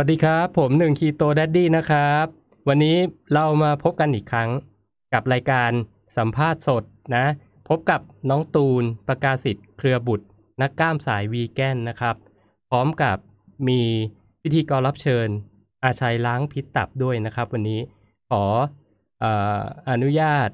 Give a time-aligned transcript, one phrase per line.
[0.00, 2.26] วัสดีครับ ผมหนึ่งคีโตดัดดี้นะครับ
[2.68, 2.96] วันนี้
[3.32, 4.50] เรามาพบกันอีกครั้ง
[5.12, 5.70] กับรายการ
[6.16, 6.84] สัมภาษณ์สด
[7.16, 7.26] นะ
[7.68, 8.00] พบกับ
[8.30, 10.26] น้องตูนประกาศสิทธิ์เครือบุตร
[10.62, 12.16] นักกล้ามสายวีแกนนะครับ
[12.70, 13.16] พร้อมกับ
[13.68, 13.80] มี
[14.42, 15.28] พิธีกรรับเชิญ
[15.84, 17.80] อาชัยล้างพิษตับด้วยนะครับ วันนี้
[18.30, 18.44] ขอ
[19.22, 19.24] อ
[19.56, 19.58] อ
[19.90, 20.48] อนุญาต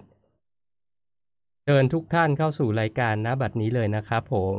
[1.64, 4.58] เชิญทุกท่านเข้าสู่รายการนะบัดนี้เลยนะครับผม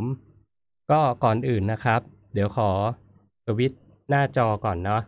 [0.92, 2.02] ก็ก่อนอื่นนะครับ
[2.34, 2.72] เดี๋ยวขอ
[3.48, 3.74] สวิต
[4.10, 5.02] หน้าจอก่อนเนาะ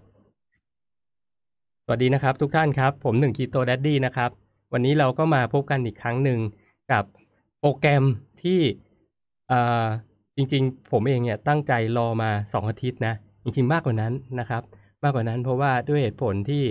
[1.86, 4.30] สวัสดีนะครับ ทุกท่านครับ ผมหนึ่ง Keto Daddy นะครับ
[4.74, 6.40] วันนี้เราก็มาพบกันอีกครั้งหนึ่ง
[6.92, 7.04] กับ
[7.60, 8.04] โปรแกรม
[8.44, 8.60] ที่
[9.52, 9.88] อ่า
[10.36, 14.64] จริงๆ ผมเองเนี่ยตั้งใจรอมาสองอาทิตย์นะ จริงๆ มากกว่านั้นนะครับ
[15.04, 16.64] มากกว่านั้นเพราะว่าด้วยเหตุผลที่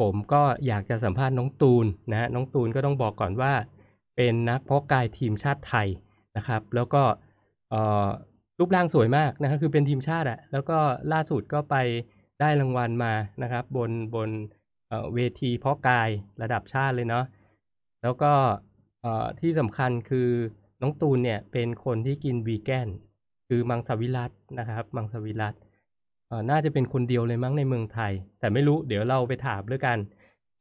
[0.00, 3.52] ผมก็อยากจะสัมภาษณ์น้องตูนนะน้องตูนก็ต้องบอกก่อนว่า
[4.16, 5.88] เป็นนักเพาะกายทีมชาติไทย
[6.36, 7.02] นะครับ แล้วก็
[7.70, 8.06] เอ่อ
[8.58, 10.78] รูปร่างสวยมากนะครับคือเป็นทีมชาติอะแล้วก็
[11.12, 11.76] ล่าสุดก็ไป
[12.40, 13.12] ได้รางวัลมา
[13.42, 14.30] นะครับ บนบน
[15.14, 16.08] เวทีเพาะกาย
[16.42, 17.24] ระดับชาติเลยเนาะ
[18.02, 18.32] แล้วก็
[19.40, 20.28] ที่สำคัญคือ
[20.82, 22.88] น้องตูนเนี่ยเป็นคนที่กินวีแกน
[23.48, 25.54] คือมังสวิรัตนะครับ มังสวิรัต
[26.50, 29.98] น่าจะเป็นคนเดียวเลยมั้งในเมืองไทย แต่ไม่รู้เดี๋ยวเราไปถามด้วยกัน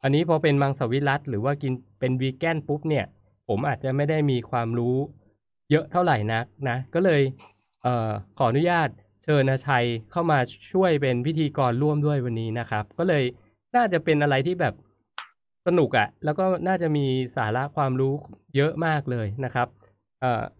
[0.03, 3.05] อันนี้พอเป็นมังสวิรัตหรือว่ากินเป็นวีแกนปุ๊บเนี่ย
[3.47, 4.95] ผมอาจจะไม่ได้มีความรู้
[5.71, 7.21] เยอะเท่าไหร่นักนะ ก็เลย
[7.85, 8.89] ออขออนุญาต
[9.23, 10.39] เชิญอาชัยเข้ามา
[10.71, 13.23] ช่วยเป็นพิธีกรร่วมด้วยวันนี้นะครับ ก็เลย
[13.75, 14.73] น่าจะเป็นอะไรที่แบบ
[15.67, 17.05] สนุกอะ่ะ แล้วก็น่าจะมี
[17.37, 18.13] สาระความรู้
[18.55, 19.67] เยอะมากเลยนะครับ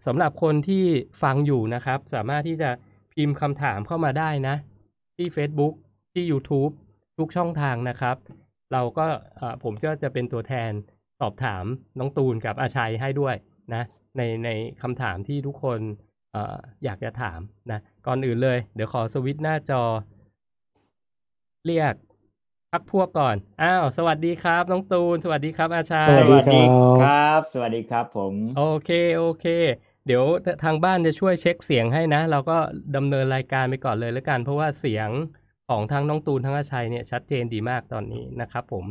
[0.06, 0.84] สำหรับคนที่
[1.22, 2.70] ฟังอยู่นะครับ สามารถที่จะ
[3.12, 4.56] พิมพ์คำถามเข้ามาได้นะ
[5.16, 5.74] ที่ Facebook
[6.12, 6.72] ที่ YouTube
[7.18, 8.16] ทุกช่องทางนะครับ
[8.72, 9.06] เราก็
[9.62, 10.70] ผมก็จะเป็นตัวแทน
[11.20, 11.64] สอบถาม
[11.98, 13.34] น้องตูนกับอาชัยให้ด้วย
[13.74, 13.82] นะ
[14.16, 14.50] ในใน
[14.82, 15.80] คำถามที่ทุกคน
[16.36, 19.82] อ่ออยากจะถามนะก่อนอื่นเลย เดี๋ยวขอสวิตช์หน้าจอ
[21.66, 21.94] เรียก
[22.72, 29.46] พักพวกก่อน อ้าว สวัสดีครับ น้องตูน สวัสดีครับ อาชัยสวัสดีครับครับ สวัสดีครับผม โอเค โอเค
[30.06, 30.24] เดี๋ยว
[30.64, 32.58] ทางบ้านจะช่วยเช็คเสียงให้นะ เราก็
[32.96, 35.08] ดำเนินรายการไปก่อนเลยแล้วกัน เพราะว่าเสียง
[35.68, 38.84] ของทั้งน้องตูนทั้งอาชัยเนี่ยชัดเจนดีมากตอนนี้นะครับผม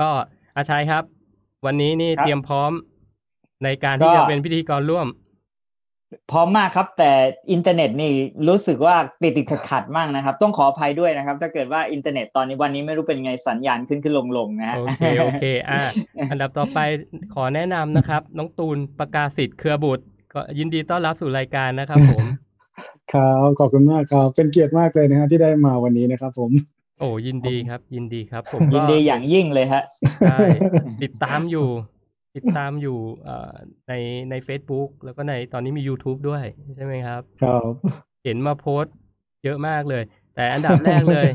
[0.00, 0.08] ก็
[0.56, 1.04] อาชัยครับ
[1.66, 2.72] วันนี้นี่ครับเตรียมพร้อม
[3.64, 5.06] ในการที่ก็จะเป็นพิธีกรร่วม
[6.30, 7.10] พร้อมมากครับ แต่
[7.52, 8.12] อินเทอร์เน็ตนี่
[8.48, 15.78] รู้สึกว่าติดติดขัดขัดๆมากนะครับ ต้องขออภัยด้วยนะครับ ถ้าเกิดว่าอินเทอร์เน็ตตอนนี้วันนี้ไม่รู้เป็นไงสัญญาณขึ้นขึ้นลงลงๆนะฮะโอเคโอเคอะ
[16.30, 16.78] อันดับต่อไป
[17.34, 22.24] ขอแนะนำนะครับ น้องตูนประกาศสิทธิ์เครือบุตร ก็ยินดีต้อนรับสู่รายการนะครับผม
[23.12, 26.50] ครับขอบคุณมากครับเป็นเกียรติมากเลยนะฮะที่ได้มาวันนี้นะครับผม
[27.00, 29.82] โอ้ยินดีครับ ยินดีครับ ผมยินก็ดีอย่างยิ่งเลยฮะ
[30.20, 30.38] ใช่
[31.02, 31.66] ติดตามอยู่
[32.36, 33.54] ติดตามอยู่เอ่อ
[33.88, 33.92] ใน
[34.30, 36.44] ใน Facebook แล้วก็ในตอนนี้มี YouTube ด้วย
[36.76, 37.70] ใช่ไหมครับครับ
[38.24, 38.94] เห็นมาโพสต์
[39.44, 40.02] เยอะมากเลย
[40.34, 41.28] แต่อันดับแรกเลย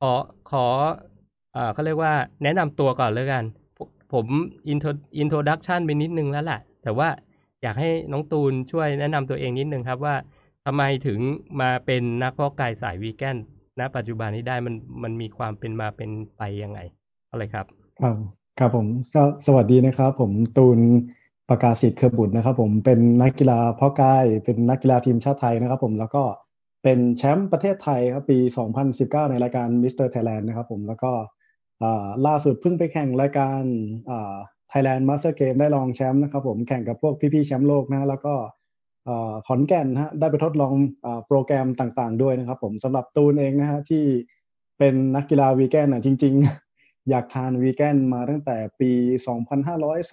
[0.00, 0.12] ขอ
[0.50, 0.66] ขอ
[1.52, 3.44] เอ่อเขาเรียกว่าแนะนำตัวก่อนเลยกัน
[3.78, 4.26] ผมผม
[4.68, 7.08] intro introduction ไปนิดนึงแล้วแหละแต่ว่า
[7.62, 10.14] อยากให้น้องตูนช่วยแนะนำตัวเองนิดนึงครับว่า
[10.66, 11.18] ทำไมถึง
[11.60, 13.36] มาเป็นนักเพาะกายสายวีแกน
[13.78, 16.80] ณปัจจุบันนี้ได้มันมันมีความเป็นมาเป็นไปยังไง
[17.30, 17.66] อะไรครับ
[18.00, 20.78] ครับ ครับผมก็สวัสดีนะครับ ผมตูน
[21.48, 26.22] ประกาศสิทธิ์เครือบุตรนะครับ ผมเป็นนักกีฬาเพาะกายเป็นนักกีฬาทีมชาติไทยนะครับ ผมแล้วก็
[26.82, 28.38] เป็นแชมป์ประเทศไทยครับปี
[28.84, 31.12] 2019 ในรายการ Mister Thailand นะครับ ผมแล้วก็
[32.26, 33.62] ล่าสุดเพิ่งไปแข่งรายการ
[34.10, 34.36] อ่า
[34.70, 38.34] Thailand Master Game ได้รองแชมป์นะครับ ผมแข่งกับพวกพี่ๆแชมป์โลกนะแล้วก็
[39.46, 40.74] ขอนแก่นฮะได้ไปทดลอง
[41.04, 44.04] อโปรแกรมต่างๆ ด้วยนะครับ ผมสำหรับตูนเองนะฮะที่
[44.78, 46.67] เป็นนักกีฬาวีแกนอะจริง ๆ
[47.10, 48.90] อยากทานวีแกนมาตั้งแต่ปี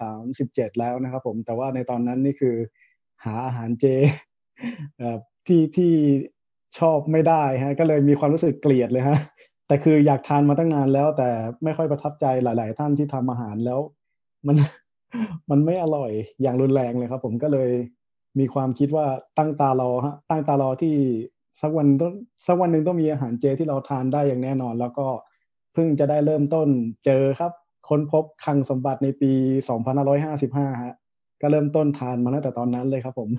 [0.00, 2.56] 2537 แล้วนะครับผม แต่ว่าในตอนนั้นนี่คือ
[3.24, 3.84] หาอาหารเจ
[5.46, 5.92] ที่ที่
[6.78, 9.18] ชอบไม่ได้ฮะ ก็เลยมีความรู้สึกเกลียดเลยฮะ
[9.66, 11.28] แต่คืออยากทานมาตั้งนานแล้ว แต่
[11.64, 13.80] ไม่ค่อยประทับใจหลาย ๆ ท่านที่ทำอาหารแล้ว
[14.46, 14.56] มัน
[15.50, 16.10] มันไม่อร่อย
[16.42, 17.70] อย่างรุนแรงเลยครับ ผมก็เลย
[18.38, 19.06] มีความคิดว่า
[19.38, 20.94] ตั้งตารอฮะตั้งตารอที่
[21.60, 22.12] สักวันต้อง
[22.46, 25.06] สักวันหนึ่งต้องมีอาหารเจที่เราทานได้อย่างแน่นอน แล้วก็
[25.76, 26.68] พิ่งจะได้เริ่มต้น
[27.06, 27.52] เจอครับ
[27.88, 29.32] ค้นพบคลังสมบัติในปี
[30.06, 30.94] 2555 ฮะ
[31.42, 33.30] ก็เริ่มต้นทานมาตั้งแต่ตอนนั้นเลยครับผม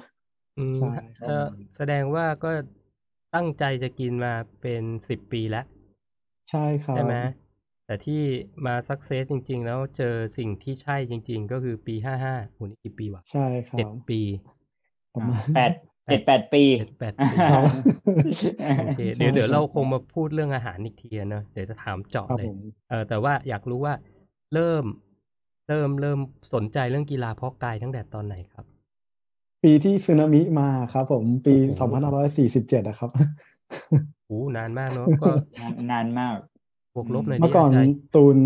[0.57, 1.45] อืมใช่ครับเอ่อ
[1.75, 2.51] แสดงว่าก็
[3.36, 5.66] ตั้งใจจะกินมาเป็นสิบปีแล้ว
[6.51, 7.16] ใช่ครับใช่ไหม
[7.86, 8.22] แต่ที่
[8.66, 14.22] มาสักเซสจริง ๆ แล้วเจอสิ่งที่ใช่จริง ๆ ก็คือปีห้าห้าโหนี่กี่ปีวะใช่ครัเจ็ดบปี
[15.13, 15.72] ประมาณแปด
[16.09, 17.63] เจ็ดแปดปีเจ็ดแปดปีครับ
[18.80, 22.57] โอเคเดี๋ยวเดี๋ยวเราคงมาพูดเรื่องอาหารอีกทีอะเนอะเดี๋ยวจะถามเจาะครับเลยผม
[22.89, 23.94] เออแต่ว่าอยากรู้ว่า
[24.54, 24.83] เริ่ม
[25.69, 26.19] เริ่มเริ่ม
[26.54, 28.65] สนใจเรื่องกีฬาเพาะกายตั้งแต่ตอนไหนครับ
[29.63, 31.94] ปีที่สึนามิมาครับ ผมปีโอ้โห
[32.81, 33.09] 2547นะครับ
[34.27, 35.31] โอ้นานมากเนอะก็
[35.62, 36.38] นานนานมาก
[36.95, 38.38] บวกลบหน่อยเมื่อก่อนดิาชัยตูน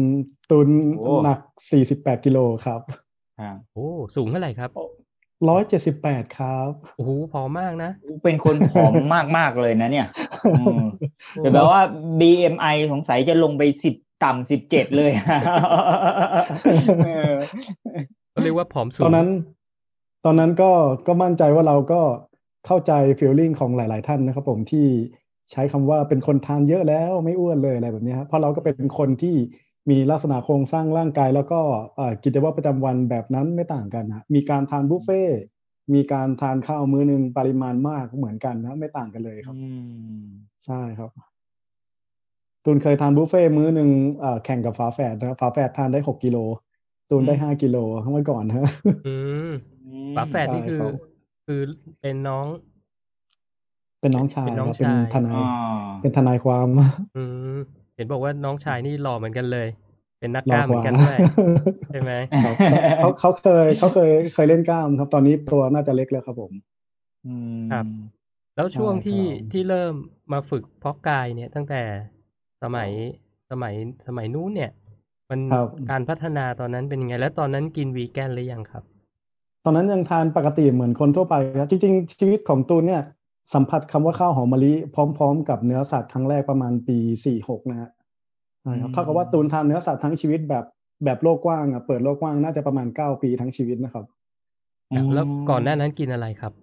[0.51, 0.67] ตูน
[0.97, 1.39] โอ้หนัก
[1.81, 2.81] 48กิโลครับ
[3.39, 4.69] อ่าโอ้สูงเท่าไหร่ครับ
[5.49, 7.91] 178ครับโอ้โหพอมากนะ
[8.23, 8.93] เป็นคนผอม
[9.37, 10.07] มากๆเลยนะเนี่ย
[10.51, 10.83] อืม
[11.35, 11.81] แต่แบบว่า
[12.19, 15.11] BMI สงสัยจะลงไปสิบต่ำสิบเจ็ดเลย
[17.05, 17.33] เออ
[18.33, 19.27] ก็เรียกว่าผอมสูงตอนนั้น
[20.25, 20.71] ตอนนั้นก็
[21.07, 22.01] ก็มั่นใจว่าเราก็
[22.65, 24.87] เข้าใจฟีลลิ่งของหลาย ๆ ท่านนะครับผมที่
[25.51, 29.35] ใช้คำว่าเป็นคนทานเยอะแล้วไม่อ้วนเลยอะไรแบบนี้ครับเพราะเราก็เป็นคนที่
[29.89, 31.59] มีลักษณะโครงสร้างร่างกาย แล้วก็
[31.95, 35.39] เอ่อกิจวัตรประจำวันแบบนั้นไม่ต่างกันนะมีการทานบุฟเฟ่ต์
[35.93, 39.67] มีการทานข้าวมื้อหนึ่งปริมาณมากเหมือนกันนะไม่ต่างกันเลยครับอื
[40.19, 40.23] ม
[40.65, 41.09] ใช่ครับ
[42.63, 43.89] ตูนเคยทานบุฟเฟ่ต์มื้อหนึ่ง
[44.19, 46.37] เอ่อแข่งกับฝาแฝดนะครับฝาแฝดทานได้หกกิโล
[47.09, 47.77] ตูนได้ห้ากิโล
[48.11, 48.65] เมื่อก่อนฮะ
[49.07, 49.15] อื
[49.49, 49.51] ม
[50.15, 50.93] ฝาแฝดนี่คือใช่ครับ
[51.45, 51.61] คือ
[52.01, 52.45] เป็นน้อง
[53.99, 56.67] เป็นน้องชายเป็นน้องครับเป็นชายทนายอ่าเป็นทนายความ
[57.17, 57.23] อื
[57.55, 59.67] มเห็นบอกว่าน้องชายนี่หล่อเหมือนกันเลย
[60.19, 61.17] เป็นนักรกอล้ามเหกมือว่านกันด้วย
[61.91, 62.11] ใช่ไหม
[62.43, 62.55] ครับ
[62.97, 66.51] เขาเขาเคยเขาเคยเคยเล่นกล้ามครับ ตอนนี้ตัวน่าจะเล็กแล้วครับผม
[67.25, 67.85] อืมครับ
[68.55, 69.93] แล้วช่วงใช่ที่ครับที่เริ่ม
[70.33, 71.81] มาฝึกเพาะกายเนี่ยตั้งแต่
[72.63, 72.89] สมัย
[73.51, 73.73] สมัย
[74.07, 74.71] สมัยนู้นเนี่ย
[75.29, 78.83] มันครับการพัฒนาตอนนั้นเป็นยังไง แล้วตอนนั้นกินวีแกนหรือยังครับ
[79.65, 83.01] ตอนนั้นยังทานปกติเหมือนคนทั่วไปครับจริง ๆ ชีวิตของตูนเนี่ย
[83.53, 87.89] สัมผัสคำว่าข้าวหอมมะลิพร้อมๆ กับเนื้อสัตว์ครั้งแรกประมาณปีสี่หกนะฮะ
[88.61, 90.65] ใช่ครับเท่ากับว่าตูนทานเนื้อสัตว์ทั้งชีวิตแบบ
[91.05, 94.05] แบบโลกกว้างอะเปิดโลกกว้างน่าจะประมาณเก้าปีทั้งชีวิตนะครับ
[95.13, 96.53] แล้วก่อนหน้านั้นกินอะไรครับ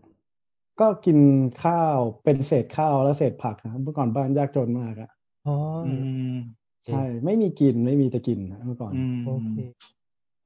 [0.81, 1.19] ก็กิน
[1.65, 5.11] ข้าวเป็นเศษข้าวและเศษผักครับเมื่อก่อนบ้านยากจนมากอะ
[5.47, 5.93] อ๋ออื
[6.35, 6.37] ม
[6.87, 9.53] ใช่ ไม่มีกินไม่มีจะกินนะเมื่อก่อนอืมโอเค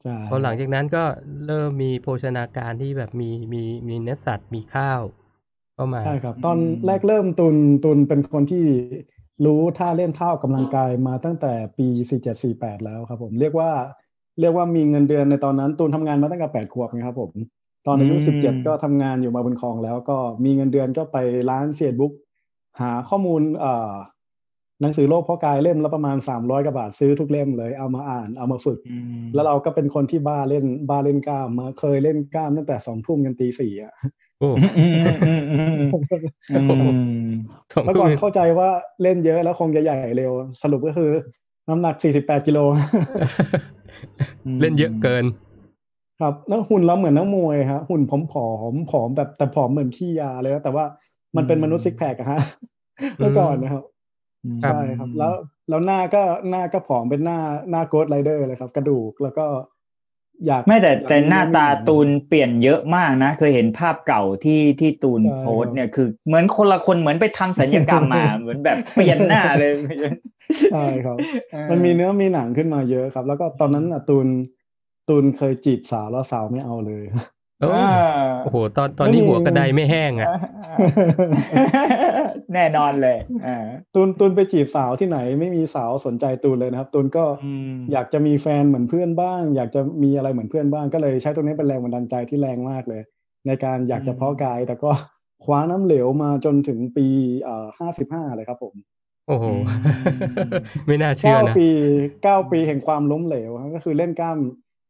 [0.03, 1.03] ใช่พอหลังจากนั้นก็
[1.47, 5.01] เริ่มมีโภชนาการที่แบบมีมีมีเนื้อสัตว์มีข้าว
[5.75, 8.65] เข้ามา ใช่ครับ ตอนแรกเริ่มตุนตุนเป็นคนที่
[9.45, 13.71] รู้ท่าเล่นท่าออกกำลังกายมาตั้งแต่ปีสี่เจ็ดสี่แปดแล้วครับผมเรียกว่า
[14.41, 17.33] เรียกว่ามีเงินเดือนในตอนนั้นตูนทำงานมาตั้งแต่แปดขวบไงครับผม
[17.87, 21.17] ตอนอายุอืมสิบเจ็ดก็ทำงานอยู่มาบนคลองแล้วก็มีเงินเดือนก็ไป
[21.51, 22.13] ร้านเซียดบุ๊ก
[22.81, 23.95] หาข้อมูลเอ่อ
[24.83, 33.93] หนังสือโลกเพาะกายเล่มละประมาณสามร้อยกว่าบาทซื้อทุกเล่มเลยเอามาอ่านเอามาฝึกอืมแล้วเราก็เป็นคนที่บ้าเล่นบ้าเล่นกล้ามมาเคยเล่นกล้ามตั้งแต่สองทุ่มยันตีสี่อะ
[34.41, 34.49] โอ้
[34.79, 35.93] อืมอืมอืมอืม
[36.53, 36.63] อื
[37.27, 37.31] ม
[37.73, 38.69] สองเมื่อทุ่ก่มอนเข้าใจว่า
[39.03, 40.33] เล่นเยอะแล้วคงจะใหญ่เร็ว
[40.63, 41.11] สรุปก็คือ
[41.69, 42.59] น้ำหนัก48กิโล
[44.61, 45.25] เล่นเยอะเกิน
[46.21, 50.85] ครับแล้วหุ่นเราเหมือนนักมวยฮะหุ่นผอมผอมๆผอมแบบแต่ผอมเหมือนขี้ยาเลยนะแต่ว่า
[51.37, 52.41] มันเป็นมนุษย์ซิกแพคอะฮะ
[53.19, 53.92] เมื่อก่อนนะครับครับ
[54.63, 55.33] ใช่ครับ แล้ว
[55.69, 57.39] แล้วหน้าก็หน้าก็ผอมเป็นหน้า
[57.71, 59.47] หน้าโกดไรเดอร์เลยครับ กระดูกแล้วก็
[60.47, 69.73] อยากไม่แต่อยกแต่หน้าตามีตูนเปลี่ยนเยอะมากนะ เคยเห็นภาพเก่าที่ที่ตูนใช่โพสต์เนี่ยคือเหมือนคนละคนเหมือนไปทำสัญญกรรมมาเหมือนแบบเปลี่ยนหน้าเลย
[70.73, 71.17] ใช่ครับ
[71.71, 74.27] มันมีเนื้อมีหนังขึ้นมาเยอะครับ แล้วก็ตอนนั้นน่ะตูน
[75.09, 77.05] ตูนเคยจีบสาวแล้วสาวไม่เอาเลย
[77.63, 77.89] โอ้อ่า
[78.45, 80.29] โอ้โห ตอนตอนนี้ไม่มีหัวกระไดไม่แห้งอะ
[82.55, 83.17] แน่นอนเลย
[83.47, 93.03] อ่าตูนตูนไปจีบสาวที่ไหนไม่มีสาวสนใจตูนเลยนะครับ ตูนก็อืมอยากจะมีแฟนเหมือนเพื่อนบ้าง อยากจะมีอะไรเหมือนเพื่อนบ้าง ก็เลยใช้ตรงนี้เป็นแรงบันดาลใจที่แรงมากเลย
[93.47, 94.91] ในการอยากจะเพาะกาย แต่ก็
[95.45, 97.07] คว้าน้ำเหลวมาจนถึงปี
[97.43, 98.75] เอ่อห้าสิบห้าเลยครับผม
[99.29, 100.21] โอ้โหอืม
[100.87, 101.69] ไม่น่าเชื่อเก้านะปี
[102.23, 104.39] เก้าปีแห่งความล้มเหลวครับก็คือเล่นกล้าม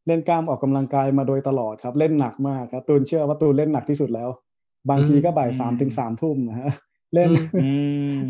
[0.07, 4.29] เล่นกล้ามออกกำลังกายมาโดยตลอดครับ เล่นหนักมากครับ ตูนเชื่อว่าตูนเล่นหนักที่สุดแล้ว
[4.89, 6.71] บางทีก็บ่ายสามถึงสามทุ่มนะฮะ
[7.13, 7.29] เล่น
[7.63, 7.71] อื
[8.17, 8.21] ม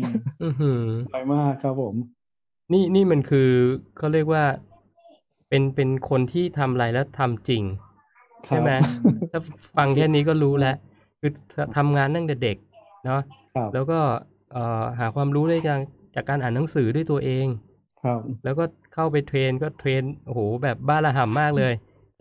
[0.42, 1.94] อื้อหือบ่อยมากครับผม
[2.72, 3.50] นี่นี่มันคือ
[3.98, 4.44] เขาเรียกว่า
[5.48, 7.62] เป็นเป็นคนที่ทำอะไรแล้วทำจริง
[8.46, 8.70] ใช่ไหม
[9.30, 9.40] ถ้า
[9.76, 10.76] ฟังแค่นี้ก็รู้แล้ว
[11.20, 11.30] คือ
[11.76, 12.56] ทำงานตั้งแต่เด็ก
[13.04, 13.20] เนาะ
[13.56, 14.00] ครับแล้วก็
[14.52, 15.80] เอ่อหาความรู้ได้จาก
[16.14, 17.46] จากการอ่านหนังสือด้วยตัวเอง
[18.04, 21.72] ครับ แล้วก็เข้าไปเทรนก็เทรนโอ้โหแบบบ้าระห่ำมากเลย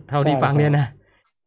[0.10, 0.88] เท่าที่ใช่ฟังครับเนี่ยนะ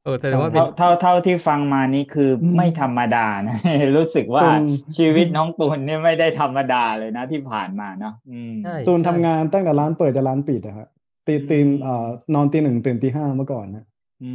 [0.05, 3.57] เออแสดงว่าเป็นเท่าเท่าเท่าที่ฟังมานี่คืออมไม่ธรรมดานะ
[3.97, 4.63] รู้สึกว่าตูน
[4.99, 10.89] ชีวิตน้องตูนเนี่ยไม่ได้ธรรมดาเลยนะที่ผ่านมาเนาะอืมใช่ตูนใช่ทำงานตั้งแต่ร้านเปิดจะร้านปิดอะฮะ
[11.27, 13.85] ตีตีนเอ่อนอนตีหนึ่งตื่นตีห้าเมื่อก่อนนะ
[14.23, 14.33] อื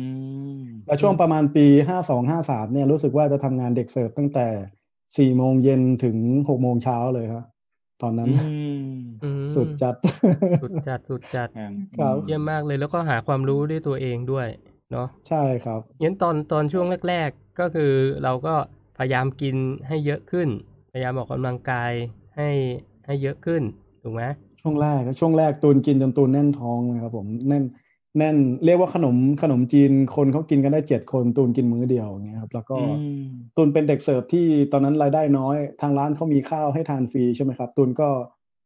[0.62, 4.48] มแล้วช่วงประมาณปีห้าสองห้าสามเนี่ยรู้สึกว่าจะทำงานเด็กเสิร์ฟตั้งแต่
[5.17, 6.17] สี่โมงเย็นถึง
[6.50, 7.46] หกโมงเช้าเลยครับ
[8.01, 8.50] ตอนนั้นอื
[8.91, 9.96] มอืมสุดจัด
[10.62, 11.50] สุดจัดสุดจัด
[12.00, 14.48] ครับเยี่ยมมากเลยแล้วก็หาความรู้ด้วยตัวเองด้วย
[14.91, 17.91] เนาะใช่ครับงั้นตอนตอนช่วงแรก ๆ ก็คือ
[18.24, 18.55] เราก็
[18.98, 19.55] พยายามกิน
[19.88, 20.50] ให้เยอะขึ้น
[20.91, 21.91] พยายามออกกำลังกาย
[22.38, 22.50] ให้
[23.05, 23.62] ให้เยอะขึ้น
[24.03, 24.24] ถูกไหม
[24.62, 27.63] ช่วงแรกช่วงแรกตูนกินจนตูนแน่นท้องนะครับผมแน่น
[28.18, 32.84] แน่นเรียกว่าขนมขนมจีนคนเขากินกันได้เจ็ดคนตูนกินมื้อเดียวอย่างเงี้ยครับแล้วก็อื
[33.24, 33.25] ม
[33.58, 38.10] ตูนเป็นเด็กเสิร์ฟที่ตอนนั้นรายได้น้อย ทางร้านเขามีข้าวให้ทานฟรีใช่ไหมครับตูนก็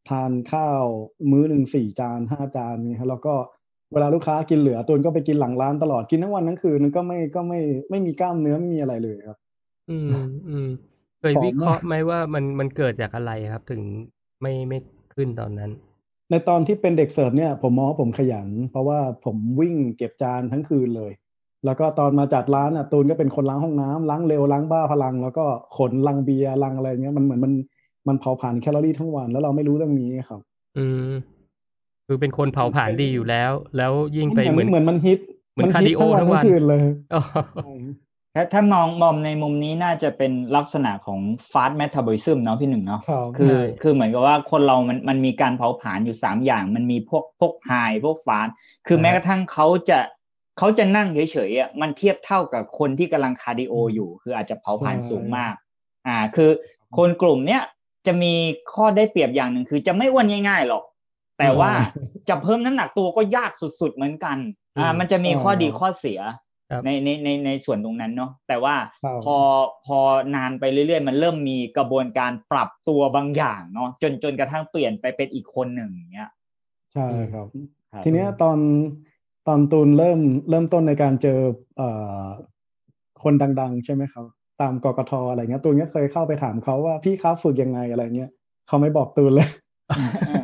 [0.10, 0.84] ทานข้าว
[1.32, 3.36] มื้อหนึ่งสี่จานห้าจานเนี่ยครับแล้วก็
[3.94, 7.60] เวลาลูกค้ากินเหลือตูนก็ไปกินหลังร้านตลอดกินทั้งวันทั้งคืนมันก็ไม่ก็ไม่
[7.90, 9.38] ไม่มีกล้ามเนื้อไม่มีอะไรเลยครับ
[9.90, 10.08] อืม
[10.50, 10.70] อืม
[11.22, 13.82] เคยผอมวิเคราะห์มากไหมว่ามันมันเกิดจากอะไรครับ ถึง
[14.42, 14.78] ไม่ไม่
[15.14, 15.72] ขึ้นตอนนั้น
[16.32, 21.12] ในตอนที่เป็นเด็กเสิร์ฟเนี่ยผมมองว่าผมขยัน เพราะว่าผมวิ่งเก็บจานทั้งคืนเลย
[21.65, 25.46] แล้วก็ตอนมาจัดร้านอะตูนก็เป็นคนล้างห้องน้ำล้างเร็วล้างบ้าพลัง แล้วก็
[25.77, 27.53] ขนลังเบียร์ลังอะไรเงี้ยมันเหมือนมัน
[28.08, 30.41] มันเผาผลาญแคลอรี่ทั้งวันแล้วเราไม่รู้เรื่องนี้ครับ
[30.77, 31.12] อืม
[32.08, 35.20] คือเป็นคนเผาผลาญดีอยู่แล้ว แล้วยิ่งเหไปมือนเหมือนเหมือนมัน HIIT
[35.53, 36.84] เหมือนฮิตคาร์ดิโอทั้งวันทั้งวันทั้งคืนเลย
[37.15, 37.22] อ๋อ
[38.36, 41.20] ถ้าถ้ามองมองในมุมนี้น่าจะเป็นลักษณะของ
[41.51, 47.72] fast metabolism เนาะพี่หนึ่งเนาะครับคือใช่คือเหมือนกับว่าคนเรามันมันมีการเผาผลาญอยู่สามอย่าง มันมีพวกพวก high
[48.06, 48.48] พวก fast
[48.88, 50.00] คือแม้กระทั่งเขาจะ
[50.58, 55.54] เขาจะนั่งเฉยๆอะมันเทียบเท่ากับคนที่กำลัง cardio อยู่ คืออาจจะเผาผลาญสูงมาก
[56.08, 56.50] อ่า คือ
[56.98, 57.62] คนกลุ่มเนี้ย
[58.08, 58.34] จะมี
[58.74, 60.84] ข้อได้เปรียบอย่างหนึ่งคือจะไม่อ้วนง่ายๆหรอก
[61.39, 61.72] แต่ว่า
[62.30, 64.38] จะเพิ่มน้ำหนักตัวก็ยากสุดๆเหมือนกัน
[64.80, 66.45] อ่า มันจะมีข้อดีข้อเสียครับ
[66.86, 69.38] ในในในในส่วนตรงนั้นเนาะแต่ว่าครับพอ
[69.86, 70.00] พอ
[70.36, 76.29] นานไปเรื่อยๆ มันเริ่มมีกระบวนการปรับตัวบางอย่างเนาะจนจนกระทั่งเปลี่ยนไปเป็นอีกคนหนึ่งอย่างเงี้ย
[76.93, 77.48] ใช่ครับ
[77.91, 78.57] ครับ ทีเนี้ยตอน
[79.48, 80.19] ตอนตูนเริ่ม
[80.50, 81.39] เริ่มต้นในการเจอ
[81.77, 81.89] เอ่
[82.24, 82.25] อ
[83.24, 84.25] คนดัง ๆ ใช่ไหมครับ
[84.62, 88.31] ตามกกทอะไรเงี้ยตูนก็เคยเข้าไปถามเขาว่าพี่ครับฝึกยังไงอะไรเงี้ย
[88.67, 89.50] เขาไม่บอกตูนเลย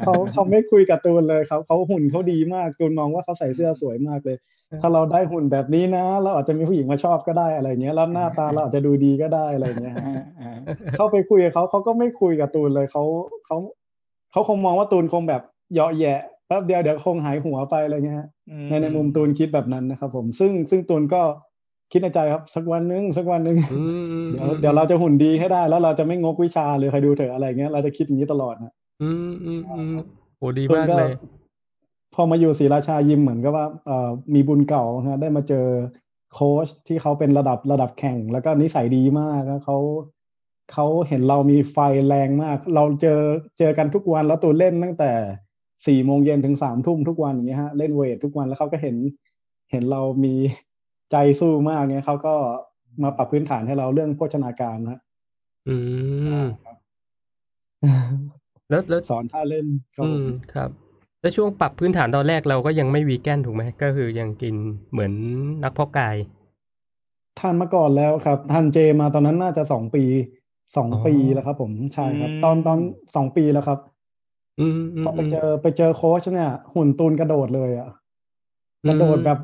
[0.04, 4.38] เขาเขาไม่คุยกับตูนเลยครับเขาหุ่นเขาดีมากตูนมองว่าเขาใส่เสื้อสวยมากเลย
[4.82, 10.16] ถ้าเราได้หุ่นแบบนี้นะ เราอาจจะมีผู้หญิงมาชอบก็ได้อะไรเงี้ยแล้วหน้าตาเราอาจจะดูดีก็ได้อะไรเงี้ยฮะ
[10.98, 13.04] เข้าไปคุยกับเขาเขาก็ไม่คุยกับตูนเลยเขา
[13.46, 13.58] เขา
[14.32, 15.42] เขาคงมองว่าตูนคงแบบ
[15.74, 18.28] เหยาะแหยะแป๊บเดียวเดี๋ยวคงหายหัวไปอะไรเงี้ยฮะ
[18.70, 21.22] ในในมุมตูนคิดแบบนั้นนะครับ ผมซึ่งซึ่งตูนก็
[21.92, 23.84] คิดในใจครับสักวันนึงสักวันนึงอื
[24.24, 29.94] มเดี๋ยวเดี๋ยวเราจะหุ่นดีให้ได้ แล้วเราจะไม่งกวิชาเลยใครดูเถอะอะไรเงี้ยเราจะคิดอย่างนี้ตลอดนะ อืมอืมอืม
[30.38, 31.12] โอ้ดีตูนมากก็เลย
[32.14, 35.68] พอมาอยู่ศรีราชายิมเหมือนกับว่าเอ่อมีบุญเก่าฮะได้มาเจอ
[36.34, 39.78] โค้ชที่เขาเป็นระดับระดับแข่ง แล้วก็นิสัยดีมากแล้วเขา
[40.72, 41.78] เขาเห็นเรามีไฟ
[42.08, 43.20] แรงมาก เราเจอ
[43.60, 45.12] เจอกันทุกวันแล้วตูนเล่นตั้งแต่
[45.88, 48.96] สี่โมงเย็นถึงสามทุ่มทุกวันอย่างเงี้ยฮะเล่นเวททุกวันแล้วเขาก็เห็น
[49.72, 50.36] เห็นเรามี
[51.12, 52.34] ใจสู้มากเงี้ยเขาก็
[53.04, 55.02] มาปรับพื้นฐานให้เราเรื่องโภชนาการนะ
[55.68, 55.78] อื
[56.44, 56.46] ม
[58.72, 60.70] แล้วแล้วสอนท่าเล่นครับอืผมมครับ
[61.22, 64.56] แล้วช่วงปรับพื้นฐานตอนแรกเราก็ยังไม่วีแกนถูกไหมก็คือยังกิน
[64.92, 65.14] เหมือน
[65.64, 66.16] นักเพาะกาย
[67.40, 70.04] ทานมาก่อนแล้วครับทานเจมาตอนนั้นน่าจะสองปี
[70.78, 72.80] สองอ๋อปีแล้วครับ ผมใช่ครับอืมตอนตอน
[73.16, 73.80] สองปีแล้วครับ
[74.60, 77.90] อืมอืมพอไปอืมเจอไปเจอโค้ชเนี่ย หุ่นตูนกระโดดเลยอะ
[78.88, 79.40] กระโดดแบบ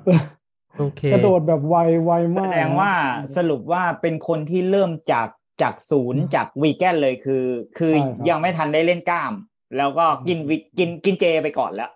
[0.77, 2.93] โอเคกระโดดแบบไวไวแสมากดงว่า
[3.35, 5.27] สรุปว่าเป็นคนที่เริ่มจาก
[5.61, 7.45] จากศูนย์จากวีแกนเลยคือ
[7.77, 9.33] คือใช่ครับยังไม่ทันได้เล่นกล้าม
[9.77, 11.91] แล้วก็กินวิกินกินเจไปก่อนแล้ว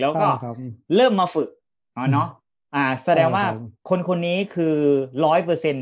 [0.00, 0.54] แล้วก็ใช่ครับ
[0.96, 1.48] เริ่มมาฝึก
[1.96, 2.28] อ๋อเนาะ
[2.74, 4.74] อ่า แสดงว่าใช่ครับคนคนนี้คือ
[5.24, 5.76] ร้อยเปอร์เซ็น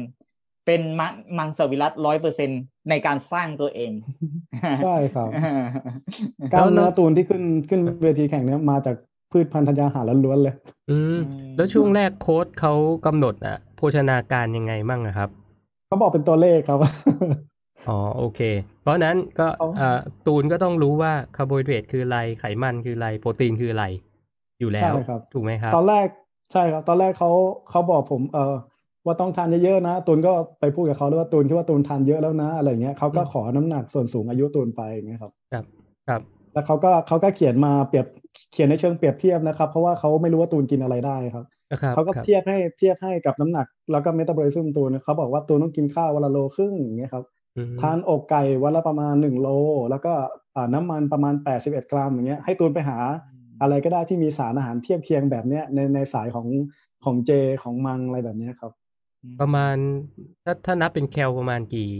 [0.66, 2.50] เป็นมังมังสวิรัตร้อยเปอร์เซ็น
[2.90, 3.92] ในการสร้างตัวเอง
[4.82, 5.28] ใช่ครับ
[6.52, 8.96] กล้ามเนื้อตูนที่ขึ้นขึ้นเวทีแข่งเนี่ยมาจาก
[9.32, 10.54] พืชพันธุ์ธัญญาหารล้วนๆเลย
[10.90, 11.18] อืม
[11.56, 12.72] แล้วช่วงแรกโค้ดเขา
[13.06, 15.30] กำหนดอะโภชนาการยังไงมั่งอะครับ
[15.92, 16.78] เขาบอกเป็นตัวเลขครับ
[17.88, 18.40] อ๋อโอเค
[18.82, 23.84] เพราะฉะนั้นก็เขาอ่าตูนก็ต้องรู้ว่าคาร์โบไฮเดรตคืออะไรไขมันคืออะไรโปรตีนคืออะไร
[24.60, 26.06] อยู่แล้วใช่ครับถูกไหมครับ ตอนแรก
[26.52, 27.30] ใช่ครับตอนแรกเขา
[27.70, 28.54] เขาบอกผมเออ
[29.06, 35.64] ว่าต้องทานเยอะๆนะตูนก็ไปพูดกับเขาแล้วว่าตูนคิดว่าตูนทานเยอะแล้วนะอะไรเงี้ยเขาก็อืมขอน้ำหนักส่วนสูงอายุตูนไปอย่างเงี้ยครับครับ
[36.08, 36.20] ครับ
[36.52, 38.06] แล้วเขาก็เขาก็เขียนมาเปรียบ
[38.52, 41.61] เขียนในเชิงเปรียบเทียบนะครับ เพราะว่าเขาไม่รู้ว่าตูนกินอะไรได้ครับนะครับ
[41.94, 47.24] เขาก็ครับเทียบให้เทียบให้กับน้ำหนัก แล้วก็ metabolism ตูนเขาบอกว่าตูนต้องกินข้าววันละโลครึ่งอย่างเงี้ยครับ
[47.56, 49.48] อืมทานอกไก่วันละประมาณหนึ่งโล
[49.90, 50.12] แล้วก็
[50.56, 52.98] อ่าน้ำมันประมาณแปดสิบเอ็ดกรัมอย่างเงี้ยให้ตูนไปหา
[53.60, 56.46] อะไรก็ได้ที่มีสารอาหารเทียบเคียงแบบเนี้ยในในสายของ
[57.04, 57.30] ของเจ
[57.62, 58.72] ของมังอะไรแบบเนี้ยครับ
[59.40, 59.76] ประมาณ
[60.44, 61.90] ถ้าถ้านับเป็นแคลประมาณกี่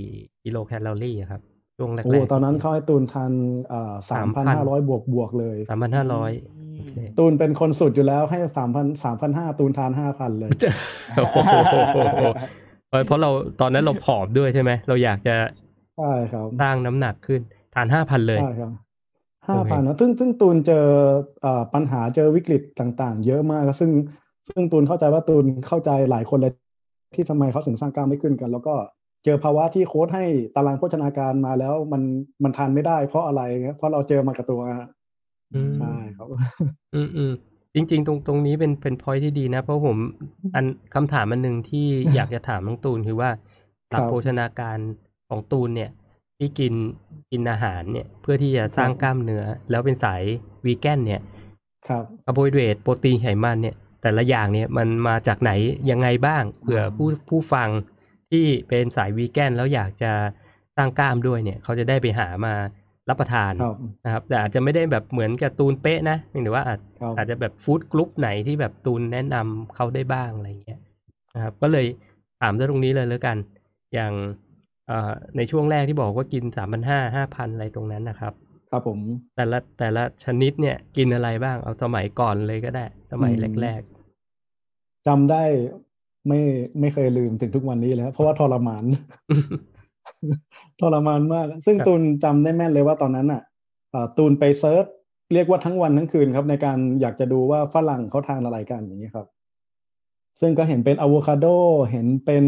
[0.45, 1.43] กิโลแคลอรี่อะครับ
[1.79, 3.33] ช่วงแรกโอ้ๆตอนนั้นเขาให้ตูนทาน
[3.73, 6.31] อ่าสามพันห้าร้อยบวกบวกเลยสามพันห้าร้อย
[6.77, 10.51] โอเคตูนเป็นคนสุดอยู่แล้วให้สามพันสามพันห้าตูนทานห้าพันเลย
[11.17, 11.37] โอ้โห
[12.89, 15.35] เพราะเพราะเราตอนนั้นเราผอมด้วยใช่ไหม เราอยากจะ
[15.99, 17.41] ใช่ครับสร้างน้ำหนักขึ้น
[17.75, 18.71] ทานห้าพันเลยใช่ครับ
[19.45, 20.87] โอห้าเคพันนะซึ่งซึ่งตูนเจอ
[21.43, 23.91] เอ่อปัญหาเจอวิกฤตต่างๆ เยอะมาก ซึ่ง
[24.49, 26.53] ซึ่งตูนเข้าใจว่าตูนเข้าใจหลายคนเลย
[27.15, 28.75] ที่ทำไมเขาถึงสร้างกล้ามไม่ขึ้นกัน แล้วก็
[29.25, 30.25] เจอภาวะที่โค้ชให้
[30.57, 32.03] ตารางโภชนาการมาแล้วมัน
[32.43, 34.89] มันทานไม่ได้ เพราะอะไรเงี้ยเพราะเราเจอมากับตัวฮะ
[35.55, 36.27] อืมใช่ครับ
[36.95, 37.33] อืมอืม
[37.75, 39.97] จริง ๆ ตรงตรงนี้เป็นเป็นพอยที่ดีนะ เพราะผม
[40.55, 40.65] อัน
[40.95, 43.31] คำถามอันหนึ่งที่อยากจะถามน้องตูนคือว่า
[43.91, 44.79] หลักครับโภชนาการ
[45.29, 45.91] ของตูนเนี่ย
[46.39, 46.75] จที่กิน
[47.31, 50.23] กินอาหารเนี่ย เพื่อที่จะสร้างกล้ามเนื้อ แล้วเป็นสาย
[50.67, 51.23] วีแกนเนี่ย
[51.89, 55.53] ครับคาร์โบไฮเดรตโปรตีนไขมันเนี่ย แต่ละอย่างเนี่ยมันมาจากไหน
[55.91, 57.69] ยังไงบ้างเผื่อผู้ผู้ฟัง
[58.33, 60.13] ที่เป็นสายวีแกนแล้วอยากจะ
[60.77, 62.55] สร้างกล้ามด้วยเนี่ย เขาจะได้ไปหามา
[63.09, 70.81] รับประทานครับนะครับ แต่อาจจะไม่ได้แบบเหมือนกับตูนเป๊ะนะเพียงแต่ว่าอาจครับอาจจะแบบฟู้ดกรุ๊ปไหนที่แบบตูนแนะนำเขาได้บ้างอะไรเงี้ย
[71.35, 71.87] นะครับ ก็เลย
[72.41, 73.37] ถามซะตรงนี้เลยแล้วกัน
[73.95, 74.13] อย่าง
[74.87, 78.33] เอ่อในช่วงแรกที่บอกว่ากินสามพันห้าห้าพันอะไรตรงนั้นนะครับ
[78.71, 78.99] ครับผม
[79.37, 83.83] แต่ละแต่ละชนิดเนี่ยกินอะไรบ้างเอาสมัยก่อนเลยก็ได้ สมัยแรก
[85.07, 85.43] จำได้
[86.29, 86.41] ไม่
[86.81, 93.43] ไม่เคยลืมถึงทุกวันนี้เลยครับเพราะว่าทรมานๆทรมานมาก ซึ่งครับตูนจำได้แม่นเลยว่าตอนนั้นอะ
[93.95, 94.85] อ่าตูนไปเซิร์ช
[95.33, 99.27] เรียกว่าทั้งวันทั้งคืนครับ ในการอยากจะดูว่าฝรั่งเขาทานอะไรกันอย่างนี้ยครับ
[100.41, 101.47] ซึ่งก็เห็นเป็นอะโวคาโด
[101.91, 102.45] เห็นเป็น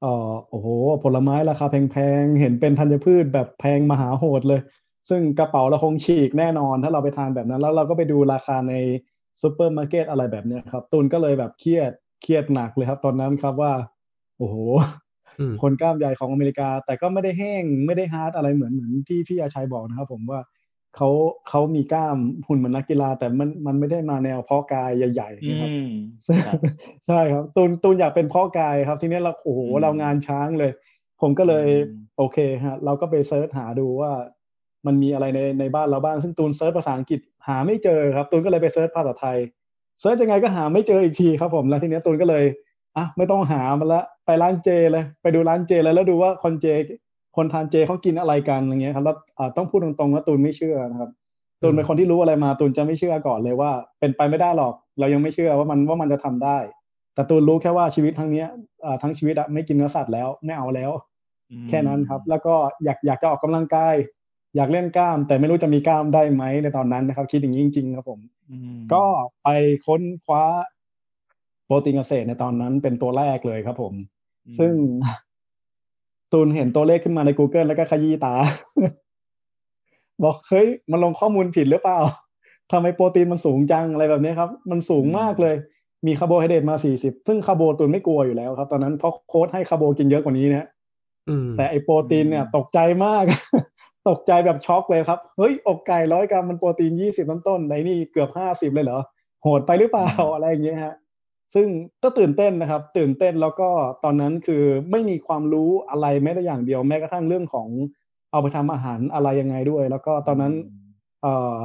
[0.00, 0.68] เอ่อโอ้โห
[1.04, 4.60] ผลไม้ราคาแพงๆ เห็นเป็นธัญพืชแบบแพงมหาโหดเลย
[5.08, 8.74] ซึ่งกระเป๋าเราคงฉีกแน่นอน ถ้าเราไปทานแบบนั้น แล้วเราก็ไปดูราคาใน
[9.42, 13.72] ซูเปอร์มาร์เก็ตอะไรแบบเนี้ยครับ ตูนก็เลยแบบเครียด เครียดหนักเลยครับ ตอนนั้นครับว่า
[14.38, 14.56] โอ้โห
[15.38, 20.40] อืมคนกล้ามใหญ่ของอเมริกา แต่ก็ไม่ได้แห้งไม่ได้ hard อะไรเหมือนเหมือนที่พี่อาชัยบอกนะครับ ผมว่า
[20.96, 21.08] เขา
[21.48, 25.92] เขามีกล้ามหุ่นเหมือนนักกีฬา แต่มันมันไม่ได้มาแนวเพาะกายใหญ่อืๆนะครับม
[26.24, 26.60] ใช่ครับ
[27.06, 30.70] ใช่ครับตูนตูนอยากเป็นเพาะกายครับ ทีนี้เราโอ้โหอืมเรางานช้างเลย
[31.20, 34.12] ผมก็เลยอืมโอเคฮะเราก็ไป search หาดูว่า
[34.86, 39.38] มันมีอะไรในในบ้านเราบ้างซึ่งตูน search ภาษาอังกฤษหาไม่เจอครับ ตูนก็เลยไป search ภาษาไทย
[40.00, 42.44] search ยังไงก็หาไม่เจออีกทีครับผมแล้วทีนี้ตูนก็เลย
[42.96, 46.66] อะไม่ต้องหามันละไปร้านเจเลยไปดูร้านเจเลยแล้วดูว่าคนเจ
[47.36, 51.10] คนทานเจเขากินอะไรกันอย่างเงี้ยครับแล้วอ่าต้องพูดตรงๆว่าตูนไม่เชื่อนะครับ
[51.62, 56.58] ตูนเป็นคนที่รู้อะไรมาตูนจะไม่เชื่อก่อนเลยว่า เป็นไปไม่ได้หรอก เรายังไม่เชื่อว่ามันว่ามันจะทำได้
[57.14, 58.46] แต่ตูนรู้แค่ว่าชีวิตทั้งเนี้ย
[58.84, 60.90] อ่าทั้งชีวิตอะไม่กินเนื้อสัตว์แล้วไม่เอาแล้ว
[61.68, 63.94] แค่นั้นครับ แล้วก็อยากอยากจะออกกำลังกาย
[64.56, 68.20] อยากเล่นกล้าม แต่ไม่รู้จะมีกล้ามได้ไหมในตอนนั้นนะครับ คิดอย่างนี้จริงๆครับผม
[68.50, 69.02] อืมก็
[69.42, 69.48] ไป
[69.86, 70.42] ค้นคว้า
[71.66, 73.94] โปรตีนเกษตรในตอนนั้นเป็นตัวแรกเลยครับผม
[74.58, 74.72] ซึ่ง
[76.32, 78.34] ตูนเห็นตัวเลขขึ้นมาใน Google แล้วก็ขยี้ตา
[80.24, 81.98] บอกเฮ้ยมันลงข้อมูลผิดหรือเปล่า
[82.72, 85.54] ทำไมโปรตีนมันสูงจังอะไรแบบนี้ครับ มันสูงมากเลย
[86.06, 90.66] มีคาร์โบไฮเดรตมา40ซึ่งคาร์โบตูนไม่กลัวอยู่แล้วครับ ตอนนั้นเพราะโค้ชให้คาร์โบกินเยอะกว่านี้นะ
[91.28, 93.24] อืมแต่ไอโปรตีนเนี่ยตกใจมาก
[94.08, 99.00] ตกใจแบบช็อกเลยครับ เฮ้ย อกไก่ร้อยกรัมมันโปรตีน20ต้นต้นๆในนี่เกือบ50เลยเหรอ
[99.42, 100.94] โหดไปหรือเปล่าอะไรอย่างเงี้ยฮะ
[101.54, 101.66] ซึ่ง
[102.02, 103.68] ก็ตื่นเต้นนะครับ ตื่นเต้นแล้วก็
[104.04, 107.68] ตอนนั้นคือไม่มีความรู้อะไรแม้แต่อย่างเดียวแม้กระทั่งเรื่องของ
[108.30, 110.52] เอาไปทำอาหารอะไรยังไงด้วย แล้วก็ตอนนั้น
[111.22, 111.56] เอ่อ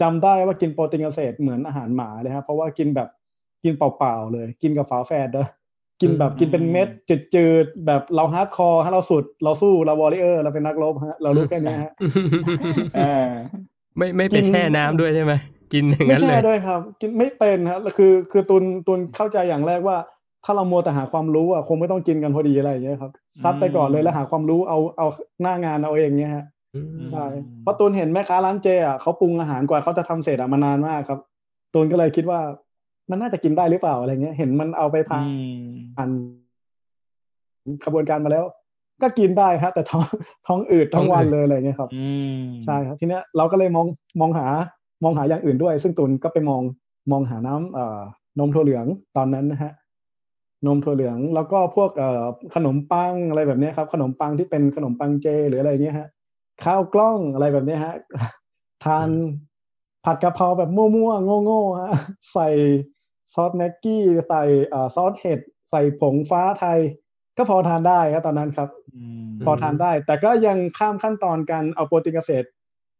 [0.00, 3.08] จำได้ว่ากินโปรตีนเกษตรเหมือนอาหารหมาเลยครับเพราะว่ากินแบบ
[3.64, 5.46] กินเปล่าๆเลย กินกับฝาแฝดด้วย
[6.02, 6.88] กินแบบกินเป็นเม็ด
[7.34, 11.92] จืดๆแบบเรา hardcore ให้เราสุด เราสู้เรา warrior เราเป็นนักรบฮะเรารู้แค่เนี้ยฮะ
[12.96, 13.28] เออ
[13.98, 15.32] ไม่ไม่ไปกินแช่น้ำด้วยใช่ไหม
[15.72, 19.96] กินอย่างไม่นั้นเลใช่ยด้วยครับ กินไม่เป็นครับคือคือตูนตูนเข้าใจอย่างแรกว่า
[20.44, 23.12] ถ้าเรามัวแต่หาความรู้อะคงไม่ต้องกินกันพอดีอะไรอย่างเงี้ยครับ
[23.42, 25.06] ซัดไปก่อนเลยแล้วหาความรู้เอาเอา
[25.42, 27.24] หน้างานเอาเองเนี้ยฮะอืมใช่
[27.62, 31.20] เพราะตูนเห็นแม่ค้าร้านเจอะเขาปรุงอาหารกว่าเขาจะทำเสร็จอะมานานมากครับ
[31.74, 32.40] ตูนก็เลยคิดว่า
[33.10, 35.24] มันน่าจะกินได้หรือเปล่าอะไรเงี้ย เห็นมันเอาไปทาอื
[35.56, 36.10] มน
[37.84, 38.44] ขบวนการมาแล้ว
[39.02, 40.06] ก็กินได้ฮะแต่ท้อง
[40.46, 42.06] ท้องอืดทั้งวันเลยอะไรเงี้ยครับอื
[42.38, 43.86] มใช่ครับ ทีเนี้ยเราก็เลยมอง
[44.20, 44.46] มองหา
[45.04, 46.62] มองหาอย่างอื่นด้วย ซึ่งตูนก็ไปมอง
[47.10, 48.00] มองหาน้ำเอ่อ
[48.38, 48.86] นมถั่วเหลือง
[49.16, 49.72] ตอนนั้นนะฮะ
[50.66, 56.08] นมถั่วเหลืองแล้วก็พวกเอ่อขนมปังอะไรแบบเนี้ยครับ ขนมปังที่เป็นขนมปังเจหรืออะไรเงี้ยฮะ
[56.64, 57.94] ข้าวกล้องอะไรแบบเนี้ยฮะ
[58.84, 59.08] ทาน
[60.04, 61.92] ผัดกะเพราแบบมั่วๆโง่ๆฮะ
[62.32, 62.48] ใส่
[63.34, 66.78] ซอสแม็กกี้ใส่เอ่อซอสเห็ดใส่ผงฟ้าไทย
[67.36, 72.46] ก็พอทานได้ครับตอนนั้นครับอืมพอทานได้ แต่ก็ยังข้ามขั้นตอนการเอาโปรตีนเกษตร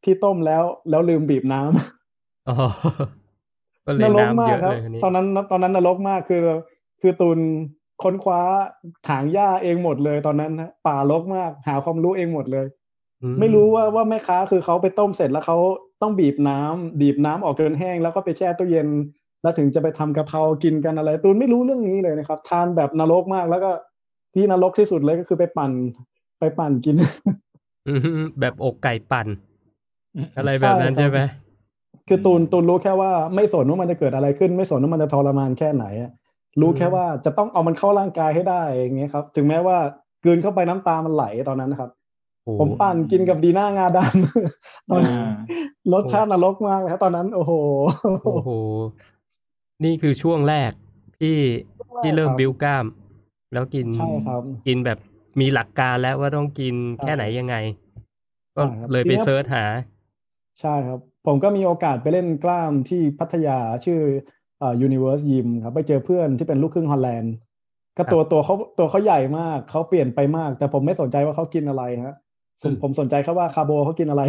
[0.05, 2.57] ที่ต้มแล้วแล้วลืมบีบน้ำอ๋อ
[3.87, 6.45] ก็เลยนรกน้ำมาเยกอะครับเลยคนนี้ตอนนั้นตอนนั้นนรกมากคือ
[7.01, 7.39] คือตูน
[8.03, 8.41] ค้นคว้า
[9.09, 12.67] ถางหญ้าเองหมดเลยตอนนั้นนะป่ารกมาก หาความรู้เองหมดเลย
[13.23, 15.59] อืไม่รู้ว่าว่าแม่ค้าคือเขาไปต้มเสร็จแล้วเขา
[16.03, 18.89] ต้องบีบน้ำบีบน้ำออกจนแห้ง แล้วก็ไปแช่ตู้เย็น
[19.43, 23.71] แล้วถึงจะไปทำกะเพรากินกันอะไร ตูนไม่รู้เรื่องนี้เลยนะครับ ทานแบบนรกมากแล้วก็
[24.35, 25.73] ที่นรกที่สุดเลยก็คือไปปั่น
[26.41, 26.97] ไปปั่นกิน
[27.89, 29.27] อืมแบบอกไก่ปั่น
[30.37, 31.21] อะไรแบบนั้นใช่ครับใช่ไหม
[32.09, 36.11] คือตูนตูนรู้แค่ว่าไม่สนว่ามันจะเกิดอะไรขึ้น ไม่สนว่ามันจะทรมานแค่ไหนอะ
[36.61, 39.77] รู้แค่ว่าจะต้องเอามันเข้าร่างกายให้ได้อย่างเงี้ยครับ ถึงแม้ว่า
[40.25, 42.02] กลืนเข้าไปน้ำตามันไหลตอนนั้นนะครับโอ้
[42.61, 45.35] ผมปั่นกินกับดีน่างาดำตอนนั้นอ่า
[45.93, 47.53] รสชาตินรกมากเลยครับตอนนั้น โอ้โห
[48.25, 48.51] โอ้โห
[49.85, 50.73] นี่คือช่วงแรก
[51.21, 51.39] ที่
[52.01, 52.87] ที่เริ่มครับบิวกล้าม
[53.53, 54.99] แล้วกินใช่ครับกินแบบ
[55.41, 57.57] มีหลักการแล้วว่าต้องกินแค่ไหนยังไง
[58.57, 59.65] ก็อ่าครับเลยไปทีเนี้ย search หา
[60.61, 64.01] ใช่ครับ ผมก็มีโอกาสไปเล่นกล้ามที่พัทยาชื่อ
[64.59, 67.35] เอ่อ Universe Gym ครับไปเจอเพื่อนที่เป็นลูกครึ่งฮอลแลนด์
[67.97, 72.32] ก็ตัวตัวเขาตัวเขาใหญ่มากเขาเปลี่ยนไปมาก แต่ผมไม่สนใจว่าเขากินอะไรฮะสมอืม
[72.83, 74.23] ผมสนใจแค่ว่าคาร์โบเขากินอะไร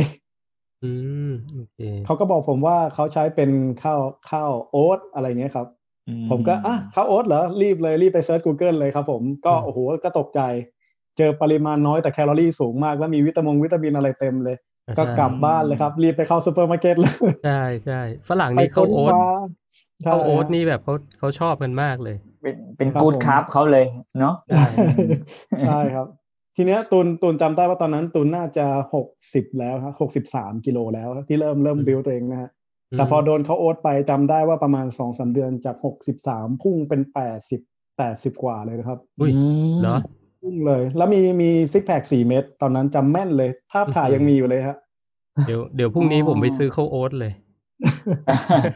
[0.84, 0.92] อื
[1.30, 3.50] มโอเคเขาก็บอกผมว่าเขาใช้เป็น
[3.84, 4.00] ข้าว
[4.32, 5.68] ข้าวโอ๊ตอะไรเงี้ยครับ
[6.30, 10.42] ผมก็อะข้าวโอ๊ตเหรอ รีบเลยรีบไปเซิร์ช Google เลยครับผมก็อืมโอ้โหก็ตกใจ
[11.18, 14.58] เจอปริมาณน้อยแต่แคลอรี่สูงมาก แล้วมีวิตามินวิตามินอะไรเต็มเลย
[14.98, 19.24] ก็ใช่กลับบ้านเลยครับ รีบไปเข้าซูเปอร์มาร์เก็ตเลยใช่ใช่ฝรั่งไปนี่ข้าวค้นโอ๊ตคว้า
[20.06, 23.86] ข้าวโอ๊ตใช่นี่แบบเขาเขาชอบกันมากเลย เป็นเป็นครับกูดผมคาร์บเขาเลย
[24.20, 24.66] เนาะใช่
[25.64, 26.08] ใช่ครับ
[26.56, 32.50] ทีเนี้ยตูนตูนจำได้ว่าตอนนั้นตูนน่าจะหกสิบแล้วครับหกสิบสามกิโลแล้วที่เริ่มเริ่มอืมบิวตัวเองนะฮะ
[32.92, 37.62] แต่พอโดนเขาโอ๊ตไปจำได้ว่าประมาณสองสามเดือนจากหกสิบสามพุ่งเป็นแปดสิบ
[37.98, 39.32] แปดสิบกว่าเลยนะครับอุ้ย
[39.74, 39.98] มเหรอ
[40.42, 44.78] พุ่งเลย แล้วมีมีซิกแพคสี่เม็ดตอนนั้นจำแม่นเลย ภาพถ่ายอื้อหือยังมีอยู่เลยฮะ
[45.48, 47.34] เดี๋ยวเดี๋ยวพรุ่งนี้ผมไปซื้อข้าวโอ๊ตเลย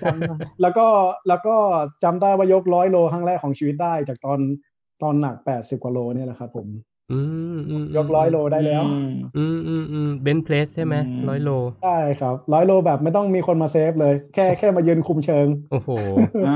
[0.03, 0.87] จำได้แล้วก็
[1.27, 1.55] แล้วก็
[2.03, 4.39] จำได้ว่ายกร้อยโลครั้งแรกของชีวิตได้จากตอน
[5.01, 6.67] ตอนหนักแปดสิบกว่าโลเนี่ยแหละครับผม
[7.11, 7.13] อื
[7.53, 8.83] มอืมยกร้อยโลได้แล้ว
[9.35, 11.49] อืมอืมอืม bench press ใช่ไหมอืมร้อยโล
[11.81, 15.89] ใช่ครับร้อยโลแบบไม่ต้องมีคนมา save เลย แค่แค่มายืนคุมเชิง โอ้โห
[16.45, 16.51] อ่า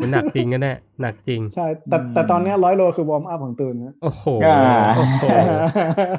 [0.00, 4.50] มันหนักจริงกันแน่หนักจริง ใช่ แต่อืมแต่ตอนเนี้ร้อยโลคือ warm up ของตูนนะโอ้โหอ่า
[4.94, 5.22] โอ้โห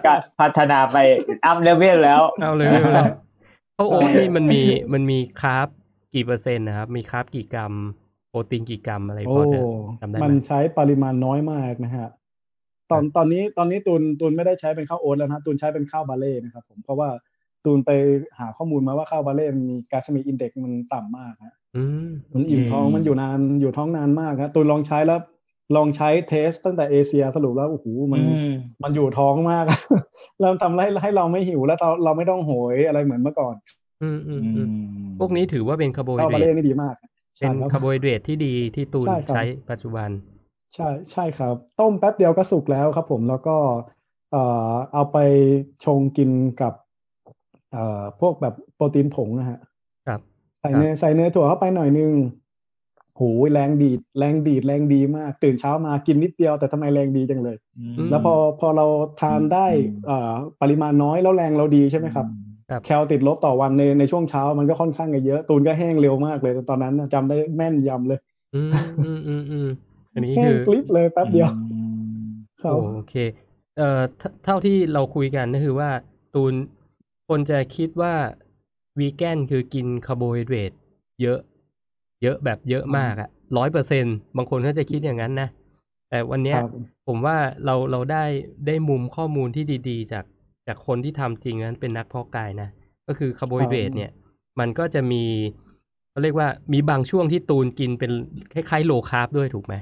[0.05, 0.97] ก็พัฒนาไป
[1.45, 3.01] up level แล้วเอาเลยไม่เป็นไร
[3.77, 4.63] ข้าวโอ๊ตใช่นี่มันมี
[4.93, 5.67] มันมีคาร์บ
[6.13, 7.73] กี่เปอร์เซ็นต์นะครับ มี carb กี่กรัม
[8.29, 9.59] โปรตีนกี่กรัมอะไรพโอ้อจะ
[10.01, 12.07] จำได้ไหมมันใช้ปริมาณน้อยมากนะฮะ
[12.91, 17.09] ตอนตอนนี้ตอนนี้ตูนตูนไม่ได้ใช้เป็นข้าวโอ๊ตแล้วนะตูนใช้เป็นข้าวบาเล่นะครับผมเพราะว่า
[17.65, 17.91] ตูนไป
[18.39, 25.19] หาข้อมูลมาว่าข้าวบาเล่มันมีกาสมีอินเด็กมันต่ำมากฮะอืมมันอิ่มอืมท้องมันอยู่นานอยู่ท้องนานมากครับตูนลองใช้แล้ว
[25.75, 28.45] ลองใช้เทสตั้งแต่เอเชียสรุปแล้วโอ้โหมันอืม
[28.83, 29.65] มันอยู่ท้องมาก
[30.39, 33.55] เริ่มทำให้ให้เราไม่หิวแล้วเราเราไม่ต้องโหยอะไรเหมือนเมื่อก่อน
[34.01, 34.69] อืมอืมอือืมม
[35.17, 36.95] พวกนี้ถือว่าเป็นคาร์โบไฮข้าวเดบารเล่ตนี่ดีมาก
[37.39, 40.09] เป็ใช่นครับคาร์โบไฮเดรตที่ดีที่ตูนใช่ครับใช้ปัจจุบัน
[40.73, 43.57] ใช่ใช่ครับ ต้มแป๊บเดียวก็สุกแล้วครับผมแล้วก็
[44.31, 45.17] เอ่อเอาไป
[45.85, 46.29] ชงกิน
[46.61, 46.73] กับ
[47.71, 49.59] เอ่อพวกแบบโปรตีนผงนะฮะ
[50.07, 50.19] ครับ
[50.59, 52.11] ใส่ครับเนยใส่เนยถั่วเข้าไปหน่อยนึง
[53.17, 57.57] โหยแรงดีดแรงดีดแรงดีมาก ตื่นเช้ามากินนิดเดียวแต่ทำไมแรงดีจังเลย
[58.05, 58.85] มแล้วพอพอเรา
[59.21, 62.25] ทานได้อืมเอ่อปริมาณน้อยแล้วแรงเราดีใช่ไหมครับ
[62.69, 68.19] ครับแคลติดลบต่อวันในในช่วงเช้ามันก็ค่อนข้างจะเยอะ ตูนก็แห้งเร็วมากเลย ตอนนั้นน่ะจำได้แม่นยำเลย
[68.55, 68.71] อืม
[69.05, 69.19] อืม
[69.51, 69.69] อืม
[70.15, 71.79] อืมอันนี้แห้คืงอกลิบเลยแป๊บเดียวอื
[72.27, 73.13] มครับโอเค
[73.77, 75.89] เอ่อเท่าเท่าที่เราคุยกันก็คือว่า
[76.35, 76.53] ตูน
[77.29, 78.13] คนจะคิดว่า
[78.99, 80.71] วีแกนคือกินคาร์โบไฮเดรต
[81.21, 81.39] เยอะ
[82.23, 84.05] เยอะแบบเยอะมากอะร้อยเปอร์เซ็นต์
[84.37, 85.49] บางคนก็จะคิดอย่างนั้นนะ
[86.09, 86.69] แต่วันเนี้ยครับ
[87.07, 88.23] ผมว่าเราเราได้
[88.67, 90.25] ได้มุมข้อมูลที่ดี ๆ จาก
[90.67, 92.69] จากคนที่ทำจริงนั้นเป็นนักเพาะกายนะ
[93.07, 94.11] ก็คือคาร์โบไฮเดรตเนี่ย
[94.59, 95.23] มันก็จะมี
[96.11, 98.11] เขาเรียกว่ามีบางช่วงที่ตูนกินเป็น
[98.53, 99.75] คล้ายๆ low carb ด้วยถูกไหม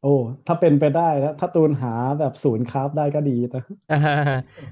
[0.00, 0.08] โอ้
[0.46, 3.58] ถ้าเป็นไปได้แล้วถ้าตูนหาแบบศูนย์ carb ได้ก็ดีแต่
[3.90, 3.96] อ่า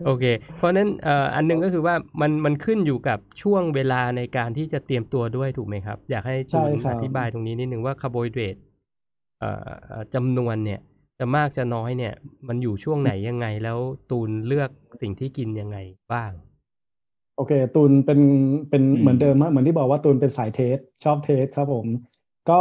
[0.05, 0.25] โอเค
[0.57, 8.57] เพราะฉะนั้นเอ่ออันหนึ่งก็คือว่ามันมันขึ้นอยู่กับช่วงเวลาในการที่จะเตรียมตัวด้วยถูกไหมครับ อยากให้จูนใช่ครับอธิบายตรงนี้นิดนึงว่าคาร์โบไฮเดรต
[9.39, 10.81] เอ่อเอ่อจำนวนเนี่ย
[11.19, 12.13] จะมากจะน้อยเนี่ย
[12.49, 13.79] มันอยู่ช่วงไหนยังไงแล้ว
[14.11, 15.79] ตูนเลือกสิ่งที่กินยังไง
[16.13, 16.33] บ้าง
[17.37, 18.21] โอเค ตูนเป็น
[18.71, 21.89] เป็นอืมเหมือนเดิมฮะเหมือนที่บอกว่าตูนเป็นสาย test ชอบ test ครับผม
[22.51, 22.55] ก็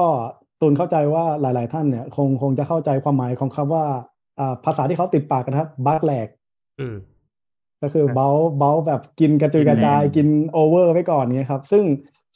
[0.64, 3.86] ตูนเข้าใจว่าหลาย ๆ ท่านเนี่ย คงคงจะเข้าใจความหมายของคำว่า
[4.40, 6.28] อ่าภาษาที่เขาติดปากกันนะครับ bulk แหลก
[6.80, 6.96] อืม
[7.82, 8.28] ก็คือครับเบา
[8.60, 11.84] เบาแบบกินกระจุยกระจายกินแรงกิน over ไว้ก่อนเงี้ยครับ ซึ่ง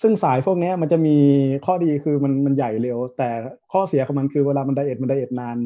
[0.01, 1.17] ซึ่งสายพวกเนี้ยมันจะมี
[1.65, 3.29] ข้อดีคือมันมันใหญ่เร็ว แต่
[3.71, 5.57] ข้อเสียของมันคือเวลามัน diet มัน diet นาน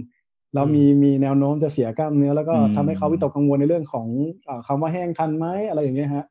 [0.53, 4.07] แล้วมีมีแนวโน้มจะเสียกล้ามเนื้อ แล้วก็อืมทำให้เขาวิตกกังวลในเรื่องของ
[4.47, 6.27] อ่าคำว่าแห้งทันไหมอะไรอย่างเงี้ยฮะครับ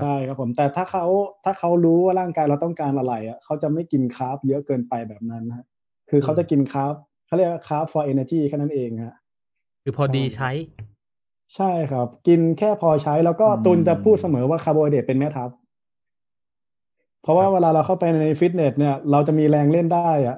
[0.00, 1.04] ใช่ครับผมแต่ถ้าเขา
[1.44, 5.66] ถ้าเขารู้ว่าร่างกายเราต้องการอะไรอะเขาจะไม่กิน carb เยอะเกินไปแบบนั้นนะฮะ
[6.10, 6.94] คือเขาจะกินคาร์บ
[7.26, 9.16] เขาเรียกคาร์บ for energy แค่นั้นเองฮะ
[9.82, 10.50] คือพอดีใช่ใช้
[11.56, 15.50] ใช่ครับ กินแค่พอใช้แล้วก็อืมตูนจะพูดเสมอว่าคาร์โบไฮเดรตเป็นแม่ทัพ
[17.22, 20.36] เพราะว่าครับเวลาเราเข้าไปในฟิตเนสเนี่ย เราจะมีแรงเล่นได้อะ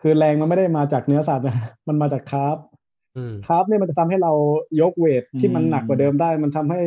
[0.00, 1.56] คือแรงมันไม่ได้มาจากเนื้อสัตว์นะ
[1.88, 2.56] มันมาจาก carb
[3.16, 4.32] อืม carb เนี่ยมันจะทำให้เรา
[4.80, 6.80] ยก weight ที่มันอืมหนักกว่าเดิมได้ มันทำให้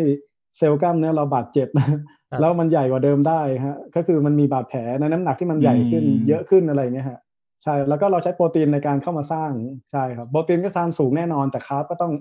[0.58, 7.20] เซลล์กล้ามเนื้อเราบาดเจ็บครับแล้วมันใหญ่กว่าเดิมได้ฮะก็คือมันมีบาดแผลในน้ำหนักที่มันใหญ่ขึ้นอืมเยอะขึ้นอะไรอย่างเงี้ยฮะ
[7.64, 9.52] ใช่แล้วก็เราใช้โปรตีนในการเข้ามาสร้าง
[9.92, 12.14] ใช่ครับโปรตีนก็ทานสูงแน่นอนแต่ carb ก็ต้อง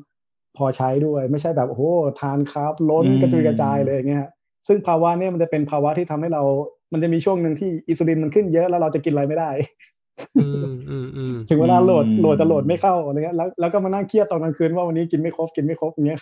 [0.56, 1.82] พอใช้ด้วยไม่ใช่แบบโอ้โห
[2.20, 4.30] ทาน carb ล้นอืมกระจุยกระจายเลยอย่างเงี้ยฮะ
[4.68, 6.42] ซึ่งภาวะเนี่ยมันจะเป็นภาวะที่ทำให้เรา
[6.92, 9.50] มันจะมีช่วงหนึ่งที่อินซูลินมันขึ้นเยอะแล้วเราจะกินอะไรไม่ได้
[10.36, 16.20] อืมอืมอืมถึงเวลาโหลดอืมโหลดจะโหลดไม่เข้าอะไรเงี้ยแล้วแล้วก็มานั่งเครียดตอนกลางคืนว่าวันนี้กินไม่ครบกินไม่ครบอย่างเงี้ย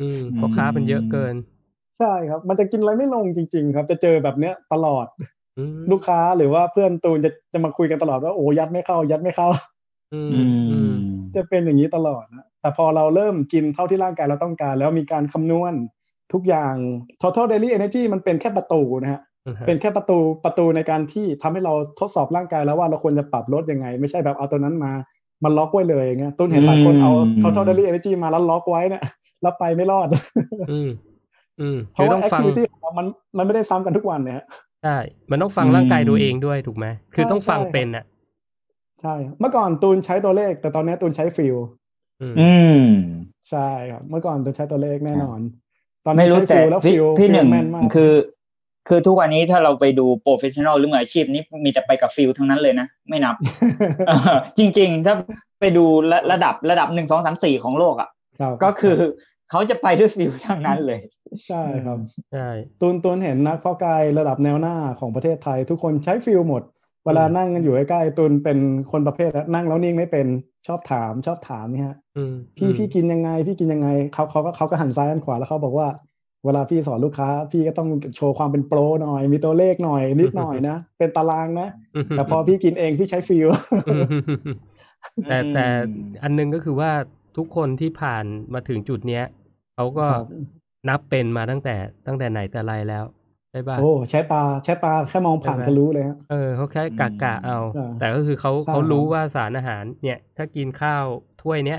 [0.00, 1.34] อืมเพราะค้ามันเยอะเกิน
[1.98, 5.06] ใช่ครับ มันจะกินอะไรไม่ลงจริง ๆ ครับ จะเจอแบบเนี้ยตลอด
[5.58, 9.48] อืมลูกค้าหรือว่าเพื่อนตูนจะจะมาคุยกันตลอดว่าโอ้ยัดไม่เข้า ยัดไม่เข้า
[10.14, 10.94] อืมอือืมม
[11.34, 15.74] จะเป็นอย่างนี้ตลอดนะแต่พอเราเริ่มกินเท่าที่ร่างกายเราต้องการ แล้วมีการคำนวณ
[16.32, 16.74] ทุกอย่าง
[17.22, 19.22] total daily energy มันเป็นแค่ประตูนะฮะ
[19.66, 24.92] เป็นแค่ประตูประตูในการที่ทำให้เราทดสอบร่างกายแล้วว่าเราควรจะปรับลดยังไง ไม่ใช่แบบเอาตัวนั้นมา
[25.44, 29.02] มันล็อกไว้เลยอย่างเงี้ยตุ้นเห็นหลายคนเอาอืม total daily energy มาแล้วล็อกไว้เนี่ย
[29.42, 30.08] แล้วไปไม่รอด
[30.70, 30.90] อืม
[31.60, 34.46] อืมเพคือราะว่าต้องฟัง activity ของเรามันมันไม่ได้ซ้ำกันทุกวันเนี่ยฮะ
[34.82, 34.96] ใช่
[35.30, 38.04] มันต้องฟังอืมร่างกายตัวเองด้วยถูกไหมคือต้องฟังใช่ครับเป็นอะ
[39.00, 41.56] ใช่ เมื่อก่อนตูนใช้ตัวเลข แต่ตอนนี้ตูนใช้ฟิล
[42.20, 42.84] อืมอืม
[43.50, 45.40] ใช่ครับ เมื่อก่อนตูนใช้ตัวเลขแน่นอน
[46.06, 48.12] ตอนนี้ไม่รู้ใช้แต่ feel แล้วพี่ feel พี่หนึ่งแม่นมากคือ
[48.88, 53.34] คือทุกวันนี้ถ้าเราไปดู professional หรือมืออาชีพนี่มีแต่ไปกับ feel ทั้งนั้นเลยนะ ไม่นับ
[54.08, 55.14] เออจริง ๆ ถ้า
[55.60, 58.17] ไปดูระระดับระดับหนึ่งสองสามสี่ของโลกอะครับ
[58.64, 58.96] ก็คือ
[59.50, 61.00] เขาจะไปด้วย feel ทั้งนั้นเลย
[61.48, 61.98] ใช่ครับ
[62.32, 62.48] ใช่
[62.80, 66.62] ตูนตูนเห็นนักเพาะกายระดับแนวหน้าของประเทศไทย ทุกคนใช้ feel หมด
[67.06, 68.58] เวลานั่งกันอยู่ใกล้ๆตูนเป็น
[68.90, 70.26] คนประเภทนั่งแล้วนิ่งไม่เป็น
[70.66, 75.88] ชอบถามชอบถามเนี่ยฮะอืมพี่อืมพี่กินยังไง พี่กินยังไงเขาเขาก็เขาก็หันซ้ายหันขวาแล้วเขาบอกว่า
[76.44, 81.68] เวลาพี่สอนลูกค้า พี่ก็ต้องโชว์ความเป็นโปรหน่อย มีตัวเลขหน่อยนิดหน่อยนะ เป็นตารางนะ
[82.10, 83.48] แต่พอพี่กินเองพี่ใช้ฟิล
[83.88, 84.04] อืม
[85.28, 86.90] แต่แต่อืมอันหนึงก็คือว่า
[87.38, 88.24] ทุกคนที่ผ่าน
[88.54, 89.24] มาถึงจุดเนี้ย
[89.74, 90.48] เขาก็ครับ
[90.88, 93.04] นับเป็นมาตั้งแต่ตั้งแต่ไหนแต่ไรแล้ว
[93.50, 101.06] ใช่ป่ะโอ้ใช้ตาใช้ตาแค่มองผ่านใช่ไหมก็รู้เลยฮะเออเขาแค่กะกะเอาใช่แต่ก็คือเขาใช่เขารู้ครับว่าสารอาหาร เนี่ย ถ้ากินข้าว
[101.38, 101.78] ถ้วยเนี้ย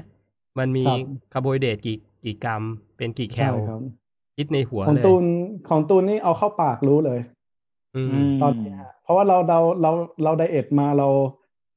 [0.60, 1.00] มันมีครับ
[1.32, 2.64] คาร์โบไฮเดรตกี่กี่กรัม
[2.98, 3.82] เป็นกี่แคลใช่ครับ
[4.36, 5.24] คิดในหัวของเลยตูน
[5.70, 7.20] ของตูนนี่เอาเข้าปากรู้เลย
[7.94, 9.92] อืมมตอนนี้ฮะเพราะว่าเราเราเรา
[10.24, 11.08] เรา diet มาเรา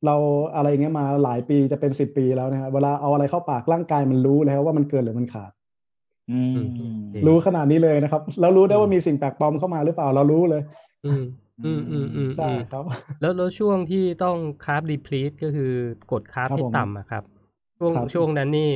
[0.07, 0.17] เรา
[0.55, 5.53] อะไรเงี้ยมาหลายปีจะเป็นสิบปีแล้วนะฮะเวลาเอาอะไรเข้าปากร่างกายมันรู้แล้วว่ามันเกินหรือมันขาด
[6.31, 6.59] อืม
[7.27, 10.63] รู้ขนาดนี้เลยนะครับแล้วรู้ได้ว่ามีสิ่งแปลกปลอมเข้ามาหรือเปล่าเรารู้เลย
[11.07, 11.25] อืม
[11.65, 12.85] อืมอืมอืมใช่อืมครับ
[13.21, 15.73] แล้วแล้วช่วงที่ต้อง carb deplete ก็คือ
[16.13, 17.23] กด carb ครับให้ผมต่ำอะครับ
[17.79, 18.71] ช่วงครับช่วงนั้นนี่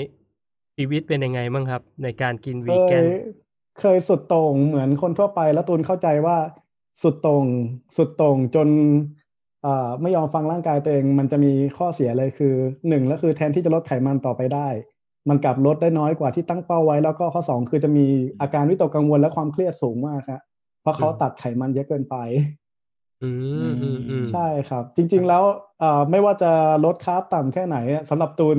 [0.76, 3.04] ชีวิตเป็นยังไงบ้างครับ ในการกินเควีแกยน
[3.80, 6.36] เคยสุดโต่งเหมือนคนทั่วไปแล้วตูนเข้าใจว่า
[7.02, 7.46] สุดโต่ง
[7.96, 9.25] สุดโต่งจนอ่า
[10.02, 12.54] ไม่ยอมฟังร่างกายตัวเอง มันจะมีข้อเสียเลยคือ
[12.88, 14.68] หนึ่งแล้วคือแทนที่จะลดไขมันต่อไปได้
[15.28, 18.06] มันกลับลดได้น้อยกว่าที่ตั้งเป้าไว้ แล้วก็ข้อสองคือจะมี
[18.40, 20.40] อาการวิตกกังวลและความเครียดสูงมากครับ
[20.82, 22.16] เพราะเขาตัดไขมันเยอะเกินไป
[23.22, 23.30] อื
[23.70, 25.42] มอืมอืมใช่ครับ จริง ๆ แล้ว
[25.80, 26.52] เอ่อไม่ว่าจะ
[26.84, 28.58] ลดคาร์บต่ำแค่ไหนอะสำหรับตูน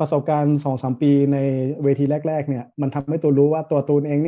[0.00, 1.38] ประสบการณ์สองสามปีใน
[1.84, 4.26] เวทีแรก ๆ เนี่ย มันทำให้ตูนรู้ว่าตัวตูนเองเ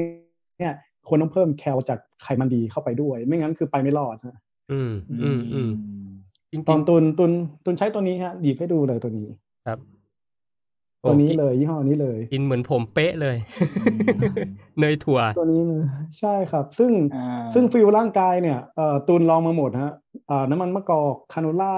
[0.62, 0.74] นี่ย
[1.08, 4.38] ควรต้องเพิ่มแคลจากไขมันดีเข้าไปด้วย ไม่งั้นคือไปไม่รอดฮะ
[4.72, 5.70] อืมอืมอืม
[6.54, 7.32] จริงตอนๆตูนตูน
[7.64, 9.28] ตูนใช้ตัวนี้ฮะหยิบให้ดูเลยตัวนี้
[9.66, 9.78] ครับ
[11.06, 13.36] ตัวนี้โอ้กิเลย ยี่ห้อนี้เลย กินเหมือนผมเป๊ะเลย
[13.86, 14.36] อืม
[14.80, 15.82] เนยถั่ว ตัวนี้เลย
[16.18, 19.92] ใช่ครับ ซึ่งอ่าซึ่ง feel ร่างกายเนี่ยเอ่อตูนลองมาหมดฮะ
[20.28, 21.74] เอ่อน้ำมันมะกอกคาโนล่า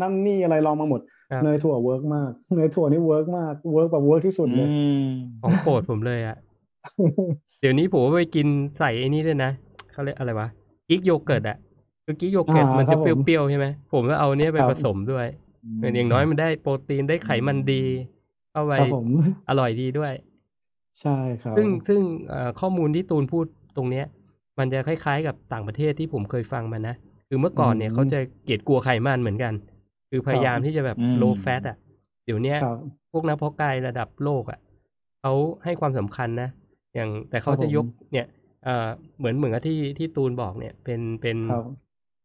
[0.00, 1.00] นั่นนี่อะไรลองมาหมด
[1.30, 5.06] ครับเนยถั่ว work มากเนยถั่วนี่ work มาก work แบบ work ที่สุดเลยอืม
[5.42, 6.36] ของโปรดผมเลยอะ
[7.60, 8.46] เดี๋ยวนี้ผมไปกิน
[8.78, 9.50] ใส่ไอ้นี่ด้วยนะ
[9.92, 10.48] เขาเรียกอะไรวะ
[10.88, 11.56] กิ๊กโยเกิร์ตอะ
[12.04, 15.26] คือกิ๊กโยเกิร์ตอ่ามันจะครับเปผมรี้ยวๆใช่ไหมผมก็เอาเนี้ยไปครับผสมด้วย
[15.76, 17.82] เหมือนอย่างน้อยมันได้โปรตีนได้ไขมันดี
[18.52, 19.08] เข้าไปครับผม
[19.48, 20.12] อร่อยดีด้วย
[21.00, 21.10] ใช่
[21.42, 24.06] ครับซึ่งซึ่งเอ่อข้อมูลที่ตูนพูดตรงเนี้ย
[24.58, 26.94] มันจะคล้ายๆ กับต่างประเทศที่ผมเคยฟังมานะ
[27.28, 29.52] คือเมื่อก่อนเนี่ยอืมเขาจะเกลียดกลัวไขมันเหมือนกัน
[30.10, 31.76] คือพยายามที่จะแบบอืม low fat อะ
[32.24, 34.58] เดี๋ยวเนี้ยครับพวกนักเพาะกายระดับโลกอะ
[35.20, 35.32] เขา
[35.64, 36.48] ให้ความสำคัญนะ
[36.94, 38.26] อย่างแต่เขาครับจะผมยกเนี่ย
[38.64, 38.88] เอ่อ
[39.18, 41.83] เหมือนเหมือนกับที่ที่ตูนบอกเนี่ย เป็นเป็นครับ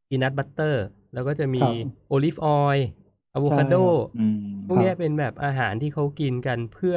[0.10, 1.76] peanut butter แล้วก็จะมีครับ
[2.08, 2.88] olive oil
[3.34, 6.95] อะโวคาโดใช่ครับอืมพวกเนี้ยเป็นแบบอาหารที่เขากินกันเพื่อ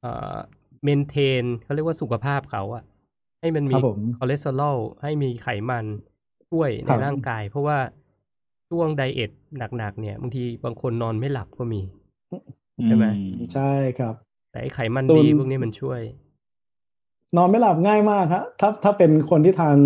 [0.00, 0.36] เอ่อ
[0.84, 2.84] maintain เขาเรียกว่าสุขภาพเขาอะ
[3.40, 5.84] ให้มันคมีรับผมคอเลสเตอรอลให้มีไขมัน
[6.50, 7.78] ช่วยในครับร่างกาย เพราะว่า
[8.70, 9.30] ช่วง diet
[9.78, 11.80] หนักๆเนี่ยบางทีบางคนนอนไม่หลับก็มี
[12.86, 13.04] ใช่ไหม
[13.52, 14.14] ใช่ครับ
[14.50, 16.00] แต่ไอ้ไขมันตูนดีพวกนี้มันช่วย
[17.36, 19.78] นอนไม่หลับง่ายมากฮะถ้าถ้าเป็นคนที่ทาน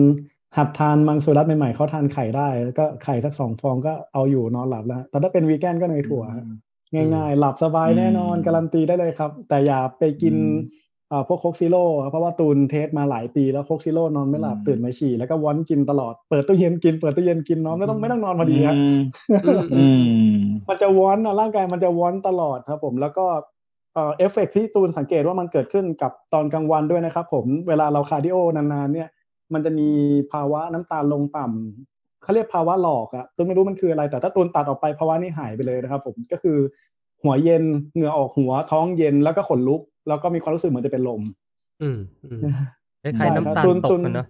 [0.56, 6.44] หัดทานมังสวิรัติใหม่ๆเขาทานไข่ได้ แล้วก็ไข่สักสองฟองก็เอาอยู่นอนหลับแล้วฮะแต่ถ้าเป็นวีแกนก็เนยถั่วฮะ
[6.94, 10.42] ง่ายๆ หลับสบายแน่นอนอืมการันตีได้เลยครับ แต่อย่าไปกินอื
[10.76, 10.78] ม
[11.12, 18.98] อ่าพวก Coke Zero เพราะว่าตูน test มาหลายปีแล้ว Coke Zero นอนไม่หลับอืมตื่นมาฉี่แล้วก็วอนกินตลอดเปิดตู้เย็นกินเปิดตู้เย็นกินนอนไม่ต้องไม่ต้องนอนพอดีฮะอืม
[19.74, 19.84] อื
[20.32, 20.36] ม
[20.68, 23.26] มันจะวอนอะร่างกายมันจะวอนตลอดครับ ผมแล้วก็
[23.94, 29.08] เอ่อเอฟเฟกที่ตูนสังเกตว่ามันเกิดขึ้นกับตอนกลางวันด้วยนะครับ ผมเวลาเรา cardio นานๆเนี่ย
[29.54, 29.88] มันจะมี
[30.32, 36.58] ภาวะน้ำตาลลงต่ำเขาเรียกภาวะหลอกอะตูนไม่รู้มันคืออะไร แต่ถ้าตูนตัดออกไปภาวะนี้หายไปเลยนะครับผมก็คือ
[37.22, 41.22] หัวเย็นเหงื่อออกหัวท้องเย็นแล้วก็ขนลุก แล้วก็มีความรู้สึกเหมือนจะเป็นลม
[41.82, 42.40] อืมอืม
[43.02, 44.28] คล้ายๆน้ำตาลตกกันเนาะ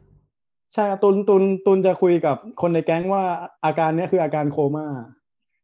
[0.75, 3.23] ใช่ครับตุนตุนตุนจะคุยกับคนในแก๊งว่า
[3.65, 4.87] อาการเนี้ยคืออาการโคม่า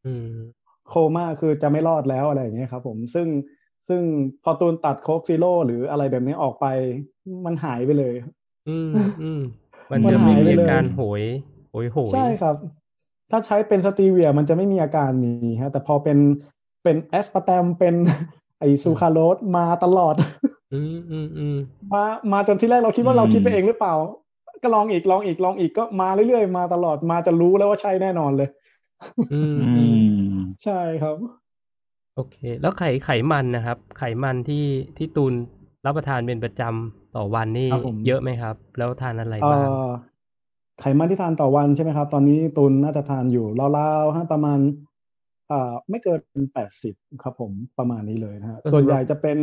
[0.06, 0.28] อืม
[0.88, 3.26] โคม่าคือจะไม่รอดแล้วอะไรอย่างเงี้ยครับ ผมซึ่ง
[3.88, 4.02] ซึ่ง
[4.44, 6.66] พอตูนตัดโคกซิโร่หรืออะไรแบบนี้ออกไป
[7.46, 8.14] มันหายไปเลย
[8.68, 9.40] อืมอืม
[9.90, 11.22] มันมันจะไม่หายไปมีเลย อาการโหย
[11.70, 12.54] โหยโหย ใช่ครับ
[13.30, 16.18] ถ้าใช้เป็นสตีเวียมันจะไม่มีอาการนี้ฮะ แต่พอเป็น
[16.82, 17.94] เป็นแอสปาร์ตมเป็น
[18.58, 20.14] ไอซูคราโรสมาตลอด
[20.72, 21.54] อืมอืมอืม
[21.92, 23.94] มามาจนที่แรกเราคิดว่าอืมเราคิดไปเองหรือเปล่า
[24.62, 28.48] ก็ลองอีกลองอีกลองอีกก็มาเรื่อยๆ มาตลอดมาจะรู้แล้วว่าใช่แน่นอนเลย
[29.30, 31.16] อืมอือืมม ใช่ครับ
[32.14, 34.64] โอเค แล้วไขไขมันนะครับ ไขมันที่
[34.96, 35.32] ที่ตูน
[35.86, 39.88] รับประทานเป็นประจำต่อวันนี่ครับผมเยอะไหมครับ แล้วทานอะไรเอ่บ้างอ
[40.80, 43.46] ไขมันที่ทานต่อวันใช่ไหมครับ ตอนนี้ตุนน่าจะทานอยู่
[43.78, 44.58] ราวๆฮะประมาณ
[45.48, 46.20] เอ่อไม่เกิน
[46.54, 49.38] แปดสิบครับผมประมาณนี้เลยนะฮะส่วนใหญ่จะเป็น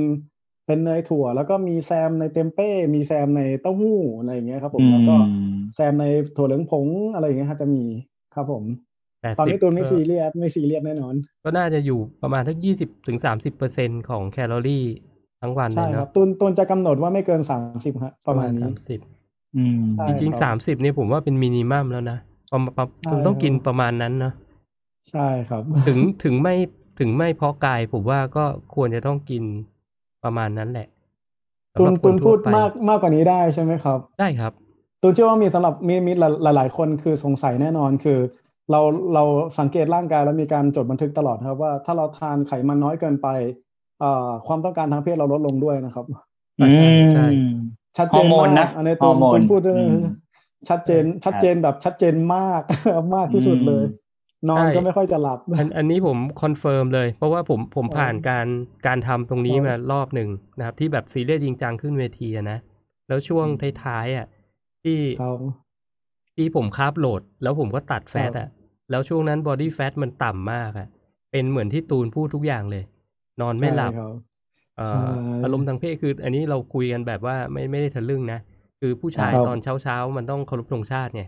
[0.68, 6.06] เป็นเนยถั่ว แล้วก็มีแซมในเทมเป้ มีแซมในเต้าหู้อะไรอย่างเงี้ยครับผมแล้วก็อืมแซมใน
[6.38, 7.84] ถั่วเหลืองผงอะไรอย่างเงี้ยครับจะมี
[8.36, 8.64] ครับผม
[9.22, 14.86] ตอนแปดตอนสิบนี้ตูนไม่ซีเรียสไม่ซีเรียสแน่นอน ก็น่าจะอยู่ประมาณสักยี่สิบถึงสามสิบเปอร์เซ็นต์ของแคลอรี่
[15.44, 19.00] ทั้งวันเลใช่ครัเนาะตูนตูนจะกำหนดว่าไม่เกินสามสิบฮะประมาณนี้สามสิบ
[19.56, 22.18] อืมใช่จริงๆครับสามสิบเนี่ยผมว่าเป็น minimum แล้วนะ
[22.52, 24.34] ประมาณประใช่คุณต้องกินครับประมาณนั้นเนาะ
[25.10, 26.56] ใช่ครับ ถึงถึงไม่
[27.00, 29.44] ถึงไม่เพาะกายผมว่าก็ควรจะต้องกิน
[30.24, 30.88] ประมาณนั้นแหละ
[31.76, 34.54] สำตุหนรับคตุนทั่พูวดไปมากมากกว่านี้ได้ใช่ไหมครับ ได้ครับ
[35.02, 38.20] ตูนเชื่อว่ามีสำหรับมีมีหลายหลายๆคนคือสงสัยแน่นอนคือ
[38.72, 38.80] เรา
[39.14, 39.24] เรา
[39.60, 43.62] สังเกตร่างกายแล้วมีการจดบันทึกตลอดครับว่าถ้าเราทานไขมันน้อยเกินไปเอ่อ
[44.48, 46.06] ความต้องการทางเพศเราลดลงด้วยนะครับ
[46.60, 47.26] อ่าใช่ใช่
[47.98, 49.96] ชัดเจนฮอร์โมนมากนะอันนี้ตูอร์โมนตูนพูดอืม
[50.70, 52.62] ชัดเจนชัดเจนแบบชัดเจนมาก
[53.16, 53.84] มากที่สุดเลย
[54.50, 58.48] นอนใช่ก็ไม่ค่อยจะหลับ อันอันนี้ผม confirm เลย เพราะว่าผมผมอ๋อผ่านการ
[58.88, 62.60] การทำตรงนี้ครับมารอบหนึ่งนะครับ ที่แบบซีเรียสจริงจังขึ้นเวทีอะนะ
[63.08, 63.48] แล้วช่วง
[63.84, 64.28] ท้ายๆอะ
[64.84, 65.38] ที่ครับ
[66.36, 68.48] ที่ผม carb load แล้วผมก็ตัด fat ครับอะ
[68.89, 70.88] แล้วช่วงนั้น body fat มันต่ำมากอะ
[71.32, 72.84] เป็นเหมือนที่ตูนพูดทุกอย่างเลย
[73.41, 74.13] นอนไม่หลับใช่ครับ
[74.78, 78.39] เอ่ใช่ออารมณ์ทางเพศคือ อันนี้เราคุยกันแบบว่าไม่ไม่ได้ทะลึ่งนะ
[78.80, 81.24] คือผู้ชายครับตอนเช้าเช้าๆมันต้องเคารพธงชาติไง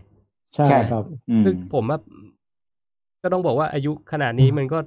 [0.54, 1.98] ใช่ใช่ครับอืมซึ่งผมว่า
[3.22, 4.78] ก็ต้องบอกว่าอายุขนาดนี้มันก็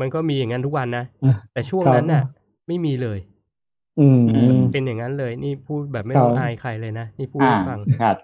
[0.00, 1.04] มันก็มีอย่างนั้นทุกวันนะ
[1.52, 2.22] แต่ช่วงครับนั้นน่ะ
[2.68, 3.18] ไม่มีเลย
[4.00, 8.16] อืมอืมเป็นอย่างนั้นเลย นี่พูดแบบไม่ครับต้องอายใครเลยนะนี่พูดอ่าให้ฟังครับ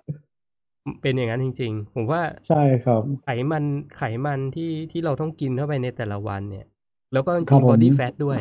[1.03, 3.65] เป็นอย่างนั้นจริง ๆ ผมว่าใช่ครับ ไขมัน
[3.97, 6.67] ไขมันที่ที่เราต้องกินเข้าไปในแต่ละวันเนี่ย
[7.13, 8.39] แล้วก็จครับผมบอดี้แฟทด้วย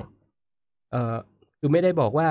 [0.91, 1.15] เอ่อ
[1.59, 2.29] คือไม่ได้บอกว่า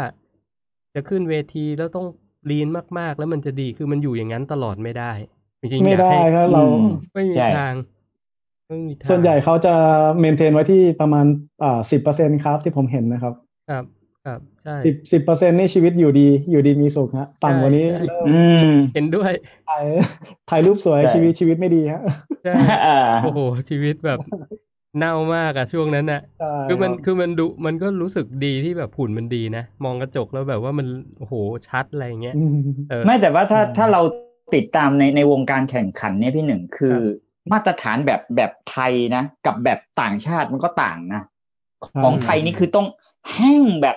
[0.95, 2.07] จะขึ้นเวทีแล้วต้อง
[2.51, 5.13] lean มาก ๆ แล้วมันจะดีคือมันอยู่อย่างนั้นตลอดไม่ได้
[5.61, 6.81] จริงๆไม่อยากได้ให้ครับเราอืม
[7.15, 7.75] ไม่มีใช่ทาง
[8.69, 9.75] ไม่มีทางส่วนใหญ่เขาจะ
[10.21, 11.27] maintain ไว้ที่ประมาณ
[11.63, 13.35] อ่าสิบเปอร์เซ็นต์ครับที่ผมเห็นนะครับ
[13.67, 13.85] ครับ
[14.25, 19.33] ครับใช่สิบสิบเปอร์เซ็นต์นี่ชีวิตอยู่ดีอยู่ดีมีสุขฮะต่ำกว่านี้ใช่เริ่มอืมเห็นด้วย
[19.69, 19.85] ถ่าย
[20.51, 22.01] ถ่ายรูปสวยใช่ชีวิตชีวิตไม่ดีฮะ
[22.43, 22.53] ใช่
[22.87, 23.39] อ่าโอ้โห
[23.71, 24.21] ชีวิตแบบ
[24.97, 30.87] เน่ามากอะช่วงนั้นน่ะใช่คือมันรับคือมันดูมันก็รู้สึกดีที่แบบหุ่นมันดีนะ มองกระจกแล้วแบบว่ามัน
[31.19, 31.35] โอ้โห
[31.69, 34.03] ชัดอะไรอย่างเงี้ยอืมเออไม่แต่ว่าถ้าอืมถ้าเรา
[34.55, 36.99] ติดตามในในวงการแข่งขันเนี่ยพี่หนึ่งคือ
[37.53, 41.23] มาตรฐานแบบแบบไทยนะ กับแบบต่างชาติมันก็ต่างนะ
[42.03, 42.87] ของไทยนี่คือต้อง
[43.35, 43.97] แห้งแบบ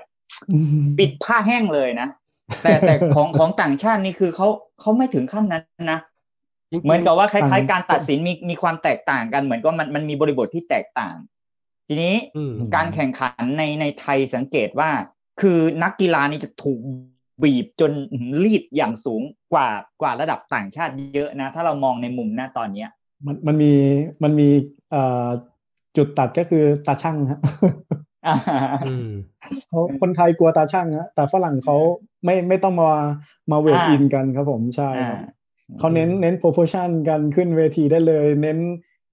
[0.99, 2.07] ปิดผ้าแห้งเลยนะ
[2.63, 4.47] แต่แต่ของของต่างชาตินี่คือเขา
[4.79, 6.10] เขาไม่ถึงขั้นนั้นนะจริงๆ
[6.83, 11.15] เหมือนกับว่าคล้ายต่างๆการตัดสินมีมีความแตกต่างกัน เหมือนกับมันมันมีบริบทที่แตกต่าง
[11.87, 14.89] ทีนี้อืมการแข่งขันในในไทยสังเกตว่า
[15.41, 16.79] คือนักกีฬานี่จะถูก
[17.43, 17.91] บีบจน
[18.43, 19.21] รีดอย่างสูง
[19.53, 19.67] กว่า
[20.01, 22.89] กว่าระดับต่างชาติเยอะนะ ถ้าเรามองในมุมหน้าตอนเนี้ย
[23.25, 23.73] มันมันมี
[24.23, 24.49] มันมี
[24.91, 25.27] เอ่อ
[25.97, 27.39] จุดตัดก็คือตาช่างฮะ
[28.87, 29.09] อืม
[29.69, 31.77] เขาคนไทยกลัวตาชั่งฮะแต่ฝรั่งเขา
[32.25, 32.91] ไม่ไม่ต้องมา
[33.51, 35.19] มา weight อ่าอินกันครับผมใช่อ่าครับ
[35.79, 38.59] เขาเน้นเน้น proportion กันขึ้นเวทีได้เลย เน้น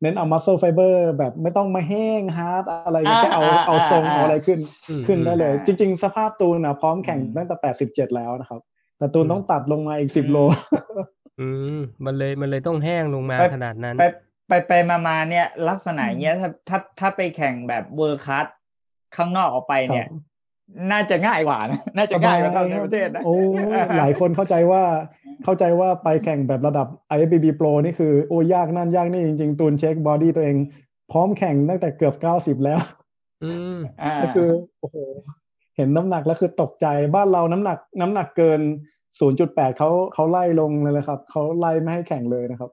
[0.02, 4.58] เน้นเอา muscle fiber แบบไม่ต้องมาแห้ง hard อะไรอย่างเงี้ยแค่เอาเอาทรงเอาอะไรขึ้น
[4.88, 8.60] อืมขึ้นได้เลยอ่าจริง ๆ สภาพตูนนะพร้อมแข่งอืมตั้งแต่แปดสิบเจ็ดแล้วนะครับ
[8.98, 10.38] แต่ตูนอืมต้องตัดลงมาอีกสิบโล
[11.40, 14.04] อืมมันเลยมันเลยต้องแห้งลงมาไปขนาดนั้น ไป
[14.48, 18.46] ไปไปมามาเนี่ย ลักษณะอย่างเงี้ยถ้าถ้าถ้าไปแข่งแบบเวอร์คัส
[19.16, 20.22] ข้างนอกออกไปเนี่ยครับ
[20.90, 23.36] น่าจะง่ายกว่านะน่าจะง่ายกว่าทำในประเทศนะโอ้
[23.98, 24.82] หลายคนเข้าใจว่า
[25.44, 30.56] เข้าใจว่าไปแข่งแบบระดับ IFBB Pro นี่คือโอ้ยากนั่นยากนี่จริงๆ ตูนเช็คบอดี้ตัวเอง
[31.12, 32.78] พร้อมแข่งตั้งแต่เกือบเก้าสิบแล้ว
[33.44, 34.48] อืมอ่าก็คือ
[34.80, 34.96] โอ้โห
[35.76, 38.60] เห็นน้ำหนักแล้วคือตกใจบ้านเราน้ำหนัก น้ำหนักเกิน
[39.20, 42.70] 0.8เขาเขาไล่ลงเลยนะครับเขาไล่ไม่ให้แข่งเลยนะครับ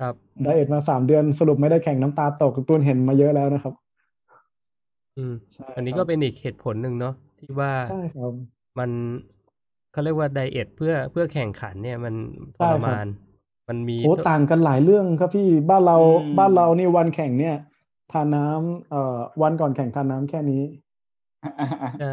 [0.00, 3.74] ครับไดเอทมาสามเดือนสรุปไม่ได้แข่งน้ำตาตกตูนเห็นมาเยอะแล้วนะครับ
[5.20, 8.34] อืมใช่อันนี้คก็รับเป็นอีกเหตุผลหนึ่งเนาะที่ว่าใช่ครับ
[8.78, 8.90] มัน
[9.92, 12.14] เขาเรียกว่าไดเอทเพื่อเพื่อแข่งขันเนี่ยมัน
[12.58, 13.06] ทใช่รครับมาน
[13.68, 16.02] มันมีโอ้ต่างกันหลายเรื่องครับพี่บ้านเราอื
[16.34, 17.56] มบ้านเรานี่วันแข่งเนี่ย
[18.12, 20.62] ทานน้ำเอ่อวันก่อนแข่งทานน้ำแค่นี้
[21.98, 22.06] ใช่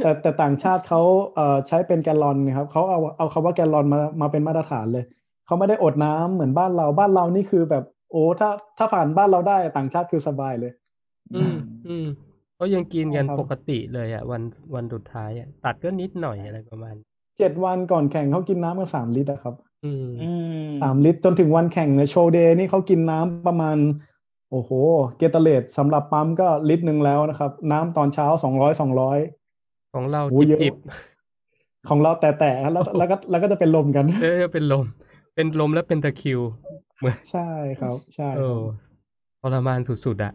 [0.00, 1.00] แต่แต่ต่างชาติเขา
[1.34, 5.04] เอ่อใช้เป็นแกลลอนนะครับเขาเอาเอาคำว่าแกลลอนมามาเป็นมาตรฐานเลย
[5.46, 10.72] เขาไม่ได้อดน้ำเหมือนบ้านเราบ้านเรานี่คือแบบโอ้ถ้าถ้าผ่านบ้านเราได้ต่างชาติคือสบายเลย
[11.34, 11.54] อืม
[11.86, 12.06] อืม
[12.62, 14.42] เขายังกินกันใช่ครับปกติเลยอะ วัน
[14.74, 16.94] วันสุดท้ายอะตัดก็นิดหน่อยอะไรประมาณ
[17.38, 19.54] เจ็ดวันก่อนแข่งเขากินน้ำกันสามลิตรอะครับ
[19.84, 20.30] อืมอื
[20.62, 23.76] มสามลิตรจนถึงวันแข่งในโชว์เดย์นี่เขากินน้ำประมาณ
[24.50, 24.70] โอ้โห
[25.18, 29.18] เกตาเลตสำหรับปั๊มก็ลิตรหนึ่งแล้วนะครับ น้ำตอนเช้าสองร้อยสองร้อย
[29.94, 30.74] ของเราโอ้จิบเยอะจิบ
[31.88, 34.84] ของเราแต่แต่แล้วแล้วก็แล้วก็จะเป็นลมกันเออเป็นลม
[35.34, 36.40] เป็นลมแล้วเป็นตะคริว
[36.98, 37.48] เหมือนใช่
[37.80, 38.58] ครับ ใช่เอครัอ
[39.42, 40.32] บทรมานสุดๆอะ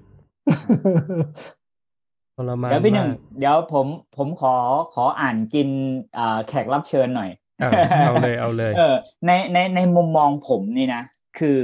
[2.38, 4.56] ทรมานเดี๋ยวพี่หนึ่งมากเดี๋ยวผมผมขอ
[4.94, 5.70] ขออ่านกิน
[6.18, 7.30] อ่าแขกรับเชิญหน่อย
[7.62, 7.72] อะ
[8.06, 11.04] เอาเลยเอาเลย เออในในในมุมมองผมนี่นะ
[11.40, 11.62] คือ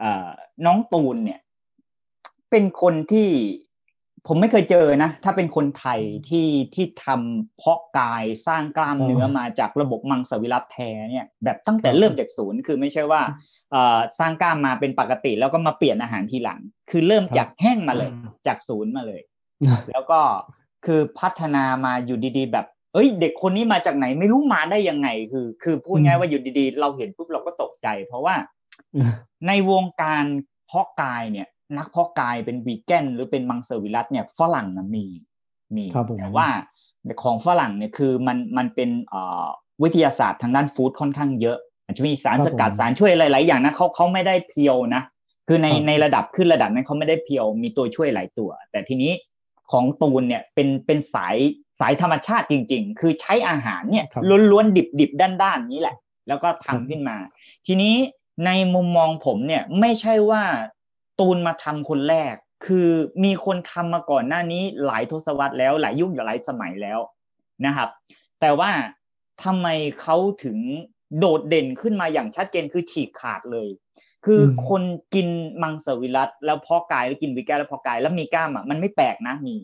[0.00, 0.28] เอ่อ
[0.66, 1.40] น้องตูนเนี่ย
[2.50, 3.28] เป็นคนที่
[4.28, 13.22] ผมไม่เคยเจอนะ ถ้าเป็นคนไทยที่ที่ทำเพาะกายสร้างกล้ามเนื้อมาจากระบบมังสวิรัตแท้เนี่ยแบบตั้งแต่เริ่มจากศูนย์คือไม่ใช่ว่า
[13.72, 16.60] เอ่อสร้างกล้ามมาเป็นปกติ แล้วก็มาเปลี่ยนอาหารทีหลัง
[16.90, 18.10] คือเริ่มจากแห้งมาเลย
[18.46, 19.20] จากศูนย์มาเลย
[19.92, 20.20] แล้วก็
[20.86, 28.34] คือพัฒนามาอยู่ดีๆ แบบ เอ้ย เด็กคนนี้มาจากไหนไม่รู้มาได้ยังไง คือ คือพูดง่ายว่าอยู่ดีๆ เราเห็นปุ๊บเราก็ตกใจ เพราะว่า
[29.46, 30.24] ในวงการ
[30.66, 35.06] เพาะกายเนี่ย นักเพาะกายเป็นวีแกนหรือเป็นมังสวิรัตเนี่ยฝรั่งนะมี
[35.76, 36.48] มีครับผมแต่ว่า
[37.22, 39.48] ของฝรั่งเนี่ยคือมันมันเป็นเอ่อ
[39.82, 45.02] วิทยาศาสตร์ทางด้านฟู้ดค่อนข้างเยอะอาจจะมีสารสกัดสารช่วยหลาย ๆ อย่างนะเขาเขาไม่ได้เพียวนะ
[45.48, 49.12] คือในในระดับขึ้นระดับนั้นเขาไม่ได้เพียวมีตัวช่วยหลายตัว แต่ทีนี้
[49.72, 51.36] ของตูนเนี่ยเป็นเป็นสาย
[51.80, 55.96] สายธรรมชาติจริง ๆ คือใช้อาหารเนี่ยครับล้วนๆดิบดิบๆด้านๆนี้แหละ
[56.28, 57.16] แล้วก็ทำขึ้นมา
[57.66, 57.94] ทีนี้
[58.46, 60.42] ในมุมมองผมเนี่ยไม่ใช่ว่า
[61.20, 62.34] ตูนมาทำคนแรก
[62.66, 62.88] คือ
[63.24, 66.98] มีคนทำมาก่อนหน้านี้หลายทศวรรษแล้วหลายยุคหลายสมัยแล้ว
[67.66, 67.88] นะครับ
[68.40, 68.70] แต่ว่า
[69.44, 69.68] ทำไม
[70.00, 70.58] เขาถึง
[71.18, 73.68] โดดเด่นขึ้นมาอย่างชัดเจนคือฉีกขาดเลย
[74.24, 74.82] คืออมคน
[75.14, 75.28] กิน
[75.62, 79.56] มังสวิรัตแล้วเพอกายแล้วกินวิแกนแล้วเพอกายแล้วมีกล้ามอะมันไม่แปลกนะมี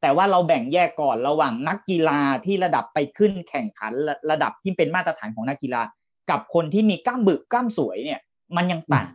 [0.00, 5.82] แต่ว่าเราแบ่งแยกก่อนระหว่างนักกีฬาที่ระดับไปขึ้นแข่งขันระระดับที่เป็นมาตรฐานของนักกีฬา
[6.30, 8.20] กับคนที่มีกล้ามบึกกล้ามสวยเนี่ย
[8.56, 9.08] มันยังต่าง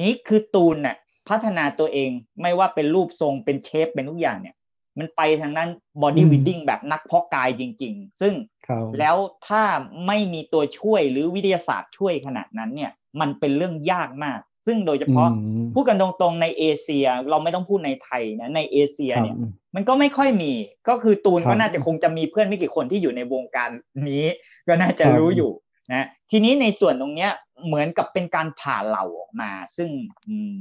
[0.00, 0.96] นี่คือตูนเนี่ย
[1.28, 2.10] พัฒนาตัวเอง
[2.42, 4.54] ไม่ว่าเป็นรูปทรงเป็น shape เป็นทุกอย่างเนี่ย
[4.98, 5.68] มันไปทางนั้น
[6.02, 8.34] bodybuilding แบบนักเพาะกายจริง ๆ ซึ่ง
[8.66, 9.16] ครับแล้ว
[9.48, 9.62] ถ้า
[10.06, 12.90] ไม่มีตัวช่วยหรือวิทยาศาสตร์ช่วยขนาดนั้นเนี่ย
[13.20, 19.36] มันเป็นเรื่องยากมาก ซึ่งโดยเฉพาะอืมพูดกันตรงๆในเอเชีย เราไม่ต้องพูดในไทยนะในเอเชียครับเนี่ย
[19.74, 20.52] มันก็ไม่ค่อยมี
[20.88, 23.70] ก็คือตูนครับก็น่าจะคงจะมีเพื่อนไม่กี่คนที่อยู่ในวงการ
[24.08, 24.24] นี้
[24.68, 25.50] ก็น่าจะครับรู้อยู่
[25.92, 27.30] นะทีนี้ในส่วนตรงเนี้ย
[27.66, 29.88] เหมือนกับเป็นการผ่าเหล่าออกมา ซึ่ง
[30.26, 30.56] อืม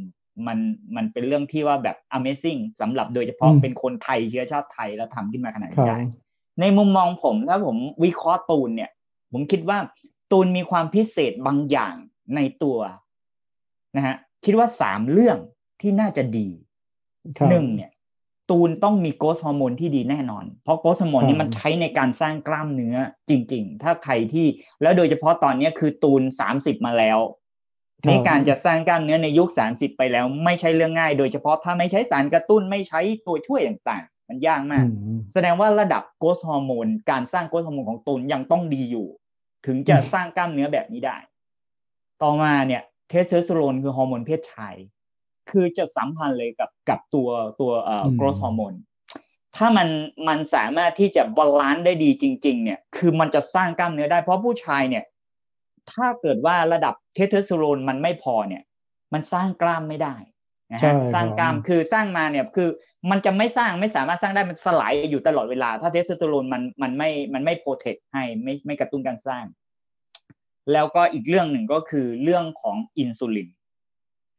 [0.47, 0.57] มัน
[0.95, 5.99] มันเป็นเรื่องที่ว่าแบบ amazing สำหรับโดยเฉพาะอืมเป็นคนไทยเชื้อชาติไทยแล้วทำขึ้นมาขนาดครับใหญ่
[6.61, 8.91] ในมุมมองผมถ้าผมวิเคราะห์ตูนเนี่ย
[9.31, 9.77] ผมคิดว่า
[10.31, 11.95] ตูนมีความพิเศษบางอย่าง
[12.35, 12.77] ในตัว
[13.95, 14.15] นะฮะ
[14.45, 15.37] คิดว่าสามเรื่อง
[15.81, 16.47] ที่น่าจะดี
[17.37, 17.91] ครับหนึ่งเนี่ย
[18.49, 22.95] ตูนต้องมี growth hormone ที่ดีแน่นอน เพราะ growth hormone ครับนี่มันใช้ในการสร้างกล้ามเนื้อ
[23.29, 24.45] จริง ๆ ถ้าใครที่
[24.81, 27.19] แล้วโดยเฉพาะตอนเนี้ยคือตูนสามสิบมาแล้ว
[28.03, 39.07] ครับในการจะสร้างกล้ามเนื้อในยุคสามสิบไปแล้ว ไม่ใช่เรื่องง่าย โดยเฉพาะถ้าไม่ใช้สารกระตุ้นไม่ใช้ตัวช่วยต่างๆ มันยากมากอืมแสดงว่าระดับ growth hormone การสร้าง growth hormone ของตูนยังต้องดีอยู่
[39.65, 41.17] ถึงจะอืมสร้างกล้ามเนื้อแบบนี้ได้
[42.23, 44.75] ต่อมาเนี่ยเทสโทสเตอโรนคือฮอร์โมนเพศชาย
[45.51, 47.29] คือจะสัมพันธ์เลยกับกับตัว
[47.61, 48.73] ตัวเอ่อ growth hormone
[49.55, 49.87] ถ้ามัน
[50.27, 55.03] มันสามารถที่จะ balance ได้ดีจริง ๆ เนี่ย คือมันจะสร้างกล้ามเนื้อได้เพราะผู้ชายเนี่ย
[55.91, 58.63] ถ้าเกิดว่าระดับเทสโทสเตอโรนมันไม่พอเนี่ย
[59.13, 60.15] มันสร้างกล้ามไม่ได้
[60.71, 62.69] นะใช่ฮะครับสร้างกล้ามคือสร้างมาเนี่ยคือ
[63.09, 69.45] มันจะไม่สร้างไม่สามารถสร้างได้มันสลายอยู่ตลอดเวลา ถ้าเทสโทสเตอโรนมันมันไม่มันไม่ protect ให้ไม่ไม่กระตุ้นการสร้าง
[70.71, 73.49] แล้วก็อีกเรื่องหนึ่งก็คือเรื่องของอินซูลิน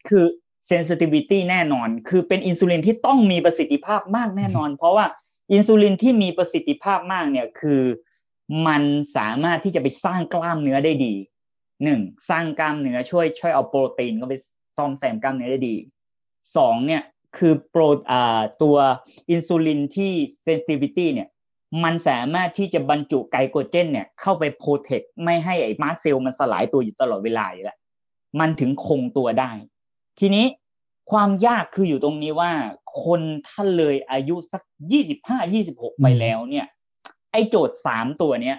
[0.08, 0.24] คือ
[0.70, 5.06] sensitivity แน่นอน คือเป็นอินซูลินที่ต้องมีประสิทธิภาพมากแน่นอน เพราะว่า
[5.52, 7.82] อินซูลินที่มีประสิทธิภาพมากเนี่ยคือ
[8.66, 8.82] มัน
[9.16, 11.14] สามารถที่จะไปสร้างกล้ามเนื้อได้ดี
[11.84, 12.00] หนึ่ง
[12.30, 14.34] สร้างกล้ามเนื้อช่วยช่วยเอาโปรตีนเข้าไป
[14.76, 15.76] ซ่อมแซมกล้ามเนื้อได้ดี
[16.56, 17.02] สองเนี่ย
[17.36, 18.76] คือโปรอ่าตัว
[19.30, 20.12] อินซูลินที่
[20.46, 21.28] sensitivity เนี่ย
[21.84, 27.78] มันสามารถที่จะบรรจุไกลโคเจนเนี่ยเข้าไปโปรเทคไม่ให้ไอ้มาร์คเซลล์มันสลายตัวอยู่ตลอดเวลาอยู่แล้ว
[28.40, 29.50] มันถึงคงตัวได้
[30.18, 30.44] ทีนี้
[31.10, 32.50] ความยากคืออยู่ตรงนี้ว่า
[33.02, 34.62] คนถ้าเลยอายุสัก
[34.92, 36.66] ยี่สิบห้ายี่สิบหกไปแล้วเนี่ย
[37.32, 38.56] ไอ้โจทย์สามตัวเนี้ย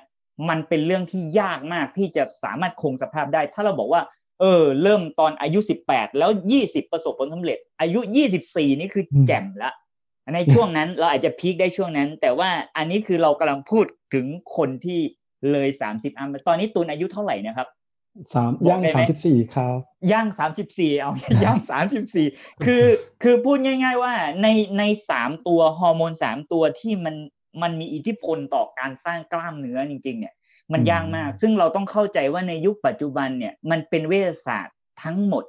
[0.50, 4.02] มันเป็นเรื่องที่ยากมากที่จะสามารถคงสภาพได้ ถ้าเราบอกว่า
[4.40, 9.72] เออ เริ่มตอนอายุสิบแปดแล้วยี่สิบประสบผลสำเร็จ อายุยี่สิบสี่นี่คือแจ่มละ
[10.34, 14.26] ในช่วงนั้นเราอาจจะพีคได้ช่วงนั้น แต่ว่าอันนี้คือเรากำลังพูดถึง
[14.58, 15.00] คนที่
[15.52, 17.68] เลยสามสิบอันตอนนี้ตูนอายุเท่าไหร่นะครับ
[18.34, 19.78] สามย่างสามสิบสี่ครับ
[20.12, 21.12] ย่างสามสิบสี่เอา
[21.46, 22.28] ย่างสามสิบสี่
[22.66, 22.84] คือ
[23.24, 24.48] คือพูดง่าย ๆ ว่าใน
[24.80, 27.16] ในสามตัวฮอร์โมนสามตัวที่มัน
[27.62, 30.34] มันมีอิทธิพลต่อการสร้างกล้ามเนื้อจริง ๆ เนี่ย
[30.74, 35.44] มันยากมาก ซึ่งเราต้องเข้าใจว่าในยุคปัจจุบันเนี่ยมันเป็นเวชศาสตร์ทั้งหมด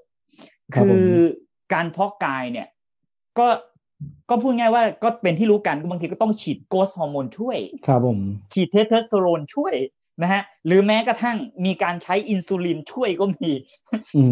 [0.77, 1.11] คือ
[1.73, 2.69] การเพาะกายเนี่ย
[3.39, 3.49] ก็
[4.31, 8.19] ก็พูดง่ายว่าก็เป็นที่รู้กันบางทีก็ต้องฉีด growth hormone ช่วย ครับผม
[8.53, 9.75] ฉีดเทสโทสเตอโรนช่วย
[10.23, 13.51] นะฮะ หรือแม้กระทั่งมีการใช้อินซูลินช่วยก็มี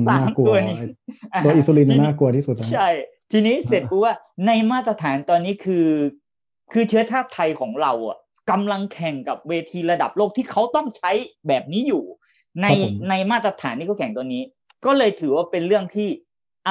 [0.08, 0.78] สามตัวนี้
[1.44, 2.88] ตัวอินซูลินน่ากลัวที่สุดใช่
[3.32, 4.14] ทีนี้เสร็จกูว่า
[4.46, 5.88] ในมาตรฐานตอนนี้คือ
[6.72, 8.18] คือเชื้อชาติไทยของเราอะ
[8.50, 11.12] กำลังแข่งกับเวทีระดับโลกที่เขาต้องใช้
[11.48, 12.04] แบบนี้อยู่
[12.62, 12.66] ใน
[13.08, 14.42] ในมาตรฐานที่เขาแข่งตัวนี้
[14.84, 16.08] ก็เลยถือว่าเป็นเรื่องที่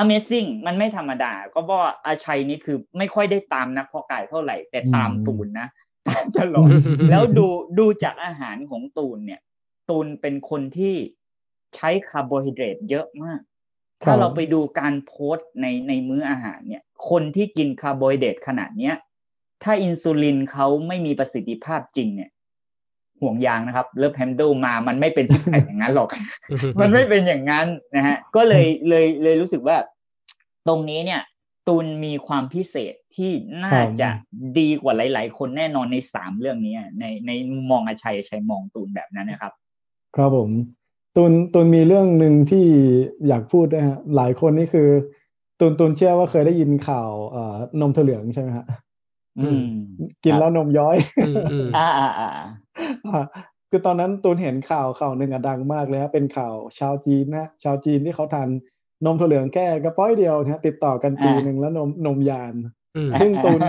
[0.02, 5.68] Amazing มันไม่ธรรมดา ก็เพราะอาชัยนี่คือไม่ค่อยได้ตามนักเพาะกายเท่าไหร่ แต่ตามตูนนะ
[6.08, 6.70] ตามตลอด
[7.10, 7.48] แล้วดู
[7.80, 9.42] ดูจากอาหารของตูนเนี่ย
[9.90, 10.96] ตูนเป็นคนที่
[11.76, 13.40] ใช้คาร์โบไฮเดรตเยอะมาก
[14.04, 18.96] ถ้าเราไปดูการโพสต์ในในมื้ออาหารเนี่ย คนที่กินคาร์โบไฮเดรตขนาดเนี้ย
[19.64, 22.32] ถ้าอินซูลินเขาไม่มีประสิทธิภาพจริงเนี่ย
[23.24, 26.10] ห่วงยางนะครับ love handle มามันไม่เป็นที่แผ่อย่างนั้นหรอก
[26.82, 29.78] มันไม่เป็นอย่างนั้นนะฮะก็เลยเลยเลยรู้สึกว่า
[30.68, 31.22] ตรงนี้เนี่ย
[31.68, 33.32] ตูนมีความพิเศษที่
[33.64, 34.10] น่าจะ
[34.60, 37.32] ดีกว่าหลาย ๆ คนแน่นอนในสามเรื่องนี้ในใน
[37.72, 39.54] มองอาชัยชัยมองตูนแบบนั้นนะครับ
[40.16, 40.50] ครับผม
[41.16, 42.66] ตูนตูนมีเรื่องหนึ่งที่
[43.28, 44.90] อยากพูดด้วยฮะหลายคนนี่คือ
[45.60, 48.66] ตูนตูนเชื่อว่าเคยได้ยินข่าวเอ่อนมถั่วเหลืองใช่ไหมฮะ
[50.24, 50.98] กินแล้วนมย้อย
[51.78, 52.30] อ่าอ่าอ่า
[53.70, 58.50] คือตอนนั้นตูนเห็นข่าวข่าวหนึ่งอะดังมากเลยครับเป็นข่าวชาวจีนนะชาวจีนที่เขาทาน
[59.06, 62.54] นมถั่วเหลืองแค่กระป๋องเดียวนะติดต่อกันปีหนึ่งแล้วนมนมยาน
[63.22, 63.62] ซึ่งตูน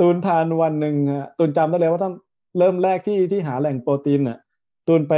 [0.00, 2.14] ตูนทานวันหนึ่งฮะตูนจำได้เลยว่าต้อง
[2.58, 4.38] เริ่มแรกที่ที่หาแหล่งโปรตีนอะ
[4.88, 5.14] ตูนไป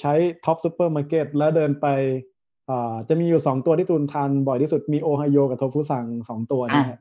[0.00, 0.12] ใช้
[0.44, 1.86] ท็อปซูเปอร์มาร์เก็ตแล้วเดินไป
[2.70, 6.98] อ่าจะมีอยู่สองตัวที่ตูนทานบ่อยที่สุดมีโอไฮโอกับโทฟุซังสองตัวนี่ครับ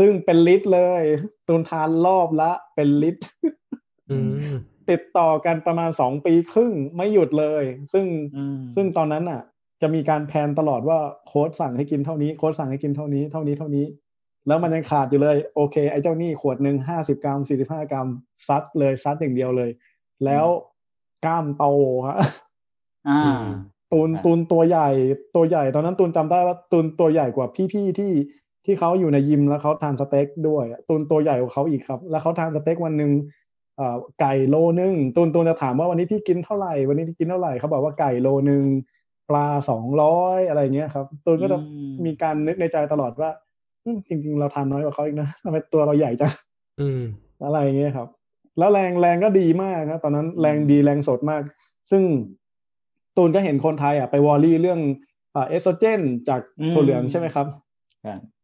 [0.00, 1.02] ซึ่งเป็นลิตรเลย
[1.48, 3.22] ตูนทานรอบละเป็นลิตร
[4.90, 8.06] ติดต่อกันประมาณสองปีครึ่งไม่หยุดเลย ซึ่ง
[8.74, 9.40] ซึ่งตอนนั้นอะ
[9.82, 13.86] จะมีการแพนตลอดว่าโค้ดสั่งให้กินเท่านี้โค้ดสั่งให้กินเท่านี้เท่านี้เท่านี้
[14.46, 18.08] แล้วมันยังขาดอยู่เลย โอเค ไอ้เจ้านี่ขวดหนึ่งห้าสิบกรัมสี่สิบห้ากรัม
[18.46, 19.70] ซัดเลยซัดอย่างเดียวเลย
[20.24, 20.46] แล้ว
[21.24, 21.64] กล้ามโต
[22.06, 22.18] ฮะ
[23.92, 24.88] ตูนตูนตัวใหญ่
[25.34, 28.12] ตัวใหญ่ ตอนนั้นตูนจำได้ว่าตูนตัวใหญ่กว่าพี่ๆที่
[28.70, 33.12] ที่เขาอยู่ในยิมแล้วเขาทานสเต็กด้วยตูนตัวใหญ่กว่าเขาอีกครับ แล้วเขาทานสเต็กวันหนึ่ง
[34.20, 38.64] ไก่โลนึงตูนตูนจะถามว่าวันนี้พี่กินเท่าไหร่ วันนี้พี่กินเท่าไหร่เขาบอกว่าไก่โลนึง
[39.28, 41.58] ปลาสองร้อยอะไรเงี้ยครับตูนก็จะ
[42.04, 43.30] มีการนึกในใจตลอดว่า
[44.08, 46.32] จริง ๆ เราทานน้อยกว่าเขาอีกนะทำไมตัวเราใหญ่จัง
[47.44, 48.08] อะไรเงี้ยครับ
[48.58, 51.42] แล้วแรงแรงก็ดีมากนะตอนนั้นแรงดีแรงสดมาก
[51.90, 52.02] ซึ่ง
[53.16, 54.80] ตูนก็เห็นคนไทยอะไป worry เรื่อง
[55.32, 56.40] เอสโตรเจนจาก
[56.72, 57.46] ถั่วเหลืองใช่ไหมครับ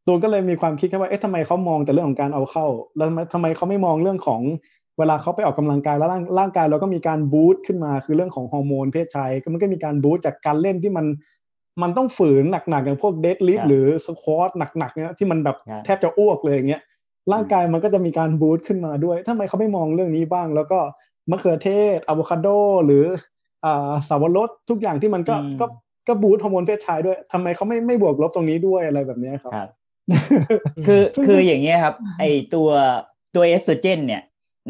[0.06, 4.40] ตูนก็เลยมีความคิดแค่ว่า เอ๊ะทำไมเขามองแต่เรื่องของการเอาเข้า แล้วทำไมเขาไม่มองเรื่องของ
[4.98, 11.06] เวลาเขาไปออกกำลังกายแล้วร่างร่างกายเราก็มีการ boost ขึ้นมาคือเรื่องของฮอร์โมนเพศชายก็มันก็มีการ boost จากการเล่นที่มัน
[11.82, 16.82] มันต้องฝืนหนักๆอย่างพวก deadlift หรือ squat หนักๆเนี่ยที่มันแบบแทบจะอ้วกเลยอย่างเงี้ย
[17.32, 20.78] ร่างกายมันก็จะมีการ boost ขึ้นมาด้วยทำไมเขาไม่มองเรื่องนี้บ้าง แล้วก็
[21.30, 22.48] มะเขือเทศอะโวคาโด
[22.86, 23.04] หรือ
[23.64, 25.66] อ่าเสาวรสทุกอย่างที่มันก็ก็
[26.08, 29.54] ก็ boost ฮอร์โมนเพศชายด้วยทำไมเขาไม่ไม่บวกลบตรงนี้ด้วยอะไรแบบนี้ครับ
[30.86, 32.24] คือคืออย่างเงี้ยครับ ไอ
[32.54, 32.70] ตัว
[33.34, 34.22] ตัวเอสโตรเจน เนี่ย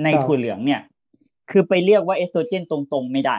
[0.02, 0.80] ในถั่วเหลืองเนี่ย
[1.50, 3.38] คือไปเรียกว่าเอสโตรเจนตรงๆไม่ได้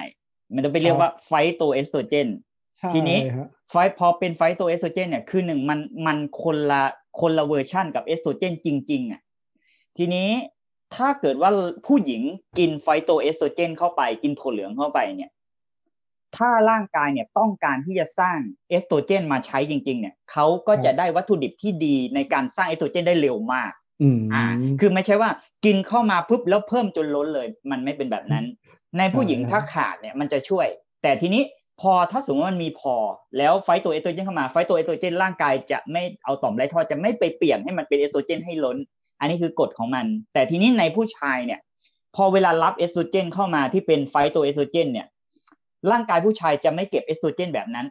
[0.53, 2.27] มันต้องไปเรียกว่าไฟโตเอสโตรเจน
[2.93, 3.19] ทีนี้
[3.71, 6.83] ไฟพอเป็นไฟโตเอสโตรเจนเนี่ยคือหนึ่งมันมันคนละ
[7.19, 9.21] คนละเวอร์ชั่นกับเอสโตรเจนจริงๆอะ
[9.97, 10.29] ทีนี้
[10.95, 11.51] ถ้าเกิดว่า
[11.87, 12.21] ผู้หญิง
[12.57, 15.31] กินไฟโตเอสโตรเจนเข้าไปกินถั่วเหลืองเข้าไปเนี่ย
[16.37, 18.37] ถ้าร่างกายเนี่ยต้องการที่จะสร้าง
[18.69, 23.71] เอสโตรเจนมาใช้จริง ๆ เนี่ยเขาก็จะได้วัตถุดิบที่ดีในการสร้างเอสโตรเจนได้เร็วมาก
[24.33, 24.43] อ่า
[24.79, 25.29] คือไม่ใช่ว่า
[25.65, 28.45] กินเข้ามาปุ๊บแล้วเพิ่มจนล้นเลย มันไม่เป็นแบบนั้น
[28.97, 30.67] ในผู้หญิงถ้าขาดเนี่ยมันจะช่วย
[31.03, 31.43] แต่ทีนี้
[31.81, 32.95] พอถ้าสมมติมันมีพอ
[33.37, 38.77] แล้วไฟตัวเอสโตรเจนเข้ามาไฟตัวเอสโตรเจนร่างกายจะไม่เอาต่อมไรท่อจะไม่ไปเปลี่ยนให้มันเป็นเอสโตรเจนให้ล้น
[39.19, 41.59] อันนี้คือกฎของมัน แต่ทีนี้ในผู้ชายเนี่ย
[42.15, 45.07] พอเวลารับเอสโตรเจนเข้ามาที่เป็นไฟโตเอสโตรเจนเนี่ย
[45.91, 47.87] ร่างกายผู้ชายจะไม่เก็บเอสโตรเจนแบบนั้น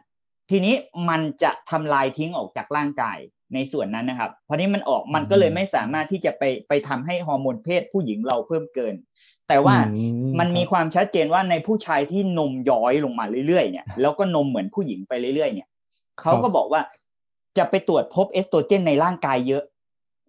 [0.49, 0.75] ทีนี้
[1.09, 3.17] มันจะทำลายทิ้งออกจากร่างกาย
[3.53, 8.95] ในส่วนนั้นนะครับพอนี้มันออกมันก็เลยไม่สามารถที่จะไปไปทำให้ฮอร์โมนเพศผู้หญิงเราเพิ่มเกิน
[9.47, 10.03] แต่ว่าอื
[10.39, 15.67] มันมีครับความชัดเจนว่าในผู้ชายที่นมย้อยลงมาเรื่อยๆเนี่ยแล้วก็นมเหมือนผู้หญิงไปเรื่อยๆ เนี่ย
[16.21, 16.81] เขาก็บอกว่า
[17.57, 19.63] จะไปตรวจพบเอสโตรเจนในร่างกายเยอะ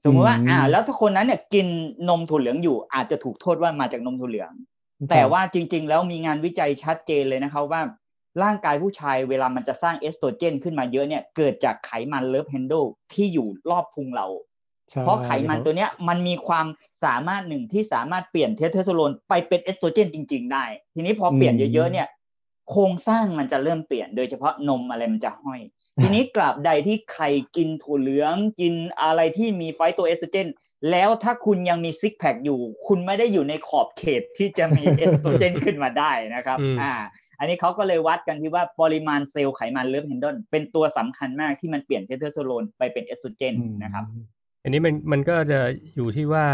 [0.04, 1.66] สมมติว่าอืมอ่า แล้วถ้าคนนั้นเนี่ยกิน
[2.08, 4.52] นมถั่วเหลืองอยู่อาจจะถูกโทษว่ามาจากนมถั่วเหลือง
[5.10, 7.82] แต่ว่าจริง ๆ แล้วมีงานวิจัยชัดเจนเลยนะครับว่า
[8.42, 12.84] ร่างกายผู้ชายเวลามันจะสร้างเอสโตรเจนขึ้นมาเยอะเนี่ยเกิดจากไขมัน love handle
[13.14, 14.26] ที่อยู่รอบพุงเรา
[14.90, 16.66] ใช่เพราะไขมันครับตัวเนี้ยมันมีความ
[17.04, 22.06] สามารถหนึ่งที่สามารถเปลี่ยนเทสโทสเตอโรนไปเป็นเอสโตรเจนจริง ๆ ได้ ทีนี้พอเปลี่ยนเยอะๆเนี่ย
[22.70, 25.60] โครงสร้างมันจะเริ่มเปลี่ยนโดยเฉพาะนมอะไรมันจะห้อย
[26.02, 27.24] ทีนี้ตราบใดที่ใคร
[27.56, 30.46] กินถั่วเหลืองกินอะไรที่มีไฟโตเอสโตรเจน
[30.90, 36.94] แล้วถ้าคุณยังมี six pack อยู่ คุณไม่ได้อยู่ในขอบเขตที่จะมีเอสโตรเจนขึ้นมาได้นะครับอืมอ่า
[37.38, 44.04] อันนี้เขาก็เลยวัดกันที่ว่าปริมาณเซลล์ไขมัน love handle เป็นตัวสำคัญมากที่มันเปลี่ยนเทสโทสเตอโรนไปเป็นเอสโตรเจนอืมนะครับ
[44.62, 45.58] อันนี้มันมันก็จะ
[45.96, 46.46] อยู่ที่ว่า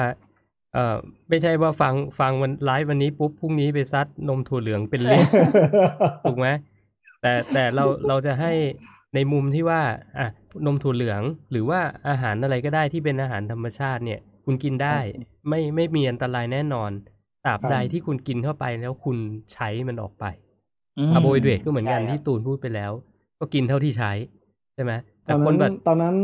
[0.74, 0.96] เอ่อ
[1.28, 5.24] ไม่ใช่ว่าฟังฟังวันไลฟ์วันนี้ปุ๊บพรุ่งนี้ไปซัดนมถั่วเหลืองเป็นลิตร
[6.24, 6.48] ถูกไหม
[7.20, 8.52] แต่แต่เราเราจะให้
[9.14, 9.80] ในมุมที่ว่า
[10.18, 10.28] อะ
[10.66, 14.98] นมถั่วเหลืองหรือว่าอาหารอะไรก็ได้ที่เป็นอาหารธรรมชาติเนี่ย คุณกินได้
[15.48, 16.90] ไม่ไม่มีอันตรายแน่นอน
[17.44, 19.16] ตราบครับใดที่คุณกินเข้าไปแล้วคุณ
[19.52, 20.24] ใช้มันออกไป
[20.98, 22.92] อืมคาร์โบไฮเดรตก็เหมือนกันใช่ครับที่ตูนพูดไปแล้ว
[23.38, 24.12] ก็กินเท่าที่ใช้
[24.74, 24.92] ใช่ไหม
[25.26, 26.16] ตแต่อนคนนั้นแบบตอนนั้น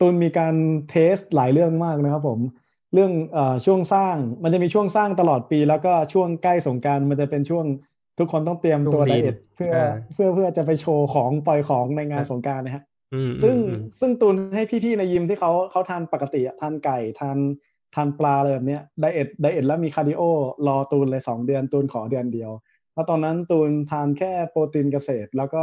[0.00, 0.54] ตูนมีการ
[0.90, 2.40] test หลายเรื่องมากนะครับผม
[2.94, 7.64] เรื่องเอ่อช่วงสร้างมันจะมีช่วงสร้างตลอดปี แล้วก็ช่วงใกล้สงกรานต์มันจะเป็นช่วง
[8.18, 12.84] ทุกคนต้องเตรียมตัวช่วง lean diet เพื่ออ่าเพื่อเพื่อจะไปโชว์ของปล่อยของในงานอ่าสงกรานต์นะฮะ
[13.14, 17.38] อืมซึ่งอืมซึ่งตูนให้พี่ๆในยิมที่เขาเขาทานปกติอะทานไก่ทาน
[17.94, 20.22] ทานปลาอะไรแบบเนี้ย diet diet แล้วมี cardio
[20.66, 22.50] รอตูนเลยสองเดือนตูนขอเดือนเดียว
[22.94, 25.62] แล้วตอนนั้นตูนทานแค่โปรตีนเกษตร แล้วก็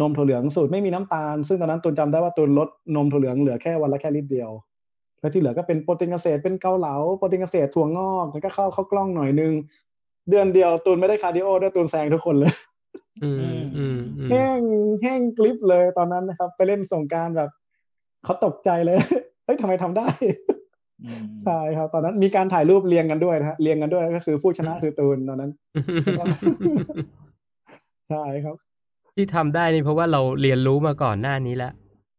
[0.00, 4.50] นมถั่วเหลืองสูตรไม่มีน้ำตาล ซึ่งตอนนั้นตูนจำได้ว่าตูนลดนมถั่วเหลืองเหลือแค่วันละแค่ลิตรเดียว
[5.20, 9.52] แล้วที่เหลือก็เป็นโปรตีนเกษตรเป็นเกาเหลาโปรตีนเกษตรถั่วงอกแล้วก็ข้าวข้าวกล้องหน่อยนึง
[10.30, 12.54] เดือนเดียวตูนไม่ได้ cardio ด้วยตูนแซงทุกคนเลย
[13.24, 14.60] อืมอืมอืมแห้ง
[15.02, 17.50] แห้งกริบเลยตอนนั้นนะครับ ไปเล่นสงกรานต์แบบ
[18.24, 18.96] เขาตกใจเลย
[19.44, 20.08] เฮ้ยทำไมทำได้
[21.04, 25.52] อืมใช่ครับ ตอนนั้นมีการถ่ายรูปเรียงกันด้วยนะฮะเรียงกันด้วยก็คือผู้ชนะคือตูนตอนนั้น
[28.08, 28.56] ใช่ครับ
[29.14, 31.72] ที่ทำได้นี่เพราะว่าเราเรียนรู้มาก่อนหน้านี้แล้ว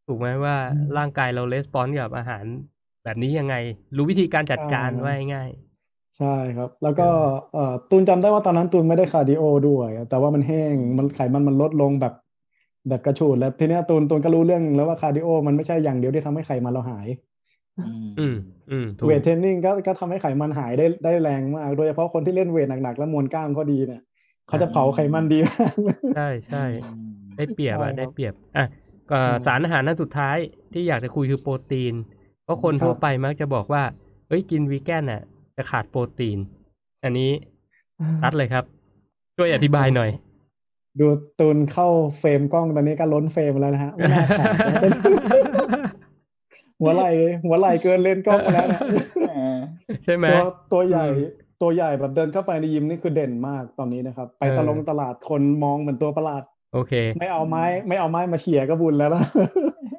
[0.07, 2.43] ถูกไหมว่าอืมร่างกายเรา response กับอาหาร
[3.03, 3.55] แบบนี้ยังไง
[3.95, 5.49] รู้วิธีการจัดการใช่ไว้ง่าย
[6.19, 7.03] ใช่ครับ แล้วก็
[7.53, 12.13] เอ่อตูนจำได้ว่าตอนนั้นตูนไม่ได้ cardio ด้วย แต่ว่ามันแห้งมันไขมันมันลดลงแบบ
[12.87, 17.07] แบบกระฉูดแล้วทีเนี้ยตูนตูนก็รู้เรื่องแล้วว่า cardio มันไม่ใช่อย่างเดียวที่ทำให้ไขมันเราหาย
[18.19, 18.35] อืม
[18.69, 24.01] อืมถูก weight training ก็ก็ทำให้ไขมันหายได้ได้แรงมาก โดยเฉพาะคนที่เล่น weight หนักๆแล้วมวลกล้ามเขาดีเนี่ย
[24.47, 25.73] เขาจะเผาไขมันดีมาก
[26.15, 26.65] ใช่ใช่
[27.37, 28.65] ได้เปรียบอะใช่ครับได้เปรียบอะ
[29.11, 30.37] ก็อืมสารอาหารนั้นสุดท้าย
[30.73, 31.93] ที่อยากจะคุยคือโปรตีน
[32.43, 33.83] เพราะคนครับทั่วไปมักจะบอกว่า
[34.27, 35.21] เอ้ยกินวีแกนน่ะ
[35.59, 36.39] จะขาดโปรตีน
[37.03, 37.29] อันนี้
[38.23, 38.63] ตัดเลยครับ
[39.37, 40.09] ช่วยอธิบายหน่อย
[40.99, 41.07] ดู
[41.39, 41.87] ตูนเข้า
[42.19, 44.91] เฟรมกล้องตอนนี้ก็ล้นเฟรมแล้วนะฮะไม่น่าขาดนะเป็น
[46.79, 47.09] หัวไหล่
[47.45, 48.81] หัวไหล่เกินเลนส์กล้องไปแล้วนะ
[49.29, 49.57] เออ
[50.03, 50.41] ใช่ไหมตัว
[50.73, 51.29] ตัวใหญ่อืม
[51.61, 56.43] ตัวใหญ่แบบเดินเข้าไปในยิมนี่คือเด่นมากตอนนี้นะครับ ไปเออตะลงตลาดคนมองเหมือนตัวประหลาด
[56.73, 59.23] โอเค ไม่เอาไม้ ไม่เอาไม้มาเขี่ยก็บุญแล้วนะ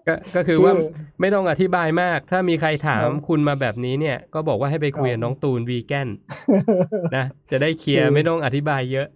[0.07, 0.73] ก็ก็คือคือว่า
[1.21, 6.09] ไม่ต้องอธิบายมาก ถ้ามีใครถามครับคุณมาแบบนี้เนี่ย ก็บอกว่าให้ไปคุยครักับบน้องตูนวีแกน
[7.17, 9.07] นะจะได้เคลียคืร์อไม่ต้องอธิบายเยอะ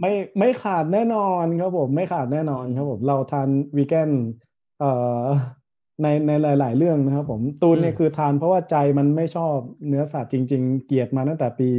[0.00, 4.10] ไม่ไม่ขาดแน่นอนครับผม ไม่ขาดแน่นอนครับผมเราทานวีแกน
[4.80, 4.90] เอ่
[5.22, 5.24] อ
[6.02, 9.56] ในในหลาย ๆ เรื่องนะครับผมตูนเนี่ยอืมคือทานเพราะว่าใจมันไม่ชอบ
[9.88, 11.70] เนื้อสัตว์จริง ๆ เกลียดมาตั้งแต่ปี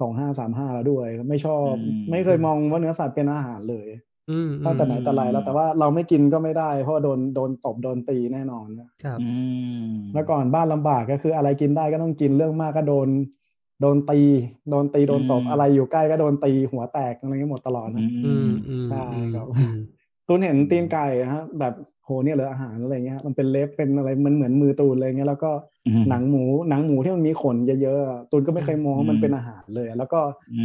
[0.00, 3.88] สองห้าสามห้าแล้วด้วย ไม่ชอบอืมไม่เคยมองว่าเนื้อสัตว์เป็นอาหารเลย
[4.30, 8.66] อืมตั้งแต่ไหนแต่ไรแล้ว แต่ว่าเราไม่กินก็ไม่ได้ เพราะว่าโดนโดนตบโดนตีแน่นอน
[9.04, 9.28] ครับอื
[9.90, 13.08] มเมื่อก่อนบ้านลำบากก็คืออะไรกินได้ก็ต้องกินเรื่องมากก็โดน
[13.80, 14.20] โดนตี
[14.70, 19.04] โดนตีโดนตบอืมอะไรอยู่ใกล้ก็โดนตีหัวแตกอะไรเงี้ยหมดตลอดนะอืมอืมใช่
[19.34, 19.76] ครับอืม
[20.26, 21.74] ตูนเห็นตีนไก่นะฮะแบบ
[22.04, 25.50] โหเนี่ยเหลืออาหารอะไรเงี้ยมันเป็นเล็บเป็นอะไรมันเหมือนมือตูนอะไรเงี้ยแล้วก็
[25.86, 30.20] อืมหนังหมูหนังหมูที่มันมีขนเยอะๆอะตูนก็ไม่เคยมองว่ามันอืมเป็นอาหารเลย แล้วก็
[30.54, 30.64] อื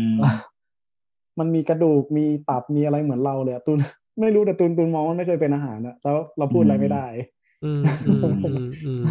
[1.36, 3.80] มมันมีกระดูกมีตับมีอะไรเหมือนเราเลยอะตูน
[4.22, 7.06] ไม่รู้แต่ตูนตูนมองว่าไม่เคยเป็นอาหารอะแล้วเราพูดอะไรไม่ได้
[7.66, 9.04] อืมอืมอืมอืม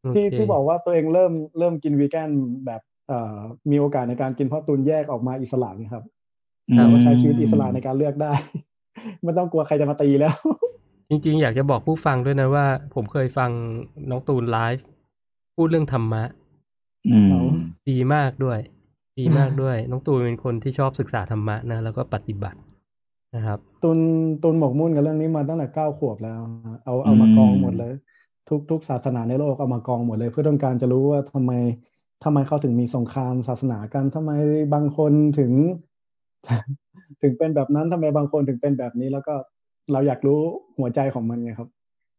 [0.00, 2.30] โอที่เคที่บอกว่าตัวเองเริ่มเริ่มกินวีแกน
[2.66, 3.38] แบบเอ่อ
[3.70, 6.04] มีโอกาสในการกินเพราะตูนแยกออกมาอิสระนี่ครับ
[6.76, 8.32] เราก็ใช้ชีวิตอิสระในการเลือกได้
[9.22, 10.34] ไม่ต้องกลัวใครจะมาตีแล้ว
[11.10, 13.50] จริงๆ อยากจะบอกผู้ฟังด้วยนะว่า ผมเคยฟัง
[14.10, 14.84] น้องตูนไลฟ์
[15.56, 16.24] พูดเรื่องธรรมะ
[17.12, 17.44] อืม
[17.90, 18.58] ดีมากด้วย
[19.18, 22.58] ดีมากด้วย น้องตูนเป็นคนที่ชอบศึกษาธรรมะนะ แล้วก็ปฏิบัติ
[23.36, 23.98] นะครับตูน
[24.42, 26.40] ตูนหมกมุ่นกับเรื่องนี้มาตั้งแต่เก้าขวบแล้ว
[26.84, 27.92] เอาเอามากองหมดเลย
[28.48, 31.52] ทุกทุกศาสนาในโลกเอามากองหมดเลย เพื่อต้องการจะรู้ว่าทำไม
[32.24, 34.32] ทำไมเขาถึงมีสงครามศาสนากันทำไม
[34.74, 35.52] บางคนถึง
[37.22, 39.34] ถึงเป็นแบบนั้นทำไมบางคนถึงเป็นแบบนี้ แล้วก็
[39.92, 40.40] เราอยากรู้
[40.78, 41.68] หัวใจของมันไงครับ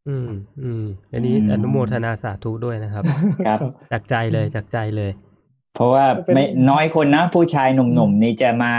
[0.08, 0.30] อืม
[0.64, 3.04] อืมอันนี้อืมอนุโมทนาสาธุด้วยนะครับ
[3.48, 3.60] ครับ
[3.92, 5.12] จากใจเลยจากใจเลย
[5.78, 8.74] เพราะว่าเป็นไม่น้อยคนนะ ผู้ชายหนุ่มๆนี่จะมา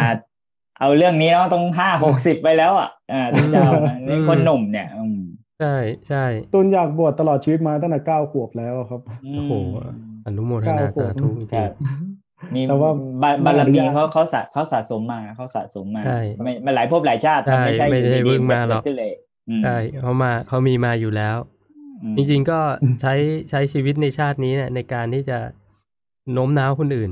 [0.80, 5.18] เอาเรื่องนี้แล้วต้องห้าหกสิบไปแล้วอะอ่าที่จะเอามาในคนหนุ่มเนี่ยอืม
[5.60, 5.74] ใช่
[6.08, 6.24] ใช่
[6.54, 9.00] ตุนอยากบวชตลอดชีวิตมาตั้งแต่เก้าขวบแล้วครับ
[9.34, 9.52] โอ้โห
[10.26, 11.72] อนุโมทนาสาธุจริครังบ
[12.54, 12.90] มีแต่ว่า
[13.22, 19.12] บาบารมีไม่อนุญาตเขาเขาสะเขาสะสมมาเขาสะสมมาใช่ไม่ไม่หลายภพหลายชาติใช่ไม่ใช่ไม่ได้อยู่เพิ่งๆมาหรอกเกิดขึ้นเลย
[19.48, 21.36] อืมๆใช่เขามาเขามีมาอยู่แล้ว
[22.02, 22.58] อืมจริงๆก็
[23.00, 23.14] ใช้
[23.50, 25.38] ใช้ชีวิตในชาตินี้เนี่ยในการที่จะ
[26.32, 27.10] โน้มน้าวคนอื่น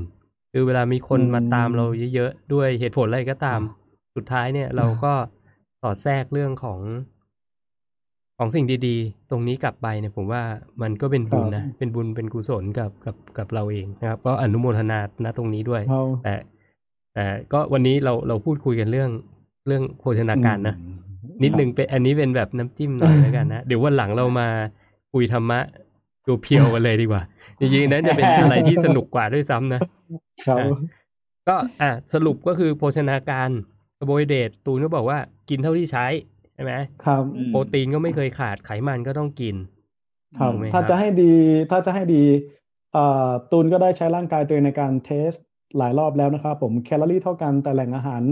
[0.53, 3.59] คือเวลามีคนอืมมาตามเราเยอะๆด้วยเหตุผลอะไรก็ตาม
[4.15, 5.13] สุดท้ายเนี่ยเราก็
[5.81, 6.79] สอดแทรกเรื่องของ
[8.37, 10.43] ของสิ่งดีๆ ตรงนี้กลับไปเนี่ยผมว่า
[10.81, 16.33] มันก็เป็นบุญนะ เป็นบุญเป็นกุศลกับกับกับเราเองนะครับ ก็อนุโมทนาณตรงนี้ด้วยเราแต่
[17.13, 19.09] แต่ก็วันนี้เราเราพูดคุยกันเรื่อง
[19.67, 20.97] เรื่องโภชนาการนะอืม
[21.43, 24.47] นิดนึงเป็นอันนี้เป็นแบบน้ำจิ้มหน่อยแล้วกันนะ เดี๋ยววันหลังเรามา
[25.13, 25.59] คุยธรรมะ
[26.43, 27.21] เพียวๆกันเลยดีกว่า
[27.59, 29.81] จริงๆนั้นจะเป็นอะไรที่สนุกกว่าด้วยซ้ำนะ
[30.47, 30.77] ครับอะ
[31.47, 33.49] ก็อะสรุปก็คือโภชนาการ
[33.97, 36.05] คาร์โบไฮเดรตตูนก็บอกว่ากินเท่าที่ใช้
[36.55, 36.73] ใช่ไหม
[37.05, 39.55] ครับอืมโปรตีนก็ไม่เคยขาดไขมันก็ต้องกิน
[40.37, 41.33] ครับถูกไหมถ้าครับจะให้ดี
[41.71, 42.23] ถ้าจะให้ดี
[42.93, 45.31] เอ่อตูนก็ได้ใช้ร่างกายตัวเองในการ test
[45.77, 48.23] หลายรอบแล้วนะครับผมแคลอรี่เท่ากันแต่แหล่งอาหาร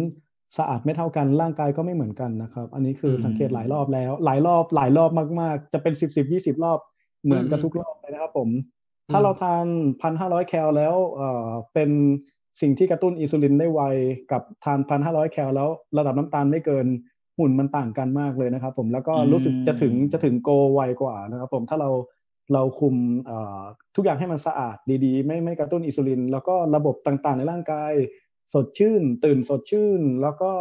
[0.58, 5.10] สะอาดไม่เท่ากันร่างกายก็ไม่เหมือนกันนะครับ อันนี้คือตูนสังเกตหลายรอบแล้ว หลายรอบหลายรอบ
[5.42, 6.80] มาก ๆ จะเป็นสิบสิบยี่สิบรอบ
[7.24, 8.50] เหมือนกับทุกรอบเลยนะครับผม
[9.12, 9.66] ถ้าเราทาน
[10.02, 11.90] พันห้าร้อยแคลแล้วเอ่อเป็น
[12.62, 13.82] สิ่งที่กระตุ้นอินซูลินได้ไว
[14.32, 16.88] กับทานพันห้าร้อยแคลแล้วระดับน้ำตาลไม่เกิน
[17.38, 21.90] หุ่นมันต่างกันมากเลยนะครับ ผมแล้วก็รู้สึกจะถึงจะถึงโกไวกว่านะครับ ผมถ้าเรา
[22.54, 22.96] เราคุม
[23.26, 23.62] เอ่อ
[23.96, 27.94] ทุกอย่างให้มันสะอาดดีๆ ไม่ไม่กระตุ้นอินซูลิน แล้วก็ระบบต่างๆ ในร่างกาย
[28.54, 30.52] สดชื่น ตื่นสดชื่น แล้วก็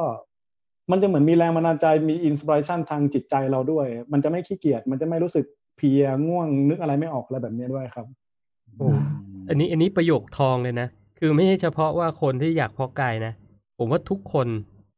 [0.90, 5.44] มันจะเหมือนมีแรงบันดาลใจมีอินสปิเรชันทางจิตใจเราด้วย มันจะไม่ขี้เกียจมันจะไม่รู้สึก
[5.76, 8.06] เพลียง่วงนึกอะไรไม่ออกอะไรแบบนี้ด้วยครับ
[8.78, 8.88] โอ้
[9.48, 13.32] อันนี้อันนี้ประโยคทองเลยนะ คือไม่ใช่เฉพาะว่าคนที่อยากเพาะกายนะ
[13.78, 14.46] ผมว่าทุกคน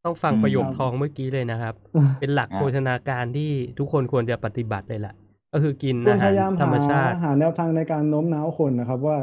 [0.04, 1.74] ต้องฟังอืมประโยคทองเมื่อกี้เลยนะครับ
[2.20, 5.14] เป็นหลักครับโภชนาการที่ทุกคนควรจะปฏิบัติเลยล่ะ
[5.52, 9.18] ก็คือกินตูนอาพหารยายามธรรมหาชาติหาแนวทางในการโน้มน้าวคนนะครับ ว่า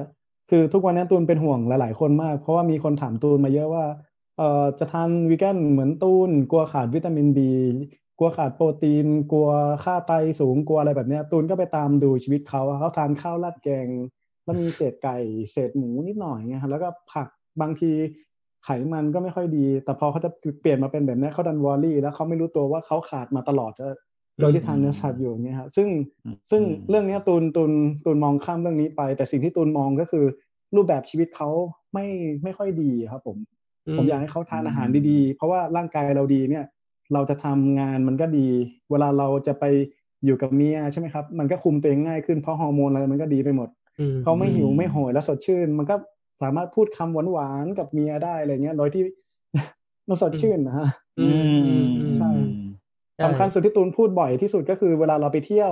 [0.50, 3.86] คือทุกวันนี้ตูนเป็นห่วงหลาย ๆ คนมาก เพราะว่ามีคนถามตูนมาเยอะว่า
[4.38, 7.52] เอ่อจะทานวีแกนเหมือนตูนกลัวขาดวิตามินบี
[8.20, 9.50] กลัวขาดโปรตีน กลัว
[9.84, 13.88] ค่าไตสูงกลัวอะไรแบบเนี้ยตูนก็ไปตามดูชีวิตเขาเขาทานข้าวราดแกง
[14.44, 15.18] แล้วมีเศษไก่
[15.52, 17.28] เศษหมูนิดหน่อยเงี้ยครับแล้วก็ผัก
[17.62, 17.92] บางที
[18.66, 20.30] ไขมันก็ไม่ค่อยดี แต่พอเขาจะ
[20.62, 23.72] เปลี่ยนมาเป็นแบบเนี้ยเขาดันวอรี่ แล้วเขาไม่รู้ตัวว่าเขาขาดมาตลอด
[24.40, 25.88] โดยที่ทานเนื้อสัตว์อยู่อย่างเงี้ยครับซึ่ง
[26.26, 27.72] อืมซึ่งอืมเรื่องเนี้ยตูนตูน
[28.06, 30.26] ตูนมองข้ามเรื่องนี้ไป แต่สิ่งที่ตูนมองก็คือ
[30.76, 31.50] รูปแบบชีวิตเขา
[31.94, 32.06] ไม่
[32.44, 33.38] ไม่ค่อยดีครับผม
[33.98, 36.66] ผมอยากให้เขาทานอาหารดีๆ เพราะว่าร่างกายเราดีเนี่ย
[37.14, 38.48] เราจะทำงานมันก็ดี
[38.92, 39.66] เวลาเราจะไป
[40.26, 43.83] อยู่กับเมียใช่ไหมครับ มันก็คุมตัวเองง่ายขึ้นเพราะฮอร์โมนอะไรมันก็ดีไปหมดอืม
[44.24, 45.96] เขาไม่หิวอืมไม่โหยและสดชื่น มันก็
[46.42, 49.04] สามารถพูดคำหวานๆกับเมียได้อะไรเงี้ยโดยที่
[50.10, 50.88] มันสดชื่นนะฮะ
[51.20, 51.32] อืม
[51.68, 52.30] อืมอืมใช่
[53.16, 55.72] ใช่สำคัญสุดที่ตูนพูดบ่อยที่สุดก็คือเวลาเราไปเที่ยว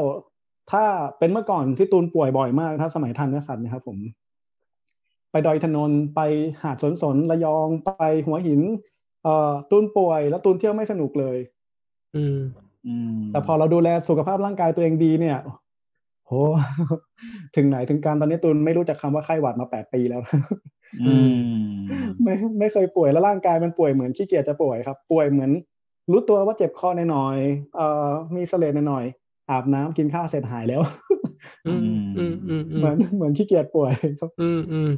[0.72, 0.84] ถ้า
[1.20, 3.98] เป็นเมื่อก่อนที่ตูนป่วยบ่อยมากถ้าสมัยทันเนื้อสัตว์เนะครับผม
[5.32, 6.22] ไปดอยถนนไป
[6.64, 8.62] หาดสนสนระยองไปหัวหิน
[9.24, 11.38] เอ่อตูนป่วย แล้วตูนเที่ยวไม่สนุกเลย
[12.16, 12.40] อืม
[12.88, 15.38] อืมแต่พอเราดูแลสุขภาพร่างกายตัวเองดีเนี่ย
[16.32, 16.38] โห
[17.56, 20.22] ถึงไหนถึงการตอนนี้ตูนไม่รู้จักคำว่าไข้หวัดมาแปดปีแล้ว
[21.08, 21.36] อืม
[22.24, 25.52] ไม่ไม่เคยป่วยแล้วร่างกายมันป่วยเหมือนขี้เกียจจะป่วยครับ ป่วยเหมือน
[26.12, 30.82] รู้ตัวว่าเจ็บคอหน่อยๆเอ่อมีเสลดหน่อยๆอาบน้ำกินข้าวเสร็จหายแล้ว
[31.68, 34.90] อืมอืมอืมอืมเหมือนเหมือนขี้เกียจป่วยครับ อืมอืม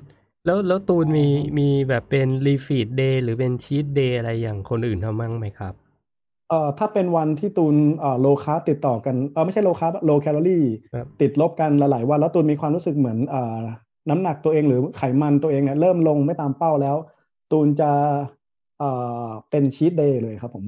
[0.45, 1.27] แล้วแล้วตูนมี
[1.59, 5.73] มีแบบเป็น refeed day หรือเป็น cheat day อะไรอย่างคนอื่นทำบ้างไหมครับ
[6.49, 13.61] เอ่อถ้าเป็นวันที่ตูนเอ่อ low carb ติดต่อกันเออไม่ใช่ low carb low calorie ครับติดลบกันหลายๆวันแล้วตูนมีความรู้สึกเหมือนเอ่อ
[14.09, 16.95] น้ำหนักตัวเองหรือไขมันตัวเองเนี่ยเริ่มลงไม่ตามเป้าแล้ว
[17.51, 17.91] ตูนจะ
[18.79, 18.89] เอ่
[19.25, 20.65] อเป็น cheat day เลยครับผม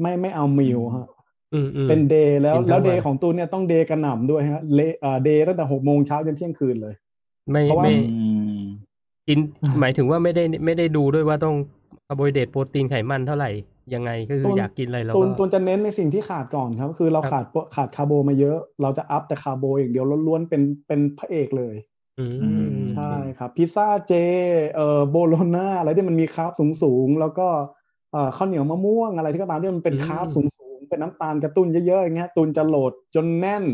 [0.00, 1.08] ไม่ไม่เอา meal ฮะ
[1.54, 6.94] อืมอืม เป็น day แล้วกินทั้งแล้ว day วันของตูนเนี่ยต้อง day กระหน่ำด้วยฮะเลเอ่อ day ตั้งแต่หกโมงเช้าจนเที่ยงคืนเลย
[7.50, 8.26] ไม่เพราะว่า ไม่อื
[8.58, 8.62] ม
[9.28, 9.38] กิน
[9.80, 11.56] หมายถึงว่าไม่ได้ไม่ได้ดูด้วยว่าต้อง
[12.06, 13.50] คาร์โบไฮเดรตโปรตีนไขมันเท่าไหร่
[13.94, 17.44] ยังไงก็คือตูนอยากกินอะไรเราตูนก็ตูนจะเน้นในสิ่งที่ขาดก่อนครับ คือเราครับขาด
[17.76, 21.74] ขาดคาร์โบมาเยอะ เราจะ up แต่คาร์โบอย่างเดียวล้วนๆเป็นเป็นพระเอกเลย
[22.18, 24.12] อืมอืมใช่ครับ พิซซ่าเจ
[24.74, 27.48] เอ่อโบโลนาอะไรที่มันมี carbสูงๆ แล้วก็
[28.12, 33.64] เอ่อข้าวเหนียวมะม่วงอะไรที่ก็ตามที่มันเป็นคาร์บสูงๆ เป็นน้ำตาลกระตุ้นเยอะๆอย่างเงี้ยตูนจะโหลดจนแน่น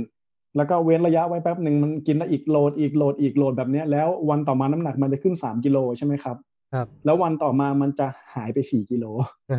[0.57, 6.37] แล้วก็เว้นระยะไว้แป๊บหนึ่งมันกินได้อีกโหลดอีกโหลดอีกโหลดแบบเนี้ยแล้ววันต่อมาน้ำหนักมันจะขึ้นสามกิโลใช่ไหมครับ
[6.73, 9.05] ครับ แล้ววันต่อมามันจะหายไปสี่กิโล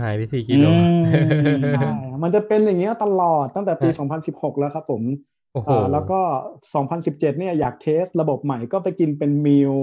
[0.04, 0.66] หายไปสี่กิโล
[1.06, 1.28] อืม
[1.82, 3.96] ใช่มันจะเป็นอย่างเงี้ยตลอดตั้งแต่ปีฮะ
[4.30, 5.02] 2016 แล้วครับผม
[5.54, 6.20] โอ้โหอ่าแล้วก็
[6.76, 9.74] 2017 เนี่ยอยากเทสระบบใหม่ก็ไปกินเป็นมิล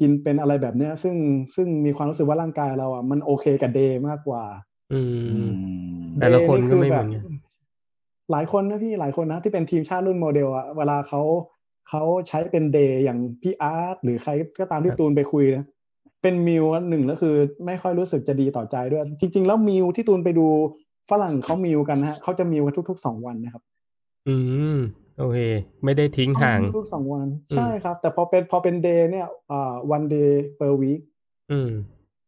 [0.00, 1.16] กินเป็นอะไรแบบเนี้ย ซึ่ง
[1.56, 4.44] ซึ่งมีความรู้สึกว่าร่างกายเราอะมันโอเคกับ day มากกว่า
[4.92, 5.00] อื
[5.30, 5.50] อืมม
[6.20, 7.24] แต่ละคน Day ก็ไม่อเหแบมือบนกัน
[8.30, 11.22] หลายคนนะพี่หลายคนนะที่เป็นทีมชาติรุ่นโมเดลอะเวลาเขา
[11.88, 15.64] เขาใช้เป็น day อย่างพี่อาร์ตหรือใครก็ตามที่ตูนไปคุยนะ
[16.26, 17.34] เป็น meal หนึ่งแล้วคือ
[17.66, 20.46] ไม่ค่อยรู้สึกจะดีต่อใจด้วย จริง ๆ แล้ว meal ที่ตูนไปดู
[21.10, 23.62] ฝรั่งเขา meal กันนะฮะเขาจะ meal กันทุกๆสองวันนะครับ
[24.28, 24.36] อื
[24.74, 24.76] ม
[25.18, 25.38] โอเค
[25.84, 31.00] ไม่ได้ทิ้งห่างทุกๆสองวันอืมใช่ครับ แต่พอเป็นพอเป็น day เนี่ยอ่า one day per week
[31.50, 31.70] อืม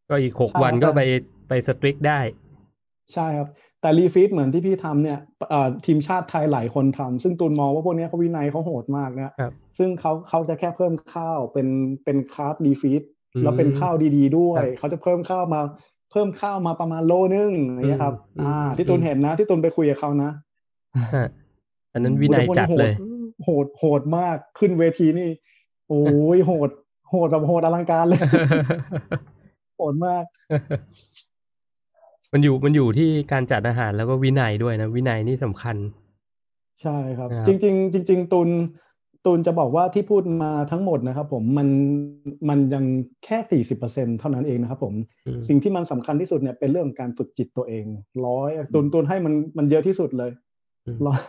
[0.09, 1.03] ก็อีกหกใช่วันครับก็ไป
[1.49, 2.21] ไป strict ได้
[3.15, 3.49] ใช่ครับ
[3.81, 5.19] แต่ refeed เหมือนที่พี่ทำเนี่ย
[5.51, 11.69] เอ่อทีมชาติไทยหลายคนทำซึ่งตูนมองว่าพวกเนี้ยเขาวินัยเขาโหดมากนะครับซึ่งเขาเขาจะแค่เพิ่มข้าวเป็น
[12.05, 15.61] เป็น carb refeed อืม แล้วเป็นข้าวดีๆด้วยครับเขาจะเพิ่มข้าวมา
[16.11, 20.31] เพิ่มข้าวมาประมาณโลนึงอย่างเงี้ยครับอืมอ่าอืมที่ตูนเห็นนะ ที่ตูนไปคุยกับเขานะ
[21.15, 21.27] ฮะ
[21.93, 22.93] อันนั้นวินัยจัดเลย
[23.45, 25.29] โหดโหดมากขึ้นเวทีนี่
[25.89, 26.03] โอ้
[26.37, 26.71] ยโหด
[27.11, 28.21] โหดแบบโหดอลังการเลย
[29.77, 30.25] โหดมาก
[32.33, 35.77] มันอยู่มันอยู่ที่การจัดอาหารแล้วก็วินัยด้วยนะ วินัยนี่สำคัญ
[36.83, 38.49] ใช่ครับนะครับ จริง ๆ จริง ๆตูน
[39.29, 41.69] ตูนจะบอกว่าที่พูดมาทั้งหมดนะครับผมมัน
[42.49, 42.85] มันยัง
[43.25, 44.95] แค่สี่สิบเปอร์เซ็นเท่านั้นเองนะครับผม
[45.27, 47.85] อืมสิ่งที่มันสำคัญที่สุดเนี่ยเป็นเรื่องการฝึกจิตตัวเอง
[48.27, 50.31] ร้อยตูนตูนให้มันมันเยอะที่สุดเลย
[50.87, 51.21] อืมร้อย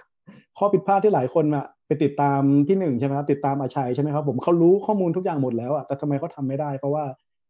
[0.57, 7.05] ข้อผิดพลาดที่หลายคนอะไปติดตามพี่หนึ่งใช่ไหมครับติดตามอาชัยใช่ไหมครับผมเขารู้ข้อมูลทุกอย่างหมดแล้วอะแต่ทำไมเขาทำไม่ได้ เพราะว่า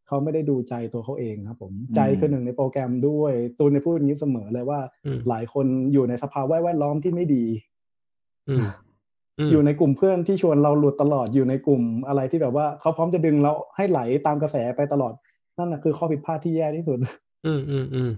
[0.06, 7.44] เขาไม่ได้ดูใจตัวเขาเองครับผมใจคือหนึ่งในโปรแกรมด้วยตูนในพูดอย่างนี้เสมอเลยว่าอืมหลายคนอยู่ในสภาวะแวดล้อมที่ไม่ดี
[9.38, 15.12] อืมมอยู่ในกลุ่มเพื่อนที่ชวนเราหลุดตลอดอยู่ในกลุ่มอะไรที่แบบว่าเขาพร้อมจะดึงเราให้ไหลตามกระแสไปตลอด
[15.58, 16.98] นั่นนะคือข้อผิดพลาดที่แย่ที่สุด
[17.46, 18.10] อืมอืมอืม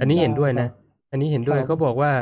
[0.00, 0.70] อันนี้ใช่เห็นด้วยครันะบ
[1.10, 2.12] อันนี้เห็นด้วยครับเขาบอกว่า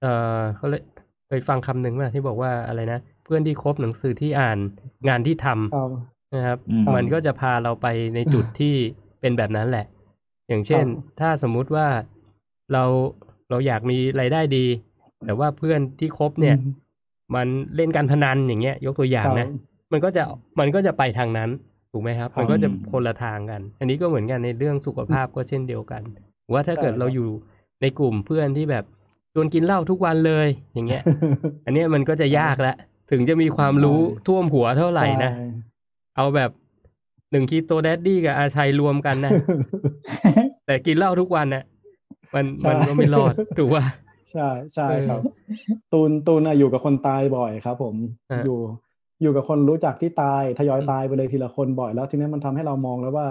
[0.00, 0.06] เอ
[0.38, 0.82] อเขาเลย
[1.26, 4.58] เคยฟังคำหนึ่งว่าที่บอกว่าอะไรนะเพื่อนที่คบหนังสือที่อ่าน
[5.08, 5.90] งานที่ทำครับ
[6.34, 8.74] นะครับอืมมันก็จะพาเราไปในจุดที่
[9.20, 9.86] เป็นแบบนั้นแหละ
[10.48, 11.86] อย่างเช่นครับถ้าสมมุติว่า
[12.72, 12.84] เรา
[13.50, 14.66] เราอยากมีรายได้ดี
[15.24, 16.56] แต่ว่าเพื่อนที่คบเนี่ย
[17.34, 17.46] มัน
[17.76, 19.48] เล่นการพนันอย่างเงี้ย ยกตัวอย่างครับนะ
[19.92, 20.22] มันก็จะ
[20.60, 21.50] มันก็จะไปทางนั้น
[21.92, 26.02] ถูกไหมครับครับ มันก็จะคนละทางกัน อันนี้ก็เหมือนกันในเรื่องสุขภาพก็เช่นเดียวกัน
[26.52, 27.28] ว่าถ้าเกิดใช่ครับเราอยู่
[27.82, 28.84] ในกลุ่มเพื่อนที่แบบ
[29.34, 31.02] ชวนกินเหล้าทุกวันเลยอย่างเงี้ย
[31.66, 32.74] อันเนี้ยมันก็จะยากละ
[33.10, 35.46] ถึงจะมีความรู้ใช่ท่วมหัวเท่าไหร่นะใช่
[36.16, 36.50] เอาแบบ
[37.32, 39.32] หนึ่งคีโตแดดดี้กับอาชัยรวมกันนะ
[40.66, 41.64] แต่กินเหล้าทุกวันน่ะ
[42.34, 43.84] มันใช่มันก็ไม่รอดถูกป่ะ
[44.32, 45.20] ใช่ใช่เออครับ
[45.92, 47.94] ตูนตูนน่ะอยู่กับคนตายบ่อยครับ ผม
[48.32, 48.58] ฮะอยู่
[49.22, 53.26] อยู่กับคนรู้จักที่ตายทยอยอืมตายไปเลยทีละคนบ่อยแล้ว ทีนี้มันทำให้เรามองแล้วว่า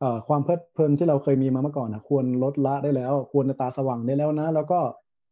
[0.00, 4.80] เอ่อความเพลิดเพลินที่เราเคยมีมาเมื่อก่อนนะควรลดละได้แล้ว ควรจะตาสว่างได้แล้วนะ แล้วก็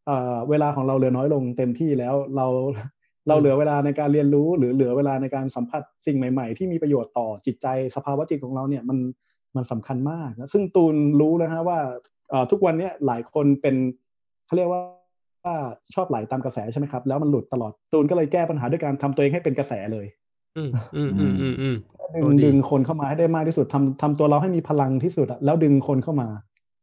[0.06, 2.46] เอ่อเวลาของเราเหลือน้อยลงเต็มที่แล้วเรา
[3.28, 8.98] เราเหลือเวลาในการเรียนรู้หรือเหลือเวลาในการสัมผัสสิ่งใหม่ ๆ ที่มีประโยชน์ต่อจิตใจสภาวะจิตของเราเนี่ยมัน
[9.56, 11.78] มันสำคัญมากนะซึ่งตูนรู้แล้วฮะว่า
[12.30, 13.76] เอ่อทุกวันเนี้ยหลายคนเป็น
[14.46, 14.95] เขาเรียกว่าว่า
[15.94, 20.06] ชอบไหลตามกระแสใช่ไหมครับ แล้วมันหลุดตลอดตูนก็เลยแก้ปัญหาด้วยการทำตัวเองให้เป็นกระแสเลย
[20.56, 21.76] อืมอืมอืมอืมอืม
[22.14, 26.28] ดึงโอ้ดีดึงคนเข้ามาให้ได้มากที่สุดทำทำตัวเราให้มีพลังที่สุดอะแล้วดึงคนเข้ามา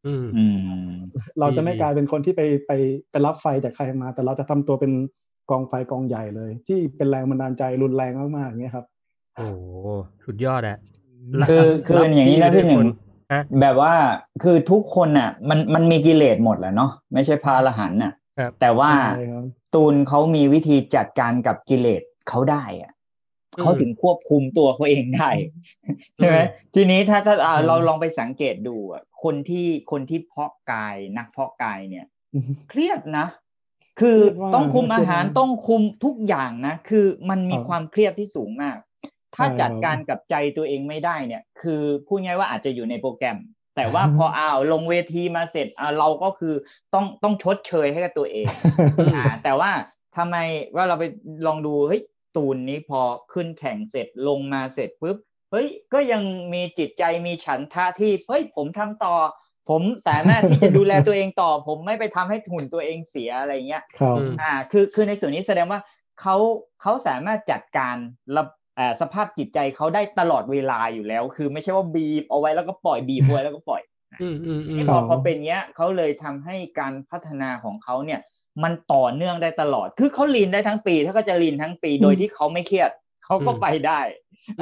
[0.06, 0.94] อืมอืม
[1.40, 2.72] เราจะไม่ดีกลายเป็นคนที่ไปไป
[3.12, 4.92] ไปรับไฟจากใครมา แต่เราจะทำตัวเป็น
[5.50, 8.86] กองไฟกองใหญ่เลย ที่เป็นแรงบันดาลใจรุนแรงมากๆอย่างเงี้ยครับ
[9.36, 9.88] โอ้โห
[10.26, 10.78] สุดยอดอะ
[11.50, 12.88] คือคืออย่างนี้นะพี่หนึ่ง
[13.34, 13.94] ฮะแบบว่า
[14.44, 18.23] คือทุกคนน่ะ มันมันมีกิเลสหมดแหละเนาะไม่ใช่พระอรหันต์น่ะครับ
[18.60, 22.92] แต่ว่าใช่ครับตูนเขามีวิธีจัดการกับกิเลสเขาได้อะ
[23.56, 25.30] อืมเขาถึงควบคุมตัวเขาเองได้
[26.18, 32.06] ใช่ไหมอืมทีนี้ถ้าถ้าอ่าอืมเราลองไปสังเกตดูอะคนที่คนที่เพาะกายนักเพาะกายเนี่ย
[32.70, 33.28] เครียดนะ
[34.00, 38.78] คือเครียดมากต้องคุมอาหารเครียดมากต้องคุมทุกอย่างนะ คือมันมีครับความเครียดที่สูงมาก
[39.36, 43.38] ถ้าใช่จัดครับการกับใจตัวเองไม่ได้เนี่ย คือพูดง่ายว่าอาจจะอยู่ในโปรแกรม
[43.76, 46.54] แต่ว่าพออ้าวลงเวทีมาเสร็จอ่าเราก็คือ
[46.94, 48.48] ต้องต้องชดเชยให้กับตัวเอง
[49.16, 49.72] อ่าแต่ว่า
[50.18, 50.36] ทำไม
[50.76, 51.04] ว่าเราไป
[51.48, 52.02] ลองดูเฮ้ย
[52.36, 53.02] ตูนนี้พอ
[53.34, 55.18] ขึ้นแข่งเสร็จลงมาเสร็จปุ๊บ
[55.52, 59.16] เฮ้ยก็ยังมีจิตใจมีฉันทะที่เฮ้ยผมทำต่อ
[59.70, 65.80] ผมสามารถที่จะดูแลตัวเองต่อ ผมไม่ไปทำให้หุ่นตัวเองเสียอะไรเงี้ยครับอืมอ่าคือคือในส่วนนี้แสดงว่า
[66.22, 66.36] เขา
[66.82, 67.96] เขาสามารถจัดการ
[68.36, 68.50] ระอ่า
[69.02, 73.82] สภาพจิตใจเขาได้ตลอดเวลาอยู่แล้ว คือไม่ใช่ว่าบีบเอาไว้แล้วก็ปล่อยบีบเอาไว้แล้วก็ปล่อย
[74.22, 78.20] อืมอืมอืมพอพอเป็นเงี้ยเขาเลยทำให้การพัฒนาของเขาเนี่ย
[78.64, 82.92] มันต่อเนื่องได้ตลอด คือเขาลีนได้ทั้งปี ถ้าก็จะลีนทั้งปีโดยที่เขาไม่เครียด
[83.26, 84.02] เขาก็ไปได้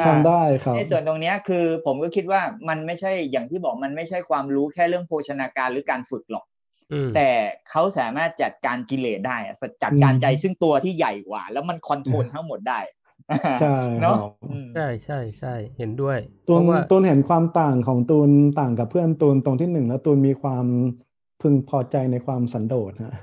[0.06, 6.46] ทำได้ครับในส่วนตรงเนี้ยคือผมก็คิดว่ามันไม่ใช่อย่างที่บอกมันไม่ใช่ความรู้แค่เรื่องโภชนาการหรือการฝึกหรอก
[6.94, 7.30] อืมแต่
[7.70, 12.80] เขาสามารถจัดการกิเลสได้อะจัดการใจซึ่งตัวที่ใหญ่กว่า แล้วมันคอนโทรลทั้งหมดได้
[13.60, 13.68] ใช่
[14.02, 16.18] คเนาะรับอืมใช่ใช่ใช่เห็นด้วย
[16.48, 20.66] ตูเพนราะว่าตูนเห็นความต่างของตูนต่างกับเพื่อนตูนตรงที่หนึ่งแล้วตูนมีความ
[21.42, 23.14] พึงพอใจในความสันโดษฮะ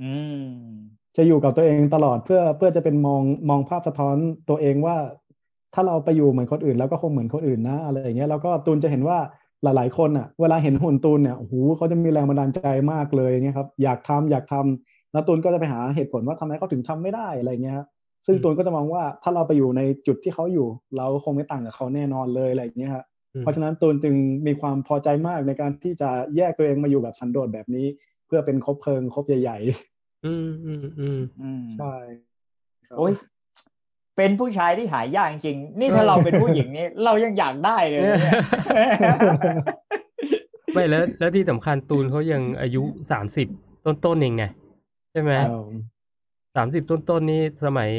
[0.00, 0.02] ื
[0.32, 4.16] มจะอยู่กับตัวเองตลอดเพื่อเพื่อจะเป็นมองมองภาพสะท้อน
[4.48, 4.96] ตัวเองว่า
[5.74, 9.18] ถ้าเราไปอยู่เหมือนคนอื่น แล้วก็คงเหมือนคนอื่นนะอะไรอย่างเงี้ยแล้วก็ตูนจะเห็นว่า
[9.62, 12.60] หลาย ๆ คนอะ เวลาเห็นหุ่นตูนเนี่ยโอ้โหเขาจะมีแรงบันดาลใจ
[12.92, 17.86] มากเลยอย่างเงี้ยครับ อยากทำอยากทำแล้วตูนก็จะไปหาเหตุผลว่าทำไมเขาถึงทำไม่ได้อะไรเงี้ยครับ
[18.26, 20.66] ซึ่งอืมตูนก็จะมองว่าถ้าเราไปอยู่ในจุดที่เขาอยู่
[20.96, 23.04] เราคงไม่ต่างกับเขาแน่นอนเลยอะไรอย่างเงี้ยครับ
[23.34, 24.14] อืมเพราะฉะนั้นตูนจึง
[24.46, 27.86] มีความพอใจมากในการที่จะแยกตัวเองมาอยู่แบบสันโดษแบบนี้
[28.26, 29.58] เพื่อเป็นคบเพลิงคบใหญ่
[30.26, 31.94] อืมอืมอืมอืมๆใช่
[32.86, 33.12] ครับโอ้ย
[34.16, 38.34] เป็นผู้ชายที่หายากจริงๆนี่ถ้าเราเป็นผู้หญิงนี่เรายังอยากได้เลยนะเนี่ย
[40.74, 43.46] ไม่แล้วแล้วที่สำคัญตูนเขายังอายุสามสิบ
[43.86, 44.44] ต้นๆเองไง
[45.12, 45.50] ใช่ไหมครับ
[46.56, 47.90] สามสิบต้นๆนี่สมัย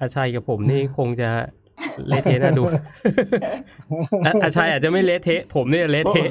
[0.00, 1.30] อาชัยกับผมนี่คงจะ
[2.08, 2.62] เละเทะน่าดู
[4.24, 6.28] อะอาชัยอาจจะไม่เละเทะ ผมเนี่ยเละเทะ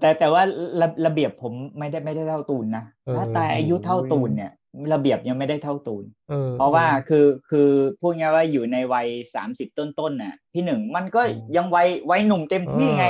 [0.00, 0.42] แต่แต่ว่า
[0.80, 4.52] ระระเบียบผมไม่ได้ไม่ได้เท่าตูนนะเออถ้าแต่อายุเท่าตูนเนี่ย
[4.92, 7.68] ระเบียบยังไม่ได้เท่าตูนออเพราะว่าคือคือ
[8.00, 13.06] พูดง่ายว่าอยู่ในวัยสามสิบต้นๆน่ะ พี่หนึ่งมันก็อืมยังวัยวัยหนุ่มเต็มที่ไง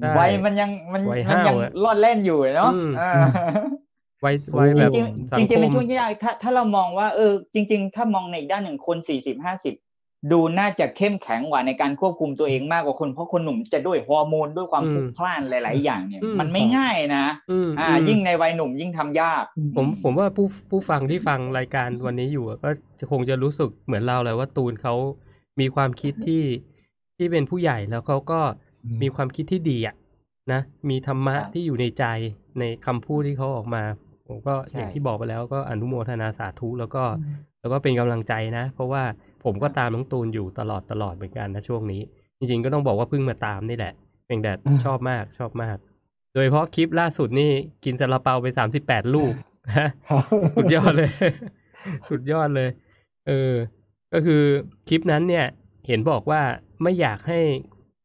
[0.00, 3.22] ใช่วัยมันยังมันวัยมันยังห้าวอะรอดเล่นอยู่เนาะอืมเออ
[4.22, 9.74] ไว้ไว้แบบจริงสัๆงจริงคๆเป็นมช่วงที่ยากถ้าถ้าเรามองว่าเออจริง ๆ ถ้ามองในอีกด้านหนึ่งคนสี่สิบห้าสิบ
[10.32, 19.44] ดูน่าจะเข้มแข็งกว่าในการควบคุมตัวเองมากกว่าคนเพราะคนหนุ่มจะด้วยฮอร์โมนด้วยความอืมพลุกพล่านหลาย ๆ อย่างเนี่ยอืมมันไม่ง่ายนะอืมอ่าอืมยิ่งในวัยหนุ่มยิ่งทำยาก
[19.76, 24.94] ผมผมว่าผู้ผู้ฟังที่ฟังรายการวันนี้อยู่อะก็จะคงจะรู้สึกเหมือนเราเลยว่าตูนเขา
[25.60, 26.44] มีความคิดที่
[27.16, 28.40] ที่เป็นผู้ใหญ่แล้วเขาก็
[29.02, 29.94] มีความคิดที่ดีอะ
[30.52, 30.60] นะ
[30.90, 32.04] มีธรรมะครับที่อยู่ในใจ
[32.58, 33.82] ในคำพูดที่เขาออกมา
[34.32, 37.02] ผมก็ใช่อย่างที่บอกไปแล้วก็อนุโมทนาสาธุแล้วก็
[37.60, 39.02] แล้วก็เป็นกำลังใจนะ เพราะว่า
[39.44, 42.00] ผมก็ตามน้องตูนอยู่ตลอดตลอดเหมือนกันนะช่วงนี้
[42.38, 43.92] จริงๆก็ต้องบอกว่าเพิ่งมาตามนี่แหละ
[44.26, 44.52] เพียงแต่
[44.84, 45.76] ชอบมากชอบมาก
[46.34, 47.50] โดยเฉพาะคลิปล่าสุดนี่
[47.84, 49.32] กินซาลาเปาไปสามสิบแปดลูก
[49.78, 50.24] ฮะครับ
[50.56, 51.10] สุดยอดเลย
[52.10, 52.68] สุดยอดเลย
[53.26, 53.52] เออ
[54.12, 54.42] ก็คือ
[54.88, 55.46] คลิปนั้นเนี่ย
[55.86, 56.42] เห็นบอกว่า
[56.82, 57.40] ไม่อยากให้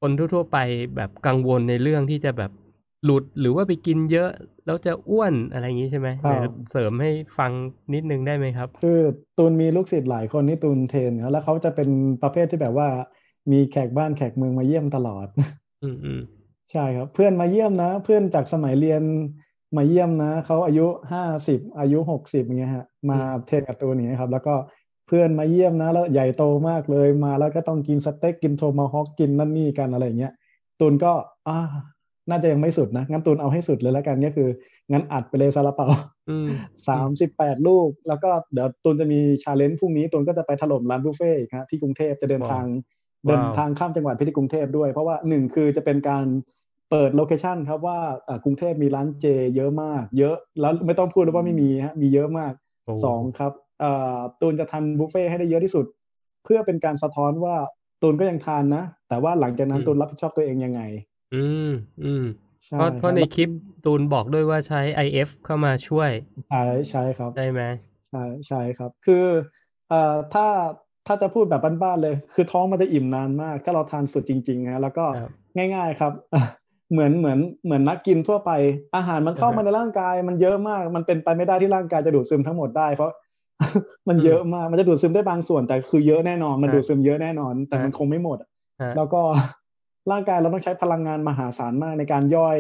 [0.02, 0.58] คนทั่วๆไป
[0.96, 2.52] แบบกังวลในเรื่องที่จะแบบ
[3.04, 4.28] หลุดหรือว่าไปกินเยอะ
[4.66, 6.34] แล้วจะอ้วนอะไรอย่างนี้ใช่ไหมครับไหน
[6.70, 7.52] เสริมให้ฟัง
[7.94, 9.00] นิดนึงได้ไหมครับ คือ
[9.36, 11.90] ตูนมีลูกศิษย์หลายคนที่ตูนเทรนนะแล้วเขาจะเป็น
[12.22, 12.90] ประเภทที่แบบว่า
[13.52, 15.28] มีแขกบ้านแขกเมืองมาเยี่ยมตลอด
[15.82, 16.20] อืมอืม
[16.72, 19.04] ใช่ครับ เพื่อนมาเยี่ยมนะ เพื่อนจากสมัยเรียน
[19.78, 20.82] มาเยี่ยมนะเขาอายุ
[21.12, 24.52] ห้าสิบอายุหกสิบอย่างเงี้ยฮะมา train กับตูนอย่างเงี้ยครับ แล้วก็
[25.08, 30.32] เพื่อนมาเยี่ยมนะ แล้วใหญ่โตมากเลยมาแล้วก็ต้องกินสเต็กกินโทมาฮอกกินนั่นนี่กันอะไรอย่างเงี้ย
[30.80, 31.14] ตูนก็
[31.48, 31.54] อ่า
[32.30, 34.50] น่าจะยังไม่สุดนะ งั้นตูนเอาให้สุดเลยแล้วกันก็คือ
[34.92, 35.88] งั้นอัดไปเลยซาลาเปา
[36.30, 36.48] อืม
[36.90, 42.84] สามสิบแปดลูก แล้วก็เดี๋ยวตูนจะมี challenge พรุ่งนี้ตูนก็จะไปถล่มร้านบุฟเฟ่ต์อีกฮะที่กรุงเทพจะเดินทางว้า
[43.24, 46.26] วเดินทางข้ามจังหวัดไปที่กรุงเทพด้วย เพราะว่าหนึ่งคือจะเป็นการ
[46.92, 49.26] เปิด location ครับว่าอ่ากรุงเทพมีร้านเจ
[49.56, 52.54] เยอะมาก เยอะแล้วไม่ต้องพูดเลยว่าไม่มีฮะมีเยอะมาก
[52.86, 53.52] โอ้สองครับ
[53.84, 55.86] อ่าตูนจะทำบุฟเฟ่ต์ให้ได้เยอะที่สุด
[56.44, 57.56] เพื่อเป็นการสะท้อนว่า
[58.02, 60.82] ตูนก็ยังทานนะ แต่ว่าหลังจากนั้นตูนรับผิดชอบตัวเองยังไง
[61.34, 61.68] อืม
[62.04, 62.24] อืม
[62.68, 63.50] ใช่เพราะเพราะในครับคลิป
[63.84, 66.12] ตูนบอกด้วยว่าใช้ IF เข้ามาช่วย
[66.48, 66.58] ใช่
[66.90, 67.62] ใช่ครับ ได้ไหม
[68.10, 69.26] ใช่ใช่ครับ คือ
[69.88, 70.48] เอ่อถ้า
[71.08, 75.30] ถ้าจะพูดแบบบ้านๆเลย คือท้องมันจะอิ่มนานมาก ถ้าเราทานสุดจริงๆนะแล้วก็ครับ
[75.76, 76.14] ง่ายๆครับ
[76.92, 78.52] เหมือนเหมือนเหมือนนักกินทั่วไป
[78.96, 83.12] อาหารมันเข้าอ่าฮะ มาในร่างกายมันเยอะมาก มันเป็นไปไม่ได้ที่ร่างกายจะดูดซึมทั้งหมดได้ เพราะ
[84.10, 88.38] มันอืมเยอะมากมันจะดูดซึมได้บางส่วน แต่คือเยอะแน่นอน มันฮะดูดซึมเยอะแน่นอน แต่ฮะมันคงไม่หมด
[88.82, 89.22] ฮะแล้วก็
[90.12, 92.60] ร่างกายเราต้องใช้พลังงานมหาศาลมากในการย่อย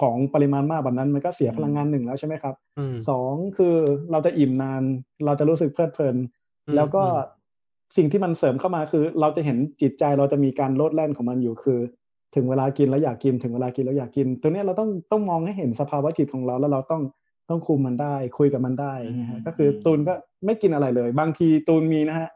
[0.00, 3.74] ของปริมาณมากแบบนั้น มันก็เสียพลังงานหนึ่งแล้วใช่ไหมครับอืมสองคือ
[4.10, 4.82] เราจะอิ่มนาน
[5.24, 6.16] เราจะรู้สึกเพลิดเพลิน
[6.66, 7.34] อืมแล้วก็อืม
[7.96, 11.78] สิ่งที่มันเสริมเข้ามาคือ เราจะเห็นจิตใจเราจะมีการโลดแล่นของมันอยู่คือ
[12.34, 17.02] ถึงเวลากินแล้วอยากกินถึงเวลากินแล้วอยากกิน ตัวเนี้ยเราต้องต้องมองให้เห็นสภาวะจิตของเราแล้วเราต้อง
[17.48, 22.28] ต้องคุมมันได้ คุยกับมันได้นะฮะอืมก็คือตูนก็ไม่กินอะไรเลย บางทีตูนมีนะฮะ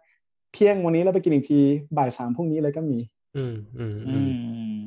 [0.53, 1.61] เที่ยงวันนี้แล้วไปกินอีกที
[1.97, 2.99] บ่ายสามพรุ่งนี้เลยก็มี
[3.37, 4.31] อืมอืมอือืมม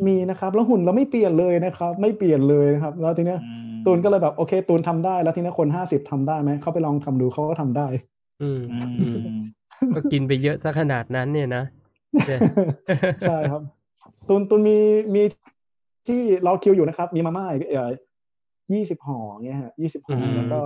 [0.07, 7.87] มีนะครับ แล้วหุ่นเราไม่เปลี่ยนเลยนะครับ ไม่เปลี่ยนเลยนะครับ แล้วทีเนี้ยอืมตูนก็เลยแบบโอเคตูนทำได้ แล้วทีนี้คนห้าสิบทำได้ไหมเขาไปลองทำดูเขาก็ทำได้
[8.41, 9.35] อืมอือืมม
[9.95, 11.63] ก็กินไปเยอะซะขนาดนั้นเนี่ยนะ
[12.27, 12.39] เนี่ย
[13.23, 13.61] ใช่ครับ
[14.27, 14.77] ตูนตูนมี
[15.15, 15.23] มี
[16.07, 17.91] ที่รอคิวอยู่นะครับ มีมาม่าอีกเอ่อ
[18.73, 20.61] ยี่สิบห่อเงี้ยฮะยี่สิบห่ออืมแล้วก็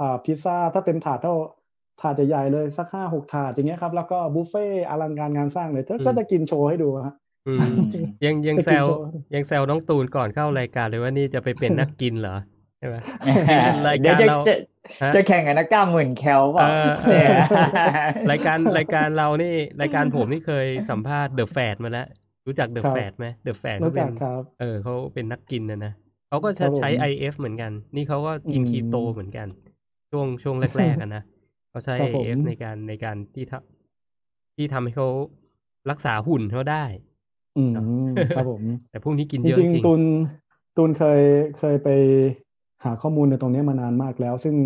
[0.00, 1.34] อ่าพิซซ่าถ้าเป็นถาดเท่า
[2.00, 7.14] ถาดใหญ่ๆเลยสักห้าหกถาดอย่างเงี้ยครับ แล้วก็บุฟเฟ่ต์อลังการงานสร้างเลยก็จะกินโชว์ให้ดูฮะ
[7.46, 7.66] อืม
[8.24, 8.86] ยังยังแซว
[9.34, 12.36] ยังแซวน้องตูนก่อนเข้ารายการเลยว่านี่จะไปเป็นนักกินเหรอ
[12.78, 12.96] ใช่ไหม
[13.86, 14.52] รายเดี๋ยกาวรจะเราจะ
[15.14, 17.26] จะแข่งกับนักกล้ามหมื่นแคลเปล่าเออเออเนี่ย
[18.30, 22.06] รายการรายการเรานี่รายการผมนี่เคยสัมภาษณ์เดอะแฟดมาแล้ว
[22.46, 25.92] รู้จักเดอะแฟดไหมเดอะแฟดเขารู้เป็จักนครับเออเขาเป็นนักกินนะนะ
[26.28, 29.48] เขาก็ครัจะบผมใช้ IF เหมือนกัน นี่เขาก็กินอืมคีโตเหมือนกัน
[30.10, 31.22] ช่วงช่วงแรกๆอะนะ
[31.70, 35.08] เขาใช้ครับผม IF ในการในการที่ทำที่ทำให้เขา
[35.90, 36.84] รักษาหุ่นเขาได้
[37.58, 37.72] อืม
[38.36, 40.02] ครับผม แต่พวกนี้กินจเยอะริจงริงๆตุน
[40.76, 41.20] ตุนเคย
[41.58, 41.88] เคยไป
[42.84, 44.56] หาข้อมูลในตรงเนี้ยมานานมากแล้ว ซึ่ง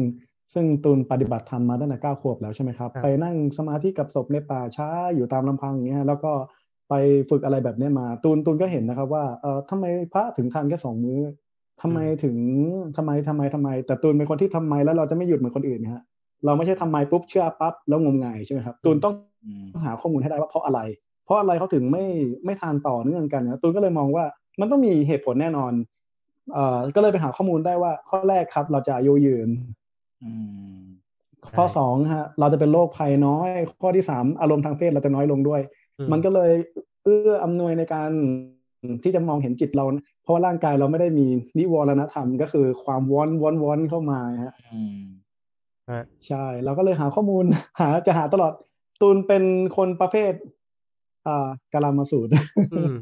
[0.55, 6.32] ซึ่งตุนปฏิบัติธรรมมาตั้งแต่เก้าขวบแล้วใช่ไหมครับ ไปนั่งสมาธิกับศพในป่าช้าอยู่ตามลำพังอย่างเงี้ยแล้วก็
[6.88, 6.94] ไป
[7.30, 11.20] ฝึกอะไรแบบเนี้ยมาตูนตูนก็เห็นนะครับว่าเออทำไมพระถึงทานแค่สองมื้อ
[11.82, 12.36] ทำไมถึง
[12.96, 16.02] ทำไมทำไมทำไม แต่ตูนเป็นคนที่ทำไมแล้วเราจะไม่หยุดเหมือนคนอื่นนะฮะ
[16.45, 19.14] เราไม่ใช่ทำไมปุ๊บเชื่อปั๊บแล้วงมงายใช่ไหมครับตูนต้อง
[19.45, 20.80] อืมหาข้อมูลให้ได้ว่าเพราะอะไร
[21.24, 22.05] เพราะอะไรเขาถึงไม่
[22.45, 24.24] ไม่ทานต่อเนื่องกันนะตูนก็เลยมองว่า
[24.61, 25.72] มันต้องมีเหตุผลแน่นอน
[26.53, 29.49] เอ่อก็เลยไปหาข้อมูลได้ว่า ข้อแรกครับเราจะอายุยืน
[30.22, 30.30] อื
[30.76, 30.80] ม
[31.57, 33.49] ข้อสองฮะเราจะเป็นโรคภัยน้อย
[33.80, 35.61] ข้อที่สามอารมณ์ทางเพศเราจะน้อยลงด้วย
[35.99, 36.51] อืมันก็เลย
[37.05, 38.11] เอื้ออำนวยในการ
[39.03, 39.84] ที่จะมองเห็นจิตเรา
[40.22, 41.26] เพราะว่าร่างกายเราไม่ได้มี
[41.59, 45.24] นิวรณธรรม ก็คือความวอนวอนวอนเข้ามาฮะอืมฮะ
[46.26, 47.45] ใช่เราก็เลยหาข้อมูล
[47.80, 48.53] หาจะหาตลอด
[49.01, 49.43] ตูนเป็น
[49.76, 50.32] คนประเภท
[51.26, 52.30] อ่ากาลามาสูตร
[52.74, 52.95] อืม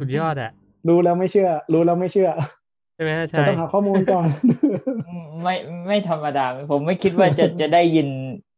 [0.00, 0.50] สุดยอดอะ
[0.88, 2.30] รู้แล้วไม่เชื่อ รู้แล้วไม่เชื่อ
[2.94, 4.28] ใช่ไหมฮะแต่ใช่ต้องหาข้อมูลก่อน
[5.42, 5.54] ไม่
[5.86, 8.08] ไม่ธรรมดา ผมไม่คิดว่าจะจะได้ยิน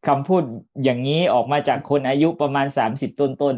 [0.07, 0.43] คำพูด
[0.85, 3.55] อย่างนี้ออกมาจากคนอายุประมาณสามสิบต้นต้น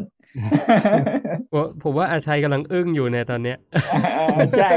[1.53, 4.69] ผมผมว่าอาชัยกำลังอึ้งอยู่ในตอนเนี้ยๆใช่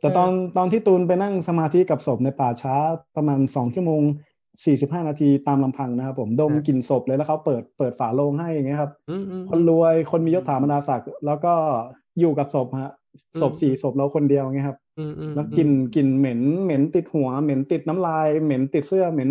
[0.00, 2.74] แต่ตอนตอนที่ตูนไปนั่งสมาธิกับศพในป่าช้า
[3.16, 4.02] ประมาณสองชั่วโมง
[4.64, 11.54] สี่สิบห้านาทีตามลำพังนะครับผมดมครับกลิ่นศพเลยแล้วเขาเปิดเปิดฝาโลงให้อย่างเงี้ยครับอืมอืมคนรวยคนมียศถาบรรดาศักดิ์แล้วก็
[12.20, 12.92] อยู่กับศพฮะ
[13.42, 19.30] ศพอืมสี่ศพเราคนเดียวเงี้ยครับอืมอืมแล้วกลิ่นกลิ่นเหม็นเหม็นติดหัว เหม็นติดน้ำลาย เหม็นติดเสื้อเหม็น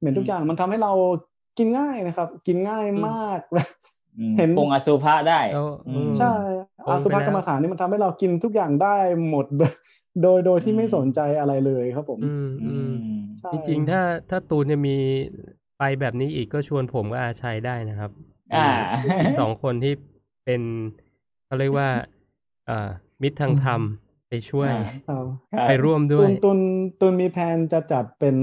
[0.00, 0.92] เหม็นทุกอย่างมันทำให้เรา
[1.58, 3.64] กินง่ายนะครับ กินง่ายมากอืม
[4.36, 6.26] เห็นปรุงอสุภะได้แล้วอือืมมใช่
[6.82, 8.86] โอนอาสุภไปแล้วกรรมฐานนี่มันทำให้เรากินทุกอย่างได้
[9.28, 9.46] หมด
[10.20, 12.90] โดยโดยที่ไม่สนใจอะไรเลยครับผมอืมอือืมม
[13.40, 14.00] ใช่จริงๆถ้า
[14.30, 14.96] ถ้าตูนจะมี
[15.78, 18.10] ไปแบบนี้อีกก็ชวนผมกับอาชัยได้นะครับ
[18.52, 18.60] อ่า
[19.20, 19.92] อีกสองคนที่
[20.44, 20.62] เป็น
[21.44, 21.88] เขาเรียกว่า
[22.68, 22.90] อ่า
[23.22, 23.82] มิตรทางธรรม
[24.28, 26.58] ไปช่วยอ่าครับครับไปร่วมด้ตุวยนตุน
[26.98, 28.36] ตุนมีแผนจะจัดเป็น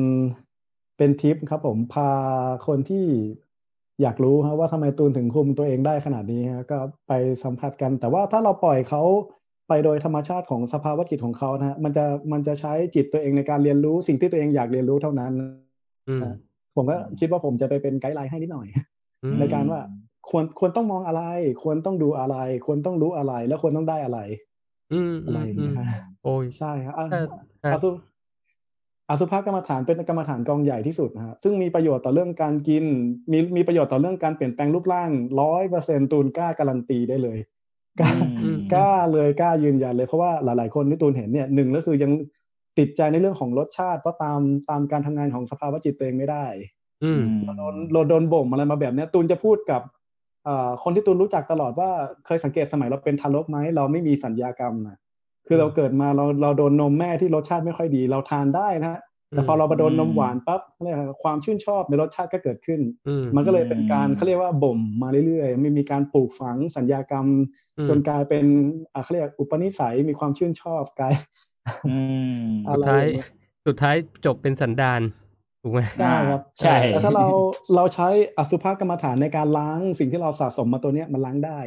[0.97, 2.11] เป็นทริปครับผมพา
[2.67, 3.05] คนที่
[4.01, 6.77] อยากรู้ครับว่าทำไมตูนถึงคุมตัวเองได้ขนาดนี้ฮะก็
[7.07, 9.03] ไปสัมผัสกัน แต่ว่าถ้าเราปล่อยเขา
[9.67, 15.31] ไปโดยธรรมชาติของสภาวะจิตของเขานะฮะมันจะมันจะใช้จิตตัวเองในการเรียนรู้สิ่งที่ตัวเองอยากเรียนรู้เท่านั้น
[16.09, 16.21] อืม
[16.75, 18.67] ผมก็คิดว่าผมจะไปเป็นไกด์ไลน์ให้นิดหน่อย
[19.23, 19.81] อืมในการว่า
[20.29, 21.23] ควรควรต้องมองอะไร
[21.63, 22.35] ควรต้องดูอะไร
[22.65, 24.19] ควรต้องรู้อะไร แล้วควรต้องได้อะไร
[24.93, 25.87] อืมอะไรอย่างเงี้ยมฮะ
[26.23, 27.89] โอ้ยใช่ครับอะถ้าครับอาสุ
[29.09, 32.85] อาสุภกรรมฐานเป็นกรรมฐานกองใหญ่ที่สุดนะฮะซึ่งมีประโยชน์ต่อเรื่องการกิน
[33.31, 35.09] มีมีประโยชน์ต่อเรื่องการเปลี่ยนแปลงรูปร่าง
[35.41, 37.39] ร้อยเปอร์เซ็นตูนกล้าการันตีได้เลย
[37.99, 38.11] กล้า
[38.43, 42.11] อืมกล้าเลยกล้ายืนยันเลยเพราะว่าหลาย ๆ คนที่ตูนเห็นเนี่ยหนึ่งก็คือยัง
[42.77, 44.39] ติดใจในเรื่องของรสชาติเพราะตาม
[44.69, 46.45] ตามการทำงานของสภาวะจิตตัวเองไม่ได้
[47.03, 49.81] อืมเราโดนเราโดนบ่มอะไรมาแบบเนี้ยตูนจะพูดกับ
[50.45, 51.89] เอ่อคนที่ตูนรู้จักตลอดว่า
[52.25, 54.97] เคยสังเกตสมัยเราเป็นทารกไหมเราไม่มีสัญญากรรมนะ
[55.47, 58.99] คือเราเกิดมาเราเราโดนนมแม่ที่รสชาติไม่ค่อยดี เราทานได้นะฮะ
[59.33, 67.27] แต่พอเราไปโดนนมหวานปั๊บเขาเรียกอะไรความชื่นชอบในรสชาติก็เกิดขึ้นอืมมันก็เลยเป็นการอืมเขาเรียกว่าบ่มมาเรื่อยๆ ไม่มีการปลูกฝังสัญญากรรม
[67.77, 68.45] อืมจนกลายเป็น
[68.93, 71.13] อะเขาเรียกอุปนิสัยมีความชื่นชอบกลาย
[71.85, 71.89] อื
[72.21, 72.31] ม
[72.67, 73.27] อะสุดไรท้ายอย่างเงี้ย
[73.65, 73.95] สุดท้าย
[74.25, 75.01] จบเป็นสันดาน
[75.61, 77.25] ถูกไหมได้ครับ ใช่แต่ถ้าเรา
[77.75, 81.59] เราใช้อสุภกรรมฐานในการล้างสิ่งที่เราสะสมมาตัวเนี้ยมันล้างได้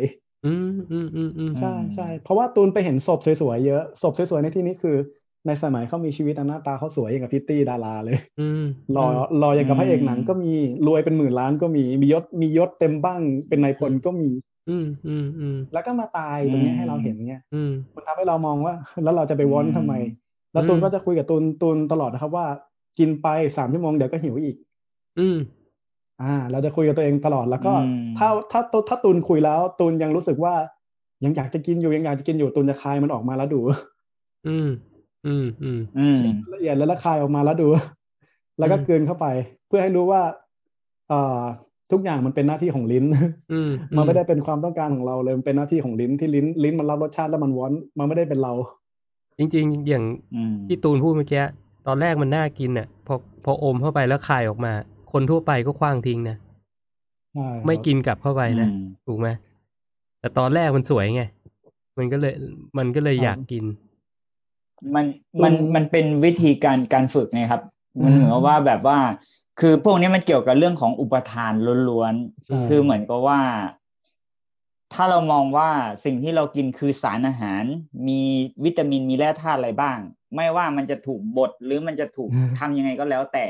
[0.45, 4.97] อืมอืมอืมอืมใช่ใช่เพราะว่าตูนไปเห็นศพสวยๆเยอะศพสวยๆในที่นี้คือ
[5.47, 8.65] ในสมัยเขามีชีวิตอันหน้าตาเขาสวยอย่างกับพิตตี้ดาราเลยอืม
[8.97, 9.07] รอ
[9.43, 10.53] รออย่างกับพระเอกหนังอืมก็มี
[10.87, 14.31] รวยเป็นหมื่นล้านก็มีมียศมียศเต็มบ้างเป็นนายพลก็มี
[14.69, 19.95] อืมอืมอืมแล้วก็มาตายตรงเนี้ยให้เราเห็นเนี้ยอืมมันทำให้เรามองว่า แล้วเราจะไปวอนอืมทำไม
[20.53, 22.47] แล้วตูนอืมก็จะคุยกับตูนตูนตลอดนะครับว่า
[22.99, 23.27] กินไป
[23.57, 24.57] สามชั่วโมงเดี๋ยวก็หิวอีก
[25.19, 25.39] อืม
[26.23, 30.55] อ่า เราจะคุยกับตัวเองตลอดแล้วก็อืมถ้าถ้าถ้าตูนคุยแล้วตูนยังรู้สึกว่า
[31.25, 33.61] ยังอยากจะกินอยู่ยังอยากจะกินอยู่ตูนจะคายมันออกมาแล้วดู
[34.49, 34.69] อืม
[35.27, 36.19] อืมอืมอืม
[36.55, 37.69] ละเอียดแล้วละคายออกมาแล้วดู
[38.59, 39.27] แล้วก็อืมกลืนเข้าไป
[39.69, 40.23] เพื่อให้รู้ว่า
[41.09, 41.41] เอ่อ
[41.93, 43.05] ทุกอย่างมันเป็นหน้าที่ของลิ้น
[43.53, 48.53] อืมมันไม่ได้เป็นความต้องการของเราเลยมันเป็นหน้าที่ของลิ้นที่ลิ้น ลิ้นมันรับรสชาติแล้วมันวอนมันไม่ได้เป็นเรา
[49.39, 51.43] จริง ๆ อย่างอืมที่ตูนพูดเมื่อกี้
[51.87, 53.15] ตอนแรกมันน่ากินเนี่ยพอ
[53.45, 54.73] พออมเข้าไปแล้วคายออกมา
[55.13, 56.37] คนทั่วไปก็คว้างทิ้งนะ
[57.35, 59.29] ใช่ครับไม่กินกลับเข้าไปนะอืมถูกไหม
[60.21, 61.23] แต่ตอนแรกมันสวยไง
[61.99, 62.35] มันก็เลย
[62.79, 63.65] มันก็เลยอยากกิน
[64.95, 65.05] มัน
[65.43, 67.63] มันมันเป็นวิธีการการฝึกไงครับ
[68.05, 68.99] มันเหมือนกับว่าแบบว่า
[69.61, 71.53] คือพวกนี้มันเกี่ยวกับเรื่องของอุปทาน
[71.89, 73.41] ล้วนใช่ๆคือเหมือนกับว่า
[74.95, 75.69] ถ้าเรามองว่า
[76.05, 77.65] สิ่งที่เรากินคือสารอาหาร
[78.09, 78.23] มี
[78.65, 79.99] วิตามินมีแร่ธาตุอะไรบ้าง
[80.35, 83.47] ไม่ว่ามันจะถูกบดหรือมันจะถูกทำยังไงก็แล้วแต่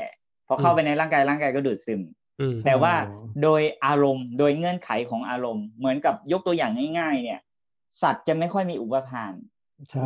[0.47, 2.01] พอเข้าไปในร่างกายร่างกายก็ดูดซึม
[2.41, 2.95] อืมแต่ว่า
[3.43, 7.41] โดยอารมณ์โดยเงื่อนไขของอารมณ์ เหมือนกับยกตัวอย่างง่าย ๆ เนี่ย
[8.03, 9.60] สัตว์จะไม่ค่อยมีอุปทานใช่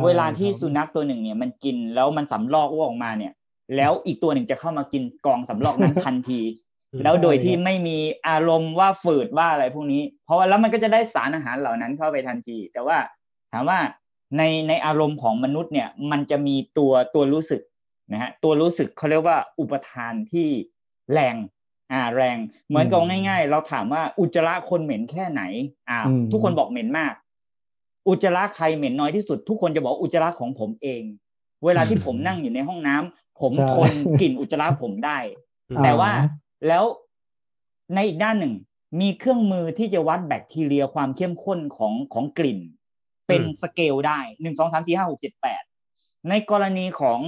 [0.05, 3.33] เวลาที่ครับสุนัขตัวหนึ่งเนี่ยมันกินแล้วมันสำลอกอ้วกออกมาเนี่ย
[3.75, 6.41] แล้วอีกตัวหนึ่งจะเข้ามากินกองสำลอกนั้นทันที
[6.93, 7.97] อืมแล้วโดยที่ไม่มี
[8.27, 12.97] อารมณ์ว่าฝืดว่าอะไรพวกนี้ เพราะว่าแล้วมันก็จะได้สารอาหารเหล่านั้นเข้าไปทันที แต่ว่า
[13.51, 13.79] ถามว่า
[14.37, 17.61] ในในอารมณ์ของมนุษย์เนี่ย มันจะมีตัวตัวรู้สึก
[18.11, 20.47] นะฮะตัวรู้สึกเขาเรียกว่าอุปทานที่
[21.13, 21.35] แรง
[21.91, 22.37] อ่าแรง
[22.67, 25.41] เหมือนกับง่าย ๆ เราถามว่าอุจจาระคนเหม็นแค่ไหน
[25.89, 27.13] อ่าอืมทุกคนบอกเหม็นมาก
[28.07, 31.01] อุจจาระใครเหม็นน้อยที่สุด ทุกคนจะบอกอุจจาระของผมเอง
[31.65, 33.91] เวลาที่ผมนั่งอยู่ในห้องน้ำผมใช่ทน
[34.21, 35.17] กลิ่นอุจจาระผมได้
[35.69, 36.11] อืมแต่ว่า
[36.67, 36.83] แล้ว
[37.93, 38.53] ในอีกด้านหนึ่ง
[39.01, 42.59] มีเครื่องมือที่จะวัดแบคทีเรียความเข้มข้นของของกลิ่น
[43.27, 45.63] เป็นสเกลได้หนึ่งสองสามสี่ห้าหกเจ็ดแปด
[46.29, 47.19] ในกรณีของ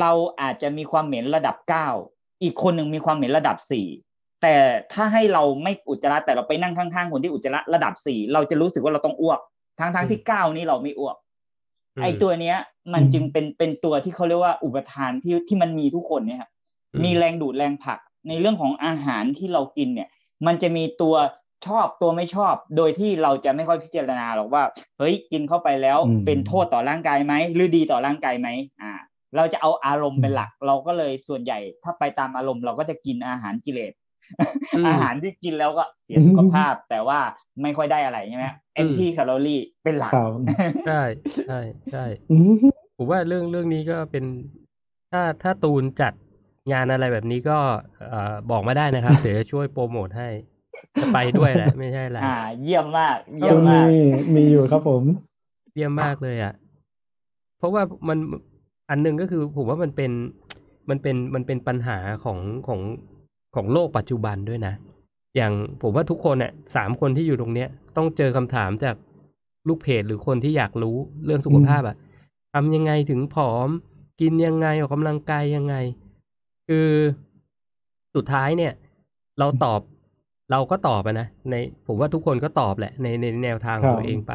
[0.00, 1.88] เราอาจจะมีความเหม็นระดับเก้า
[2.42, 3.86] อีกคนหนึ่งมีความเหม็นระดับสี่
[4.42, 4.54] แต่
[4.92, 9.40] ถ้าให้เราไม่อุจจาระแต่เราไปนั่งข้างๆคนที่อุจจาระระดับสี่เราจะรู้สึกว่าเราต้องอ้วก
[9.78, 11.16] ทั้งๆที่เก้านี้เราไม่อ้วก
[12.02, 12.56] ไอตัวเนี้ย
[12.92, 16.50] มันอืมจึงเป็นเป็นตัวที่เขาเรียกว่าอุปทานที่ที่มันมีทุกคนเนี่ยครับ
[16.92, 17.98] อืมมีแรงดูดแรงผลัก
[18.28, 20.08] ในเรื่องของอาหารที่เรากินเนี่ย
[20.46, 21.14] มันจะมีตัว
[21.66, 24.62] ชอบตัวไม่ชอบ โดยที่เราจะไม่ค่อยพิจารณาหรอกว่า
[24.98, 28.48] เฮ้ยกินเข้าไปแล้วอืมเป็นโทษต่อร่างกายไหมหรือดีต่อร่างกายไหม
[28.82, 28.92] อ่า
[29.36, 33.92] เราจะเอาอารมณ์เป็นหลัก เราก็เลยส่วนใหญ่ ถ้าไปตามอารมณ์เราก็จะกินอาหารกิเลส
[34.76, 37.20] อืมอาหารที่กินแล้วก็เสียสุขภาพ แต่ว่า
[37.62, 40.32] ไม่ค่อยได้อะไรใช่ไหมแอนตี้แคลอรี่เป็นหลักครับ
[40.86, 41.02] ใช่
[41.48, 41.60] ใช่
[41.92, 42.54] ใช่อืม
[42.96, 44.24] ผมว่าเรื่องเรื่องนี้ก็เป็น
[45.12, 46.12] ถ้าถ้าตูนจัด
[46.72, 47.58] งานอะไรแบบนี้ก็
[48.08, 50.28] เอ่อบอกมาได้นะครับเดี๋ยวจะช่วยโปรโมทให้
[51.00, 55.02] จะไปด้วยแหละไม่ใช่แหละอ่า เยี่ยมมาก เยี่ยตมรงมากนี้มีอยู่ครับผม
[55.74, 56.54] เยี่ยมมากเลยอะ
[57.58, 58.18] เพราะว่ามัน
[58.90, 60.10] อันหนึ่งก็คือผมว่ามันเป็น
[60.90, 62.80] มันเป็นมันเป็นปัญหาของของ
[63.54, 64.74] ของโลกปัจจุบันด้วยนะ
[65.36, 65.52] อย่าง
[65.82, 68.96] ผมว่าทุกคนเนี่ยสามคนที่อยู่ตรงเนี้ย ต้องเจอคำถามจาก
[69.68, 71.96] ลูกเพจหรือคนที่อยากรู้เรื่องสุขภาพอะ
[72.54, 73.68] ทำยังไงถึงผอม
[74.20, 75.74] กินยังไงออกกำลังกายยังไง
[76.68, 76.88] คือ
[78.14, 78.72] สุดท้ายเนี่ย
[79.38, 79.80] เราตอบ
[80.50, 81.54] เราก็ตอบอะนะใน
[81.86, 84.34] ผมว่าทุกคนก็ตอบแหละ ในในแนวทางของตัวครับเองไป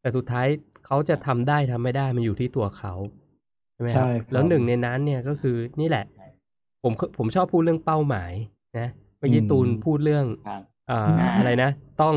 [0.00, 0.46] แต่สุดท้าย
[0.86, 2.94] เขาจะทำได้ทำไม่ได้มันอยู่ที่ตัวเขา
[3.72, 6.04] ใช่ไหมครับใช่ครับแล้วหนึ่งในนั้นเนี่ยก็คือนี่แหละ
[6.82, 8.32] ผมผมชอบพูดเรื่องเป้าหมาย
[8.78, 11.70] นะเมื่อกี้อืมตูนพูดเรื่องครับอ่าอ่าอะไรนะ
[12.00, 12.14] ต้อง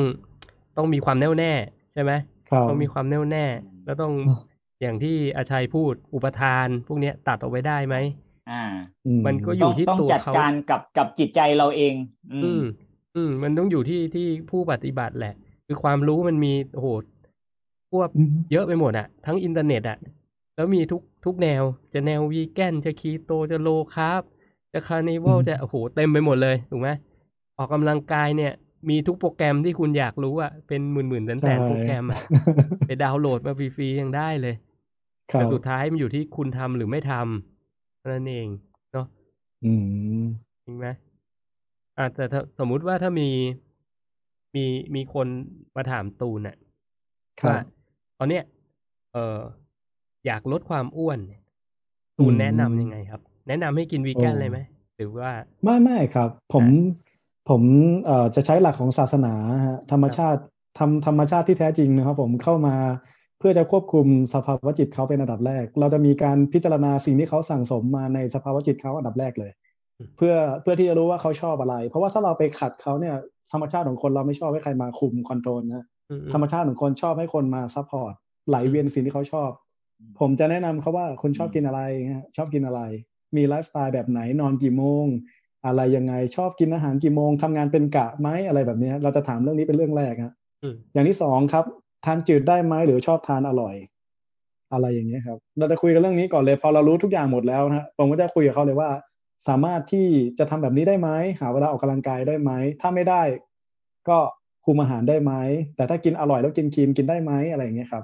[0.77, 1.51] ต้องมีความแน่วแน่
[1.93, 2.11] ใช่ไหม
[2.49, 3.45] ครับต้องมีความแน่วแน่
[3.85, 4.35] แล้วต้องอ่า
[4.81, 7.95] อย่างที่อาชัยพูดอุปทาน พวกเนี้ยตัดออกไปได้ไหม
[8.49, 8.63] อ่า
[9.07, 11.93] อืมันก็อต้องที่ต้องตัวจัดเขาการกับกับจิตใจเราเอง
[12.33, 12.61] อือืมม
[13.15, 15.33] อืม มันต้องอยู่ที่ที่ผู้ปฏิบัติแหละ
[15.65, 16.87] คือความรู้มันมีโอ้โห
[17.91, 19.97] พวกอืมเยอะไปหมดอะทั้งอินเทอร์เน็ตอะ
[20.55, 21.63] แล้วมีทุกทุกแนว
[21.93, 24.21] จะแนววีแกนจะคีโตจะ low carb
[24.75, 26.89] จะคาร์นิวัลอืมจะโอ้โหเต็มไปหมดเลยถูกไหม
[27.57, 28.53] ออกกำลังกายเนี่ย
[28.89, 32.19] มีทุกโปรแกรมที่คุณอยากรู้อะเป็นหมื่นหมื่นแสนแสนโปรแกรมอะ
[32.85, 34.55] ไปดาวน์โหลดมาฟรีๆยังได้เลย
[35.31, 38.47] ครัแต่บสุดท้ายมันอยู่ที่คุณทำหรือไม่ทำเท่านั้นเอง
[38.93, 39.07] เนาะ
[39.63, 39.71] อื
[40.21, 40.23] ม
[40.65, 40.87] จริงไหม
[41.97, 43.29] อ่าแต่ถ้าสมมุติว่าถ้ามี
[44.55, 44.65] มี
[44.95, 45.27] มีคน
[45.75, 46.55] มาถามตูนน่ะ
[47.41, 47.57] ครับว่า
[48.17, 48.43] ตอนเนี้ย
[49.13, 49.39] เออ
[50.25, 51.41] อยากลดความอ้วนเนี่ย
[52.17, 54.59] ตูนอืมแนะนำยังไงครับ แนะนำให้กินวีแกนโอ้เลยไหม
[54.97, 55.29] หรือว่า
[55.63, 56.65] ไม่ไม่ครับ ผม
[57.49, 57.61] ผม
[58.05, 59.33] เอ่อจะใช้หลักของศาสนา
[59.67, 60.41] ฮะธรรมชาติ
[60.79, 62.75] ทำธรรมชาติที่แท้จริงนะครับผมเข้ามา
[63.39, 69.51] เพื่อจะควบคุมสภาวะจิตเขาเป็นอันดับแรก เราจะมีการพิจารณาสิ่งที่เขาสั่งสมมาในสภาวะจิตเขาอันดับแรกเลย
[69.99, 73.15] อืมเพื่อเพื่อที่จะรู้ว่าเขาชอบอะไร เพราะว่าถ้าเราไปขัดเขาเนี่ย
[73.51, 78.13] ธรรมชาติของคนเราไม่ชอบให้ใครมาคุม control นะอืมอืมธรรมชาติของคนชอบให้คนมา support
[78.49, 79.49] ไหลเวียนสิ่งที่เขาชอบ
[80.19, 81.81] ผมจะแนะนำเขาว่าคุณชอบกินอะไร
[82.15, 82.81] ฮะชอบกินอะไร
[83.37, 85.05] มีไลฟ์สไตล์แบบไหนนอนกี่โมง
[85.65, 90.33] อะไรยังไงชอบกินอาหารกี่โมงทำงานเป็นกะไหมอะไรแบบนี้เราจะถามเรื่องนี้เป็นเรื่องแรกฮะ
[90.63, 91.65] อืมอย่างที่สองครับ
[92.05, 93.75] ทานจืดได้ไหมหรือชอบทานอร่อย
[94.73, 98.89] อะไรอย่างเงี้ยครับ เราจะคุยกันเรื่องนี้ก่อนเลยพอเรารู้ทุกอย่างหมดแล้วนะฮะผมก็จะคุยกับเขาเลยว่า
[99.47, 100.07] สามารถที่
[100.39, 101.09] จะทำแบบนี้ได้ไหม
[101.39, 102.51] หาเวลาออกกำลังกายได้ไหม
[102.81, 103.21] ถ้าไม่ได้
[104.09, 104.17] ก็
[104.65, 105.33] คุมอาหารได้ไหม
[105.75, 108.03] แต่ถ้ากินอร่อยแล้วกินคลีนกินได้ไหมอะไรอย่างเงี้ยครับ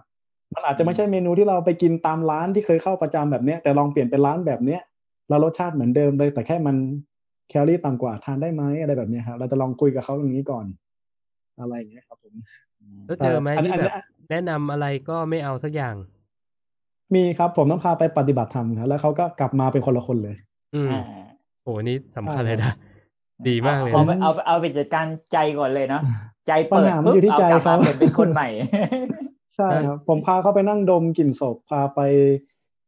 [0.53, 4.81] มันอาจจะไม่ใช่เมนูที่เราไปกินตามร้านที่เคยเข้าประจำแบบเนี้ยแต่ลองเปลี่ยนเป็นร้านแบบเนี้ย
[5.29, 6.75] แล้วรสชาติเหมือนเดิมเลย แต่แค่มัน
[7.49, 10.65] แคลอรี่ต่ำกว่าทานได้ไหมอะไรแบบเนี้ยครับเราจะลองคุยกับเขาตรงนี้ก่อน
[11.59, 12.33] อะไรอย่างเงี้ยครับผม
[13.07, 13.93] แล้วเจอไหมแต่อันที่อันแบบ
[14.31, 15.95] แนะนำอะไรก็ไม่เอาสักอย่าง
[17.15, 20.35] มีครับผมต้องพาไปปฏิบัติธรรมครับแล้วเขาก็กลับมาเป็นคนละคนเลย
[20.75, 21.01] อืมอ่า
[21.63, 22.73] โหนี่สำคัญใช่เลยนะ
[23.47, 26.01] ดีมากเลยเอานะเอาเอาเอาไปจัดการใจก่อนเลยเนาะ
[26.47, 28.47] ใจเปิดปัญหามันอยู่ที่ใจปุ๊บเอากลับมาเขาเหมือนเป็นคนใหม่
[29.55, 31.99] ใช่ครับผมพาเขาไปนั่งดมกลิ่นศพพาไป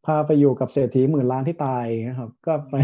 [0.06, 2.76] พาไปอยู่กับเศรษฐีหมื่นล้านที่ตายนะครับ ก็ไป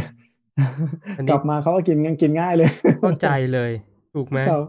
[1.17, 2.69] อันนี้กลับมาเขาก็กินกันกินง่ายเลย
[3.01, 3.71] เข้าใจเลย
[4.15, 4.63] ถูกไหมครับ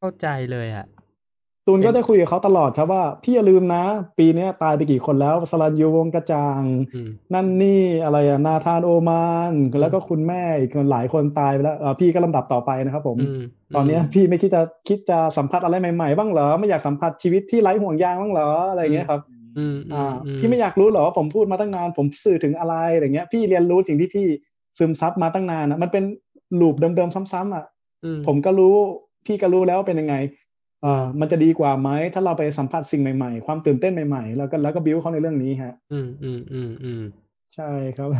[0.00, 0.86] เข้าใจเลยอะ
[1.66, 3.84] ตูนก็จะคุยกับเขาตลอดครับว่า พี่อย่าลืมนะ
[4.18, 6.62] ปีเนี้ยตายไปกี่คนแล้วสลันยูวงกระจาง
[6.94, 13.42] อืมนั่นนี่อะไรอะนาธานโอมานแล้วก็คุณแม่อีกหลายคนตายไปแล้วเอ่อพี่ก็ลำดับต่อไปนะครับผมอืม
[13.74, 19.20] ตอนเนี้ยพี่ไม่คิดจะคิดจะสัมผัสอะไรใหม่ๆบ้างเหรอ ไม่อยากสัมผัสชีวิตที่ไร้ห่วงยางบ้างเหรออะไรอย่างเงี้ยครับ
[19.58, 24.26] อืมอ่าอืมพี่ไม่อยากรู้เหรอว่าผมพูดมาตั้งนาน ผมสื่อถึงอะไรอะไรเงี้ย พี่เรียนรู้สิ่งที่พี่
[24.78, 26.04] ซึมซับมาตั้งนานอะมันเป็น
[26.60, 27.64] ลูปเดิมๆซ้ำๆอะ
[28.04, 28.74] อืมผมก็รู้
[29.26, 30.16] พี่ก็รู้แล้วว่าเป็นยังไง
[30.84, 37.02] อ่ามันจะดีกว่าไหมถ้าเราไปสัมผัสสิ่งใหม่ๆ ความตื่นเต้นใหม่ๆ แล้วก็แล้วก็บิวเขาในเรื่องนี้ฮะ อืมอืมอืมอืม
[37.54, 38.10] ใช่ครับ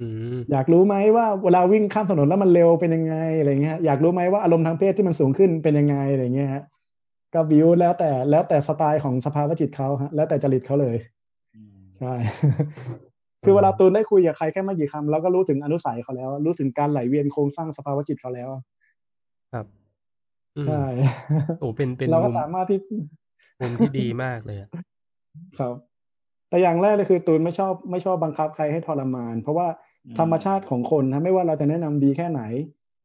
[0.00, 6.62] อืมอยากรู้ไหมว่าเวลาวิ่งข้ามถนนแล้วมันเร็วเป็นยังไงอะไรเงี้ยอยากรู้ไหมว่าอารมณ์ทางเพศที่มันสูงขึ้นเป็นยังไงอะไรเงี้ยฮะ
[7.34, 10.96] ก็บิวแล้วแต่แล้วแต่สไตล์ของสภาวะจิตเขาฮะแล้วแต่จริตเขาเลย
[12.00, 12.14] ใช่
[13.44, 18.48] คือเวลาตูนได้คุยกับใครแค่ไม่กี่คำเราก็รู้ถึงอนุสัยเขาแล้ว รู้ถึงการไหลเวียนโครงสร้างสภาวะจิตเขาแล้ว
[19.52, 19.66] ครับ
[20.56, 20.84] อืมใช่
[21.60, 22.80] โอ้เป็นเป็นเราก็มุมสามารถที่
[23.60, 24.70] มุมที่ดีมากเลยอะ
[25.58, 25.74] ครับ
[26.48, 29.66] แต่อย่างแรกเลยคือตูนไม่ชอบไม่ชอบบังคับใครให้ทรมาน เพราะว่า
[30.06, 32.42] อืมธรรมชาติของคนนะไม่ว่าเราจะแนะนำดีแค่ไหน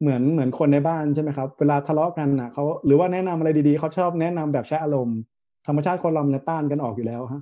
[0.03, 5.17] เหมือนเหมือนคนในบ้านใช่ไหมครับ เวลาทะเลาะกันนะเขาหรือว่าแนะนำอะไรดีๆเขาชอบแนะนำแบบใช้อารมณ์
[5.67, 7.41] ธรรมชาติคนเรามันจะต้านกันออกอยู่แล้วฮะ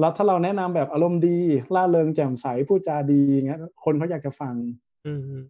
[0.00, 1.38] แล้วถ้าเราแนะนำแบบอารมณ์ดี
[1.74, 4.54] ล่าเริงแจ่มใสพูดจาดีอย่างเงี้ยคนเขาอยากจะฟัง
[5.06, 5.44] อืมอืม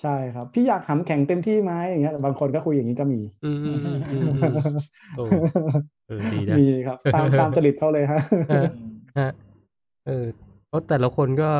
[0.00, 4.76] ใช่ครับ พี่อยากหำแข็งเต็มที่ไหมอย่างเงี้ยบางคนก็คุยอย่างนี้ก็มี อืมอืมอืมอืมอืม
[5.16, 5.24] โอ้
[6.08, 8.20] เออดีนะมีครับ ตามตามจริตเขาเลยฮะ
[8.50, 8.70] เออ
[9.18, 9.30] ฮะ
[10.06, 10.26] เออ
[10.68, 11.50] เพราะแต่ละคนก็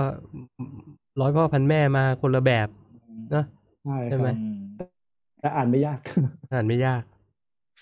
[1.21, 2.69] ร้อยพ่อพันแม่มาคนละแบบ
[3.31, 3.45] เนอะ
[3.85, 4.37] ใช่ใช่คไหมรับ
[5.41, 6.01] แต่อ่านไม่ยาก
[6.53, 7.03] อ่านไม่ยาก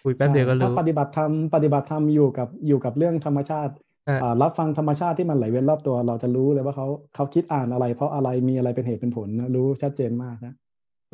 [0.02, 3.72] คุยแป๊บเดียวก็ใช่รู้ถ้าปฏิบัติธรรมปฏิบัติธรรมอยู่กับอยู่กับเรื่องธรรมชาติ
[4.08, 10.54] อะอ่ารับฟังธรรมชาติที่มันไหลเวียนรอบตัว เราจะรู้เลยว่าเขาเขาคิดอ่านอะไร เพราะอะไรมีอะไรเป็นเหตุเป็นผลนะรู้ชัดเจนมากนะ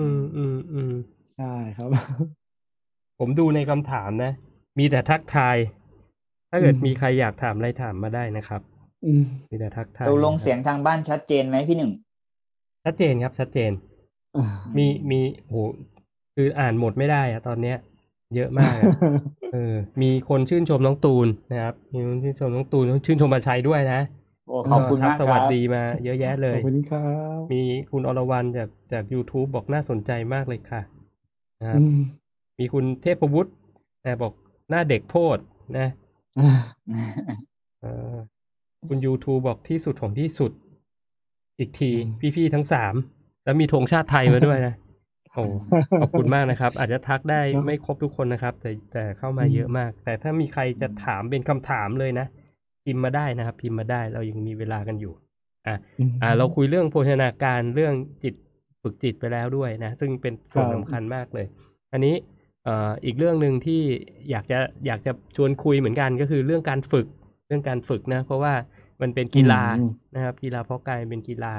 [0.01, 0.93] อืมอืมอืม
[1.36, 1.89] ใช่ครับ
[3.19, 4.32] ผมดูในคำถามนะ
[4.78, 5.56] มีแต่ทักทาย
[6.51, 8.60] ถ้าเกิดอืมมีใครอยากถามอะไรถามมาได้นะครับ
[9.05, 11.93] อืมมีแต่ทักทายตกลงนะครับเสียงทางบ้านชัดเจนไหมพี่หนึ่ง
[12.85, 13.88] ชัดเจนครับชัดเจนอ่า
[14.76, 15.56] มีมีโห
[16.36, 17.76] คืออ่านหมดไม่ได้อะตอนเนี้ย
[18.36, 18.86] เยอะมากอะ
[19.52, 24.00] เออ มีคนชื่นชมน้องตูนนะครับมีคนชื่นชมน้องตูนชื่นชมมาชัยด้วยนะ
[24.48, 27.06] โอ้ขอบคุณทัมากสควัรัสบดีมาเยอะแยะเลขอยบคุณครั
[27.38, 27.60] บมี
[27.90, 30.82] คุณอรวรรณจากจาก YouTube บอกน่าสนใจมากเลยค่ะ
[31.60, 31.98] นะครับอืม
[32.59, 33.50] มีคุณเทพวุฒิ
[34.05, 34.32] นะบอก
[34.70, 35.38] หน้าเด็กโพด
[35.78, 35.88] นะ
[37.80, 38.16] เออ
[38.88, 40.52] คุณ YouTube บอกที่สุดของที่สุด
[41.59, 41.90] อีกที
[42.36, 42.94] พี่ๆทั้งสาม
[43.48, 44.74] แล้วมีธงชาติไทยมาด้วยนะ
[45.32, 45.44] โอ้
[46.00, 52.26] ขอบคุณมากนะครับ อาจจะทักได้ไม่ครบทุกคนนะครับ แต่แต่เข้ามาเยอะมาก แต่ถ้ามีใครจะถามเป็นคำถามเลยนะ
[52.84, 55.12] พิมพ์มาได้นะครับ พิมพ์มาได้เรายังมีเวลากันอยู่
[55.66, 55.74] อะ
[56.22, 58.34] อ่า เราคุยเรื่องโภชนาการเรื่องจิต
[58.82, 61.46] ฝึกจิตไปแล้วด้วยนะ ซึ่งเป็นส่วนครับสำคัญมากเลย
[61.92, 62.14] อันนี้
[62.64, 63.82] เอ่ออีกเรื่องหนึ่งที่
[64.30, 67.06] อยากจะอยากจะชวนคุยเหมือนกันก็คือเรื่องการฝึก
[67.46, 68.54] เรื่องการฝึกนะ เพราะว่า
[69.02, 71.52] มันเป็นกีฬาอืมนะครับ กีฬาเพาะกายเป็นกีฬา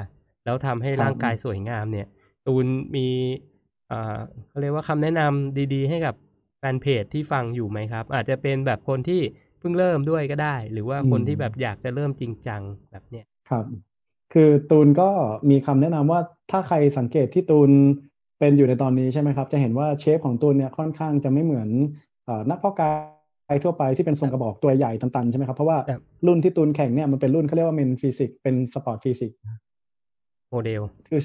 [0.50, 2.08] แล้วทำให้ครับร่างกายสวยงามเนี่ย
[2.48, 2.66] ตูน
[2.96, 3.08] มี
[3.88, 4.18] เอ่อ
[4.48, 6.16] เขาเรียกว่าคำแนะนำดีๆ ให้กับ
[6.60, 9.22] แฟนเพจที่ฟังอยู่ไหมครับ อาจจะเป็นแบบคนที่
[9.60, 12.62] เพิ่งเริ่มด้วยก็ได้ หรือว่าคนที่แบบอยากจะเริ่มจริงจัง
[12.92, 13.66] แบบเนี้ยครับ
[14.34, 15.10] คือตูนก็
[15.50, 16.20] มีคำแนะนำว่า
[16.52, 17.70] ถ้าใครสังเกตที่ตูน
[18.40, 21.70] เป็นอยู่ในตอนนี้ใช่ไหมครับ จะเห็นว่า shape ของตูนเนี่ยค่อนข้างจะไม่เหมือน
[22.26, 22.90] เอ่อนักเพาะกา
[23.54, 29.32] ยทั่วไปที่เป็นทรงกระบอกตัวใหญ่ตันๆใช่ไหมครับ เพราะว่าครับรุ่นที่ตูนแข่งเนี่ยมันเป็นรุ่นเขาเรียกว่า men physique เป็น sport physique
[30.52, 31.22] model คือ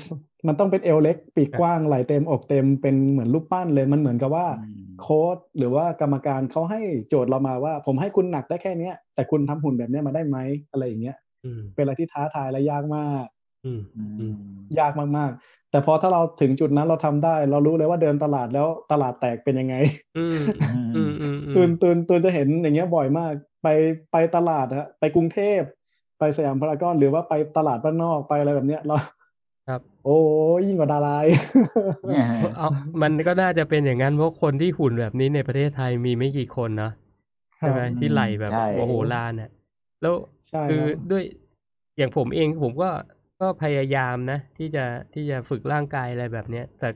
[0.46, 10.38] มันต้องเป็นเอวเล็ก ปีกกว้างไหล่เต็มอกเต็มเป็นเหมือนลูกปั้นเลยมันเหมือนกับว่าอืมโค้ดหรือว่ากรรมการเขาให้โจทย์เรามาว่า ผมให้คุณหนักได้แค่เนี้ย แต่คุณทำหุ่นแบบเนี้ยมาได้ไหม
[10.70, 13.26] อะไรอย่างเงี้ยอืมเป็นอะไรที่ท้าทายและยากมาก
[13.64, 14.34] อืมอือืมม
[14.78, 19.74] ยากมากๆ แต่พอถ้าเราถึงจุดนั้นเราทำได้ เรารู้เลยว่าเดินตลาดแล้วตลาดแตกเป็นยังไง
[20.18, 20.36] อืม
[20.96, 23.32] อืมอืมอืมตูนตูนตูนจะเห็นอย่างเงี้ยบ่อยมาก
[23.62, 23.68] ไป
[24.12, 25.83] ไปตลาดฮะไปกรุงเทพไป
[26.36, 28.96] สยามพารากอนหรือว่าไปตลาดบ้านนอกไปอะไรแบบเนี้ยเรา
[29.68, 30.18] ครับ โอ้
[30.66, 31.40] ยิ่งกว่าดาราอีก
[32.56, 32.68] เอา
[33.02, 36.92] มันก็น่าจะเป็นอย่างนั้นเพราะคนที่หุ่นแบบนี้ในประเทศไทยมีไม่กี่คนเนาะ
[37.58, 39.50] ใช่ไหมครับที่ไหลแบบใช่โมโหลานเนี่ย
[40.02, 40.14] แล้ว
[40.48, 41.22] ใช่คือครับด้วย
[41.96, 42.90] อย่างผมเองผมก็
[43.40, 44.84] ก็พยายามนะ ที่จะ
[45.14, 46.88] ที่จะฝึกร่างกายอะไรแบบเนี้ยแต่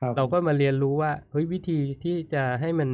[0.00, 2.90] ครับเราก็มาเรียนรู้ว่าเฮ้ยวิธีที่จะให้มัน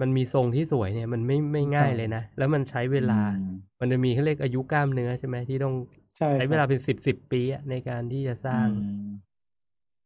[0.00, 5.74] มันมีทรงที่สวยเนี่ยมันไม่ไม่ง่ายเลยนะ แล้วมันใช้เวลาอืมมันจะมีเขาเรียกอายุกล้ามเนื้อใช่ไหมที่ต้อง
[6.16, 9.08] ใช่ใช้คเวลารับเป็นสิบสิบปีอะในการที่จะสร้างอืม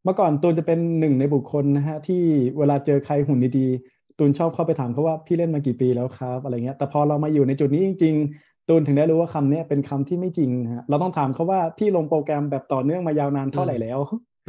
[0.05, 2.23] เมื่อก่อนตูนจะเป็นหนึ่งในบุคคลนะฮะ ที่
[2.59, 13.99] เวลาเจอใครหุ่นดีๆตูนชอบเข้าไปถามเขาว่าพี่เล่นมากี่ปีแล้วครับ อะไรเงี้ย แต่พอเรามาอยู่ในจุดนี้จริง ๆ ตูนถึงได้รู้ว่าคำเนี้ยเป็นคำที่ไม่จริงฮะเราต้องถามเขาว่าพี่ลงโปรแกรมแบบต่อเนื่องมายาวนานเท่าไหร่แล้ว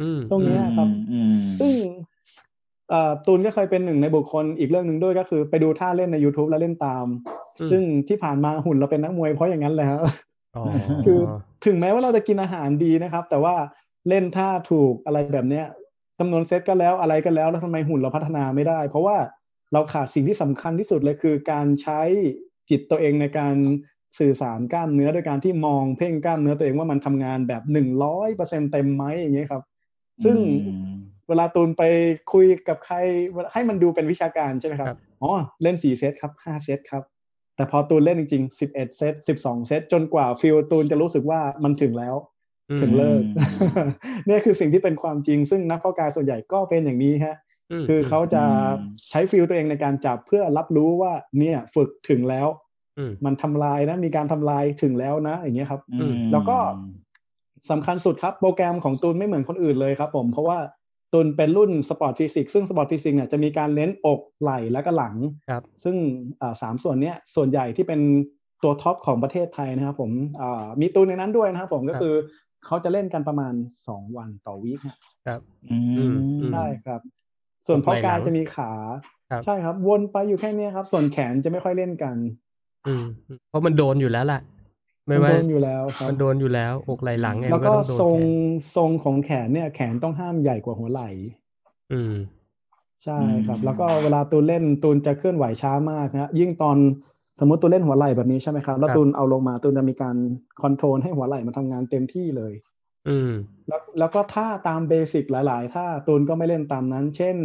[0.00, 2.09] อืมตรงเนี้ยครับอืมซึ่งเอ่อ
[3.26, 7.06] ตูนก็เคยเป็นหนึ่งในบุคคลอีกเรื่องหนึ่งด้วยก็คือ ไปดูท่าเล่นใน YouTube แล้วเล่นตาม
[7.58, 10.00] อืมซึ่งที่ผ่านมาหุ่นเราเป็นนักมวยเพราะอย่างนั้นแหละฮะ
[10.56, 10.64] อ๋อ
[11.04, 11.20] คือ
[11.66, 13.54] ถึงแม้ว่าเราจะกินอาหารดีนะครับ แต่ว่า
[14.08, 15.66] เล่นท่าถูกอะไรแบบเนี้ย
[16.18, 19.16] จำนวนเซตก็แล้วอะไรก็แล้วแล้วทำไมหุ่นเราพัฒนาไม่ได้ เพราะว่า
[19.72, 22.00] เราขาดสิ่งที่สำคัญที่สุดเลยคือการใช้
[22.70, 23.56] จิตตัวเองในการ
[24.18, 29.62] สื่อสารกล้ามเนื้อโดยการที่มองเพ่งกล้ามเนื้อตัวเองว่ามันทำงานแบบหนึ่งร้อยเปอร์เซ็นเต็มไหมอย่างเงี้ยครับ
[30.24, 30.36] ซึ่ง
[30.66, 30.92] อืม
[31.30, 31.82] เวลาตูนไป
[32.32, 32.96] คุยกับใคร
[33.52, 35.32] ให้มันดูเป็นวิชาการใช่ไหมครับครับอ๋อ
[35.62, 37.02] เล่นสี่เซตครับห้าเซตครับ
[37.56, 42.16] แต่พอตูนเล่นจริงๆสิบเอ็ดเซตสิบสองเซตจนกว่า feel ตูนจะรู้สึกว่ามันถึงแล้ว
[42.70, 43.88] อืมถึงเลิกอืม
[44.26, 47.36] เนี่ยคือสิ่งที่เป็นความจริง ซึ่งนักเพาะกายส่วนใหญ่ก็เป็นอย่างนี้ฮะ
[47.82, 48.46] มคือเขาจะอื
[48.80, 48.80] ม
[49.10, 52.48] ใช้ feel ตัวเองในการจับเพื่อรับรู้ว่าเนี่ยฝึกถึงแล้ว
[52.98, 56.58] อืมมันทำลายนะ มีการทำลายถึงแล้วนะ อย่างเงี้ยครับอืมแล้วก็
[57.70, 60.58] สำคัญสุดครับ โปรแกรมของตูนไม่เหมือนคนอื่นเลยครับ ผมเพราะว่า
[61.12, 65.14] ตูนเป็นรุ่น sport physique ซึ่ง sport physique เนี่ยจะมีการเน้นอกไหล่แล้วก็หลัง
[65.48, 65.96] ครับซึ่ง
[66.40, 68.00] อ่าสามส่วนเนี้ยส่วนใหญ่ที่เป็น
[68.62, 70.10] ตัว top ของประเทศไทยนะครับผม
[70.40, 72.14] อ่ามีตูนในนั้นด้วยนะครับผมก็คือ
[72.66, 73.54] เขาจะเล่นกันประมาณ
[73.86, 74.96] 2 วันต่อ week ฮะ
[75.26, 76.04] ครับอืมอื
[76.48, 77.00] มใช่ครับ
[77.66, 78.72] ส่วนเพาะกายจะมีขา
[79.30, 82.16] ครับใช่ครับ วนไปอยู่แค่เนี้ยครับ ส่วนแขนจะไม่ค่อยเล่นกัน
[82.86, 83.04] อืม
[83.48, 84.40] เพราะมันโดนอยู่แล้วล่ะ
[85.06, 88.30] ไม่มันว่าโดนอยู่แล้วครับ มันโดนอยู่แล้วอกไหล่หลังไงแล้วมันก็ต้องโดนทรงแขน
[88.76, 91.10] ทรงของแขนเนี่ย แขนต้องห้ามใหญ่กว่าหัวไหล่
[91.92, 92.14] อืม
[93.04, 96.76] ใช่ครับ อืม แล้วก็เวลาตูนเล่นตูนจะเคลื่อนไหวช้ามากนะยิ่งตอน
[97.40, 100.16] สมมติตูนเล่นหัวไหล่แบบนี้ใช่ไหมครับ แล้วครับ ตูนเอาลงมาตูนจะมีการ
[100.62, 102.52] control ให้หัวไหล่มันทำงานเต็มที่เลย
[103.08, 103.32] อืม
[103.68, 107.36] แล้วแล้วก็ท่าตาม basic หลาย ๆ ท่าตูนก็ไม่เล่นตามนั้น เช่น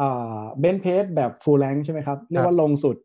[0.00, 3.04] อ่า bench press แบบ full range ใช่ไหมครับเรียกว่าลงสุดครับ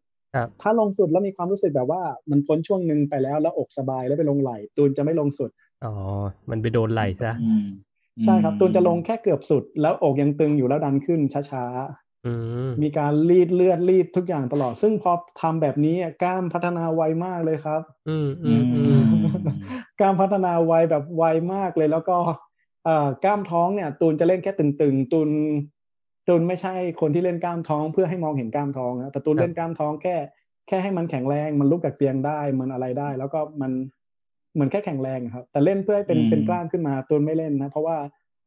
[0.61, 5.49] ถ้าลงสุดแล้วมีความรู้สึกแบบว่า มันพ้นช่วงหนึ่งไปแล้วแล้วอกสบายแล้วไปลงไหล่ตูนจะไม่ลงสุด
[5.85, 5.93] อ๋อ
[6.49, 7.67] มันไปโดนไหล่ซะอืม
[8.23, 11.19] ใช่ครับตูนจะลงแค่เกือบสุด แล้วอกยังตึงอยู่แล้วดันขึ้น
[11.51, 11.65] ช้า
[12.25, 12.33] อื
[12.67, 15.11] มๆมีการรีดเลือดรีดทุกอย่างตลอด ซึ่งพอ
[15.41, 19.01] ทำแบบนี้กล้ามพัฒนาไวมากเลยครับ อืมอือืมอืมม
[19.99, 21.23] กล้ามพัฒนาไวแบบไว
[21.53, 22.17] มากเลยแล้วก็
[22.85, 25.29] เอ่อกล้ามท้องเนี่ย ตูนจะเล่นแค่ตึงๆ ตูน
[26.29, 30.15] ตูนไม่ใช่คนที่เล่นกล้ามท้องเพื่อให้มองเห็นกล้ามท้องนะแต่ตูนเล่นกล้ามท้องแค่
[30.67, 33.71] แค่ให้มันแข็งแรงมันลุกจากเตียงได้มันอะไรได้ แล้วก็มัน
[34.53, 37.97] เหมือนแค่แข็งแรงอะครับ แต่เล่นเพื่อให้เป็นอืมเป็นกล้ามขึ้นมาตูนไม่เล่นนะเพราะว่า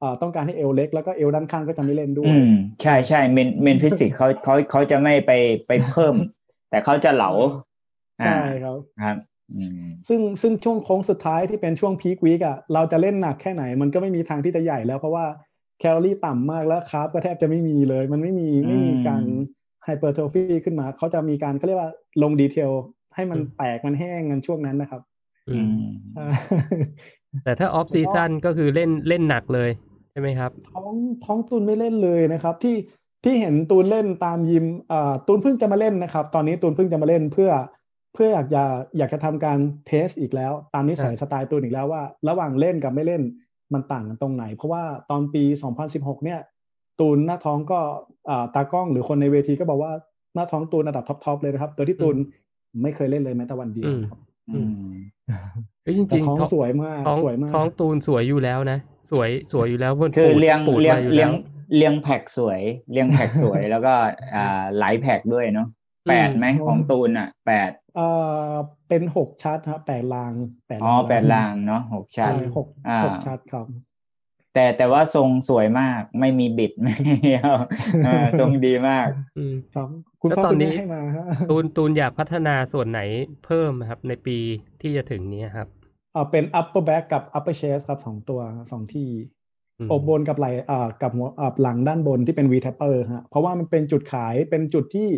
[0.00, 2.50] เอ่อต้องการให้เอวเล็กแล้วก็เอวด้านข้างก็จะไม่เล่นด้วอืยม
[2.82, 5.32] ใช่ใช่ men men physique เขาเขาเขาจะไม่ไป
[5.66, 6.14] ไปเพิ่ม
[6.70, 7.30] แต่เขาจะเหลา
[8.22, 9.16] ใช่อ่าครับครับ
[9.54, 15.24] อืมซึ่งซึ่งช่วงโค้งสุดท้ายที่เป็นช่วง peak week อะเราจะเล่นหนักแค่ไหน มันก็ไม่มีทางที่จะใหญ่แล้วเพราะว่า
[15.82, 19.22] แคลอรี่ต่ำมากแล้ว carb ก็แทบจะไม่มีเลย มันไม่มีไม่มีการ
[19.84, 21.90] hypertrophy ขึ้นมา เขาจะมีการเขาเรียกว่า
[22.22, 22.70] ลง detail
[23.14, 25.02] ให้มันอืมแตกมันแห้งกันช่วงนั้นนะครับ
[25.48, 25.72] อือืมม
[26.12, 26.22] ใช่
[27.42, 29.70] แต่ถ้า off season ก็คือเล่นเล่นหนักเลย
[30.10, 30.94] ใช่ไหมครับ ท้อง
[31.24, 32.76] ท้องตูนไม่เล่นเลยนะครับ ที่
[33.24, 37.50] ที่เห็นตูนเล่นตามยิมอ่าตูนเพิ่งจะมาเล่นนะครับ ตอนนี้ตูนเพิ่งจะมาเล่นเพื่อ
[38.14, 38.62] เพื่ออยากจะ
[38.98, 43.22] อยากจะทำการ test อีกแล้ว ตามนิสัยครับสไตล์ตูนอีกแล้วว่า ระหว่างเล่นกับไม่เล่น
[43.74, 45.42] มันต่างกันตรงไหน เพราะว่าตอนปี
[45.84, 46.40] 2016 เนี่ย
[47.00, 47.80] ตูนหน้าท้องก็
[48.30, 49.92] อ่าตากล้องหรือคนในเวทีก็บอกว่า
[50.34, 52.16] หน้าท้องตูนระดับท็อปๆเลยนะครับโดยที่ตูน
[52.82, 54.20] ไม่เคยเล่นเลยแม้แต่วันเดียวนะครับ
[54.50, 54.92] อืม
[55.82, 58.78] เอ้ยจแต่ริงท้องๆท้องสวยมากท้องสวยมากท้องตูนสวยอยู่แล้วนะ
[59.10, 61.32] สวยสวยอยู่แล้วบนคือปูดเลี้ยงปูดเลี้ยงมาอยู่เลี้แล้ยงว
[61.76, 62.60] เลี้ยงแพ็กสวย
[62.92, 63.92] เลี้ยงแพ็กสวยแล้วก็
[64.34, 65.68] อ่าหลายแพ็กด้วยเนาะ
[66.08, 68.06] แปดไหมของตูนอะแปดเอ่
[68.50, 68.54] อ
[68.88, 70.32] เป็นหกชัดครับแปดราง
[70.66, 73.66] แปดอ๋อรางแปดรางเนาะหกชั้นใช่หกอ่าหกชัดครับ
[74.54, 76.92] แต่แต่ว่าทรงสวยมากไม่มีบิดไม่
[77.40, 77.54] เอา
[78.06, 79.06] อ่าทรงดีมาก
[79.36, 79.88] อืมครับ
[80.22, 83.00] คุณแล้วพ่อตอนคุณนี้แม่ให้มาฮะตูนตูนอยากพัฒนาส่วนไหน
[83.46, 84.38] เพิ่มครับ ในปี
[84.80, 85.68] ที่จะถึงนี้ครับ
[86.12, 88.40] เอ่อเป็น upper back กับ upper chest ครับสองตัว
[88.72, 89.08] สองที่
[89.78, 95.08] อืมอบบนกับไหล่อ่ากับหัวอ่าหลังด้านบนที่เป็น V tapper ฮะเพราะว่ามันเป็นจุดขายเป็นจุดที่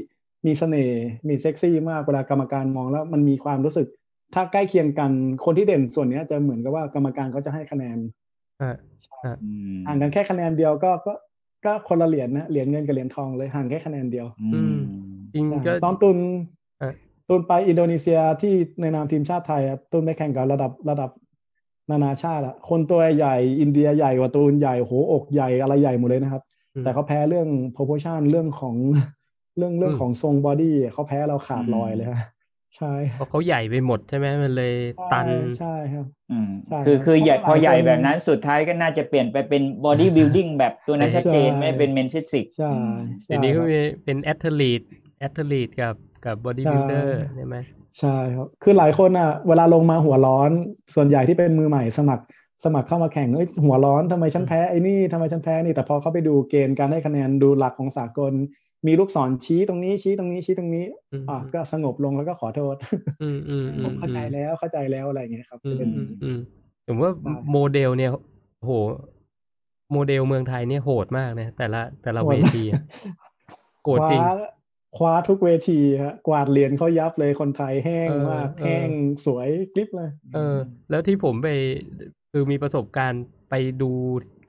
[0.46, 3.86] มีเสน่ห์มีเซ็กซี่มากเวลากรรมการมองแล้ว มันมีความรู้สึก
[4.34, 5.10] ถ้าใกล้เคียงกัน
[5.44, 7.98] คนที่เด่นส่วนเนี้ยจะเหมือนกับว่ากรรมการเขาจะให้คะแนน
[8.62, 8.76] อะ
[9.42, 11.12] อืมห่างกันแค่คะแนนเดียวก็ก็
[11.64, 14.76] ก็คนละเหรียญนะเหรียญเงินกับเหรียญทองเลยห่างแค่คะแนนเดียวอืม
[15.34, 16.18] จริงใช่ก็ตอนตุน
[16.82, 16.92] อะ
[17.28, 21.10] ตุนไปอินโดนีเซียที่ในนามทีมชาติไทยอะตุนไปแข่งกับระดับระดับ
[21.90, 26.42] นานาชาติอะคนตัวใหญ่อินเดียใหญ่กว่าตูนใหญ่โหอกใหญ่อะไรใหญ่หมดเลยนะครับ
[26.74, 28.76] อืมแต่เขาแพ้เรื่อง proportion เรื่องของ
[29.56, 32.18] เรื่องเรื่องอืมของทรง body เขาแพ้เราขาดอืมลอยเลยฮะ
[32.76, 34.72] ใช่เพราะเขาใหญ่ไปหมดใช่ไหมมันเลย
[35.10, 42.90] ตันใช่ครับอืมใช่คือครับคือใหญ่เพราะพอใหญ่หลายคนแบบนั้นสุดท้ายก็น่าจะเปลี่ยนไปเป็น body building แบบตัวนั้นใช่ชัดเจนใช่ไม่เป็น men physique ใช่อืม
[43.26, 43.74] ใช่เดี๋ยวนี้คก็รับมี
[44.04, 44.80] เป็น athlete
[45.18, 45.94] athlete กับ
[46.24, 47.56] กับ body ใช่ builder ใช่ไหม
[47.98, 50.50] ใช่ครับ คือหลายคนอะ เวลาลงมาหัวร้อน
[50.94, 52.24] ส่วนใหญ่ที่เป็นมือใหม่สมัคร
[52.64, 58.32] สมัครเข้ามาแข่งเอ้ยหัวร้อนทำไมฉันแพ้ไอ้นี่ทำไมฉันแพ้นี่แต่พอเขาไปดูเกณฑ์การให้คะแนนดูหลักของสากล
[58.86, 62.76] มีลูกศรชี้ตรงนี้ชี้ตรงนี้ชี้ตรงนี้อืมอะก็สงบลงแล้วก็ขอโทษ
[63.22, 66.38] อืมอืมอืผมมเข้าใจแล้วเข้าใจแล้วอะไรอย่างเงี้ยครับอืจะมเป็นอืมอืม
[66.86, 68.10] ผมว่าใช่โมเดลเนี่ย
[68.60, 68.72] โห
[69.92, 72.82] โมเดลเมืองไทยเนี่ยโหดมากนะแต่ละแต่ละโหเวดมากทีอะ
[73.84, 74.32] โกรคธจริงว้า
[74.96, 78.88] คว้าทุกเวทีฮะกวาดเหรียญเขายับเลยคนไทยแห้งเออมากเออแห้ง
[79.26, 80.56] สวยกลิบเลย เออ
[80.90, 81.48] แล้วที่ผมไป
[82.32, 83.90] คือมีประสบการณ์ไปดู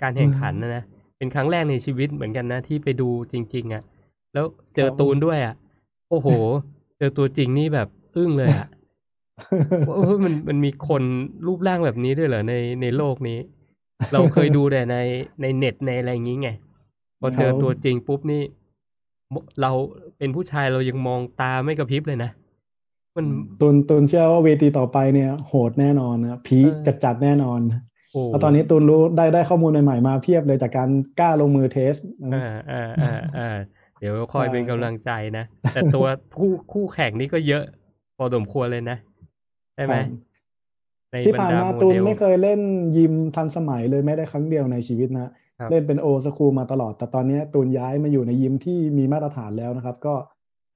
[0.01, 0.83] การแข่งขันนะนะ
[1.17, 3.83] เป็นครั้งแรกในชีวิตเหมือนกันนะที่ไปดูจริง ๆอะ
[4.35, 4.45] แล้ว
[4.75, 5.55] เจอครับตูนด้วยอะ
[6.09, 6.27] โอ้โห
[6.97, 8.67] เจอตัวจริงนี่แบบอึ้งเลยอะ
[9.87, 11.03] ว่าเฮ้ยมันมันมีคน
[11.47, 13.39] รูปร่างแบบนี้ด้วยเหรอในในโลกนี้
[14.13, 14.97] เราเคยดูแต่ใน
[15.41, 16.49] ในเน็ตในอะไรอย่างงี้ไง
[17.19, 18.41] พอเจอครับตัวจริงปุ๊บนี่
[19.33, 19.71] มเรา
[20.17, 22.31] เป็นผู้ชายเรายังมองตาไม่กระพริบเลยนะ
[23.15, 23.25] มัน
[23.61, 27.59] ตุนตุนเชื่อว่าเวทีต่อไปเนี่ย โหดแน่นอนนะพีคเออจัดจัดๆแน่นอน
[28.11, 30.89] โอ้แล้วตอนนี้ตุนรู้ได้ได้ข้อมูลใหม่ๆมาเพียบเลยจากการ
[31.19, 31.95] กล้าลงมือเทส
[32.33, 36.05] นะอ่าอ่าอ่าอ่าเดี๋ยวคอยใช่เป็นกำลังใจนะ แต่ตัว
[36.37, 37.63] คู่คู่แข่งนี่ก็เยอะ
[38.17, 38.97] พอสมควรเลยนะ
[39.75, 40.07] ใช่ไหมครับ
[41.11, 42.59] ในที่บรรผ่านดามาโมตุนเดลไม่เคยเล่น
[42.97, 45.29] ยิมทันสมัยเลยแม้แต่ครั้งเดียวในชีวิตนะ
[45.59, 50.15] ครับเล่นเป็นโอสคูลมาตลอด แต่ตอนนี้ตูนย้ายมาอยู่ในยิมที่มีมาตรฐานแล้วนะครับ ก็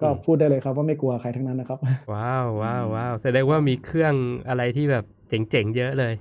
[0.01, 1.79] ก็พูดได้เลยครับว่าไม่กลัวใครทั้งนั้นนะครับ
[2.13, 4.13] ว้าวว้าวว้าวแสดงว่ามีเครื่อง
[4.47, 6.13] อะไรที่แบบเจ๋งๆเยอะเลย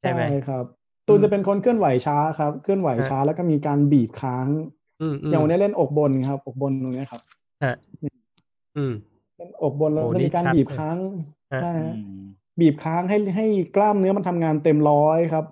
[0.00, 0.64] ใช่ไหมครับ
[1.08, 4.46] ตูนจะเป็นคนเคลื่อนไหวช้าครับ เคลื่อนไหวช้าแล้วก็มีการบีบค้าง
[5.00, 7.20] อืมอืมอย่างวันนี้เล่นอกบนครับ อกบนตรงนี้ครับ
[7.64, 7.74] ฮะ
[8.76, 8.92] อืม
[9.38, 10.98] เล่นอกบนแล้วโอ้ก็นี่มีการชัดบีบเลยค้าง
[11.52, 12.22] ฮะใช่ฮะอืม
[12.60, 13.46] บีบค้างให้ให้
[13.76, 15.44] กล้ามเนื้อมันทำงานเต็มร้อยครับ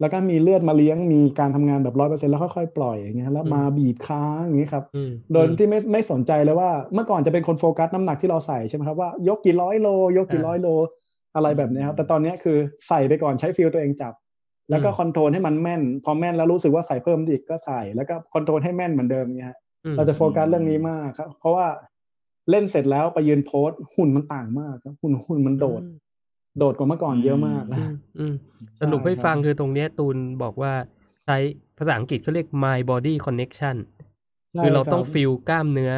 [0.00, 10.68] แล้วก็มีเลือดมาเลี้ยงมีการทำงานแบบร้อยเปอร์เซ็นแล้วค่อยๆปล่อยอย่างเงี้ยแล้วมาบีบค้างอย่างเงี้ยครับอืมโดยที่ไม่ไม่สนใจเลยว่า เมื่อก่อนจะเป็นคนโฟกัสน้ำหนักที่เราใส่ใช่ไหมครับว่ายกกี่ร้อยโล ยกกี่ร้อยโล
[11.34, 12.56] อะไรแบบเนี้ยครับ แต่ตอนเนี้ยคือ
[12.88, 14.12] ใส่ไปก่อนใช้ feel ตัวเองจับ
[14.70, 21.66] แล้วก็ control ให้มันแม่น พอแม่นแล้วรู้สึกว่าใส่เพิ่มอีกก็ใส่ แล้วก็ control ให้แม่นเหมือนเดิมเนี่ยฮะอืมเราจะโฟกัสเรื่องนี้มากครับ เพราะว่า
[22.50, 25.82] เล่นเสร็จแล้วไปยืน pose หุ่นมันต่างมากครับหุ่นหุ่นมันโดด
[26.58, 28.34] โดดกว่าเมื่อก่อนเยอะมากอืนะมอืม
[28.80, 30.72] สรุปให้ใช่ครับฟังคือตรงเนี้ยตูนบอกว่า
[31.24, 31.36] ใช้
[31.78, 33.76] ภาษาอังกฤษเขาเรียก my body connection
[34.62, 35.92] คือเราต้องใช่ฟิลกล้ามเนื้อ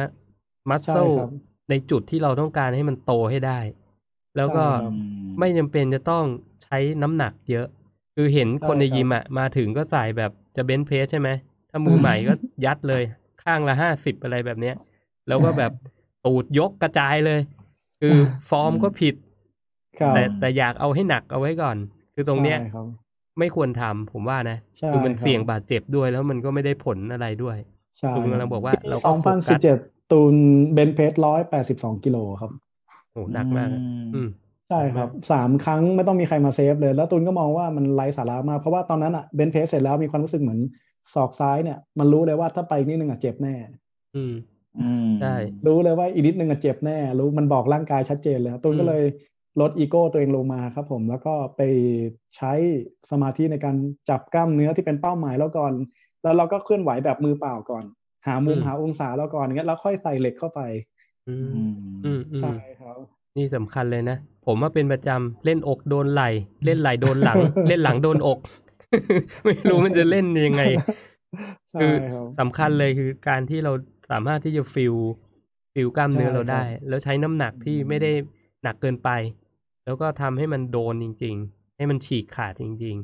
[0.69, 1.29] มัสใช่เซลครับ
[1.69, 3.59] ในจุดที่เราต้องการให้มันโตให้ได้
[4.37, 4.93] แล้วก็ใช่ครับ
[5.39, 6.25] ไม่จำเป็นจะต้อง
[6.63, 7.67] ใช้น้ำหนักเยอะ
[8.21, 11.29] คือเห็นคนในใช่ครับยิมอะมาถึงก็ใส่แบบจะเบนช์เพรสใช่ไหม
[11.69, 12.33] ถ้ามือใหม่ก็
[12.65, 13.03] ยัดเลย
[13.43, 14.75] ข้างละห้าสิบอะไรแบบเนี้ย
[15.27, 15.71] แล้วก็แบบ
[16.25, 17.39] ตูดยกกระจายเลย
[18.01, 18.15] คือ
[18.49, 19.15] ฟอร์มก็ผิด
[19.99, 21.77] ครับแต่แต่อยากเอาให้หนักเอาไว้ก่อน
[22.13, 22.87] คือตรงเนี้ยใช่ครับ
[23.39, 27.57] ไม่ควรทำผมว่านะใช่คือมันครับเสี่ยงบาดเจ็บด้วยแล้วมันก็ไม่ได้ผลอะไรด้วย
[27.99, 29.77] ใช่คุณกำลังบอกว่าเราก็สองโฟพันกัสิสบเจ็ด
[30.11, 30.35] ตูน
[30.73, 32.51] bench press ร้อยแปดสิบสองกิโลครับ
[33.11, 33.81] โอ้หนักมากอะ
[34.13, 34.27] อืม
[34.71, 40.59] ใช่ครับสามครั้งไม่ต้องมีใครมา save เลย แล้วตูนก็มองว่ามันไร้สาระมาก เพราะว่าตอนนั้นอะ bench press เสร็จแล้วมีความรู้สึกเหมือน
[41.13, 43.55] ศอกซ้ายเนี่ย มันรู้เลยว่าถ้าไปอีกนิดนึงอะเจ็บแน่
[44.15, 44.33] อืม
[44.79, 45.35] อืมใช่
[45.65, 49.03] รู้เลยว่าอีกนิดนึงอะเจ็บแน่ รู้มันบอกร่างกายชัดเจนเลยครับตูนอืมก็เลย
[49.61, 51.61] ลดอีโก้ตัวเองลงมาครับผมแล้วก็ไป
[52.37, 52.53] ใช้
[53.11, 53.75] สมาธิในการ
[54.09, 55.73] จับกล้ามเนื้อที่เป็นเป้าหมายแล้วก่อน
[56.23, 57.85] แล้วเราก็เคลื่อนไหวแบบมือเปล่าก่อน
[58.27, 60.59] หามุมหาองศาแล้วก่อนอย่างเงี้ยแล้วค่อยใส่เหล็กเข้าไป
[61.27, 61.69] อืมอืม
[62.03, 62.49] อืมอืใช่ม
[62.79, 66.23] ครับ นี่สำคัญเลยนะ ผมว่าเป็นประจำเล่นอกโดนไหล
[66.65, 67.37] เล่นไหลโดนหลัง
[67.69, 68.39] เล่นหลังโดนอก
[69.43, 70.63] ไม่รู้มันจะเล่นยังไง
[71.69, 73.71] ใช่คือครับสำคัญเลยคือการที่เรา
[74.11, 74.95] สามารถที่จะ feel
[75.73, 78.11] feel กล้ามเนื้อใช่เราได้ครับแล้วใช้น้ำหนักที่ไม่ได้
[78.63, 79.09] หนักเกินไป
[79.85, 82.95] แล้วก็ทำให้มันโดนจริง ๆ ให้มันฉีกขาดจริง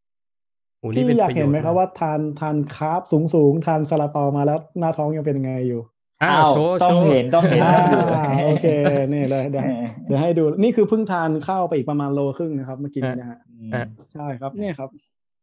[0.00, 5.80] ๆโอ้นี่พี่เป็นอยากประโยเห็นชน์ไหมครับกว่าทานทาน carb สูงสูงๆทานซาลาเปามาแล้วหน้าท้องยังเป็นยังไงอยู่
[6.22, 7.98] อ้าอ้าววโชว์ต้องโชว์เห็นต้องเห็นอ่าต้องดู
[8.46, 8.66] โอเค
[9.14, 9.64] นี่เลยเดี๋ยว
[10.06, 13.38] เดี๋ยวให้ดูนี่คือเพิ่งทานข้าวไปอีกประมาณโลครึ่งนะครับเมื่อกี้นี้นะฮะ
[13.74, 14.88] อะใช่ครับเนี่ยครับ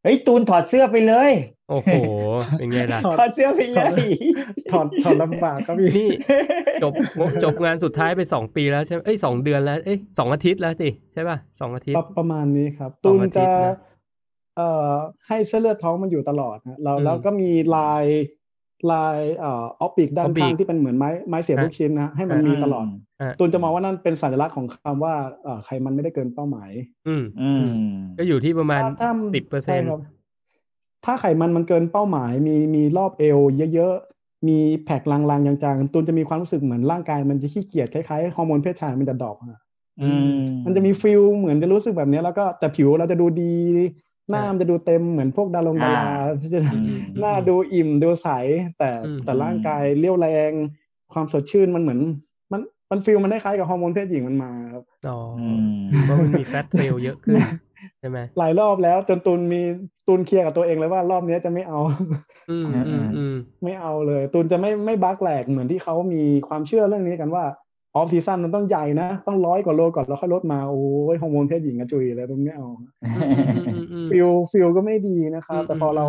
[0.03, 1.31] เฮ้ยตูนถอดเสื้อไปเลย
[1.69, 1.91] โอ้โห
[2.57, 3.93] เป็นไงล่ะถอดถอดเสื้อไปเลย
[4.71, 6.09] ถอดถอดลำบากครับพี่นี่
[6.83, 6.93] จบ
[7.43, 13.75] จบงานสุดท้ายไปสองปีแล้วใช่ไหมเอ้ยสองเดือนแล้วเอ้ยสองอาทิตย์แล้วสิใช่ป่ะสองอาทิตปย์ระประมาณนี้ครับสตูองนอาทิจะตย์นะ
[14.57, 14.91] เอ่อ
[15.27, 18.03] ให้เส้นเลือดท้องมันอยู่ตลอดนะเราอืมแล้วก็มีลาย
[18.91, 22.85] ลายเอ่อออฟบิกด้านข้างที่เป็นเหมือนไม้ไม้เสียบลูกชิ้นนะให้มันมีตลอด
[23.21, 26.71] อะตูนจะมองว่านั่นเป็นสัญลักษณ์ของคำว่าเอ่อไขมันไม่ได้เกินเป้าหมาย
[27.07, 27.63] อืมอืม
[28.17, 29.99] ก็อยู่ที่ประมาณถ้าถ้าสิบเปอร์เซ็ใช่ครับ
[31.05, 33.39] ถ้าไขมันมันเกินเป้าหมาย มีมีรอบเอว
[33.73, 39.59] เยอะๆ มีแผงลางๆจางๆตูนจะมีความรู้สึกเหมือนร่างกายมันจะขี้เกียจคล้ายๆฮอร์โมนเพศชายมันจะ drop อะ
[40.01, 40.25] อืม
[40.65, 43.53] มันจะมี feel เหมือนจะรู้สึกแบบเนี้ยแล้วก็แต่ผิวเราจะดูดี
[44.29, 48.29] หน้ามันจะดูเต็มเหมือนพวกดารงดาราอ่าที่จะอืมหน้าดูอิ่มดูใส
[48.77, 50.51] แต่อืมแต่ร่างกายเรี่ยวแรง
[51.13, 51.99] ความสดชื่นมันเหมือน
[52.51, 52.61] มัน
[52.91, 57.35] มัน feel มันได้คล้ายกับฮอร์โมนเพศหญิงมันมาครับอ๋ออือมเพราะมันมี fat cell เยอะขึ้น
[57.99, 59.61] ใช่ไหมหลายรอบแล้วจนตูนมี
[60.07, 61.79] ตูน clear กับตัวเองเลยว่ารอบเนี้ยจะไม่เอา
[62.51, 67.45] อืมอืมอืมไม่เอาเลย ตูนจะไม่ไม่ bulk แหลกเหมือนที่เขามีความเชื่อเรื่องนี้กันว่า
[67.95, 72.67] off season มันต้องใหญ่นะ ต้องร้อยกว่าโลก่อนแล้วค่อยลดมา โอ้ยฮอร์โมนเพศหญิงกระจุยเลยตูนไม่เอา
[73.73, 76.05] อืมอืม feel feel ก็ไม่ดีนะครับอืมแต่พอเรา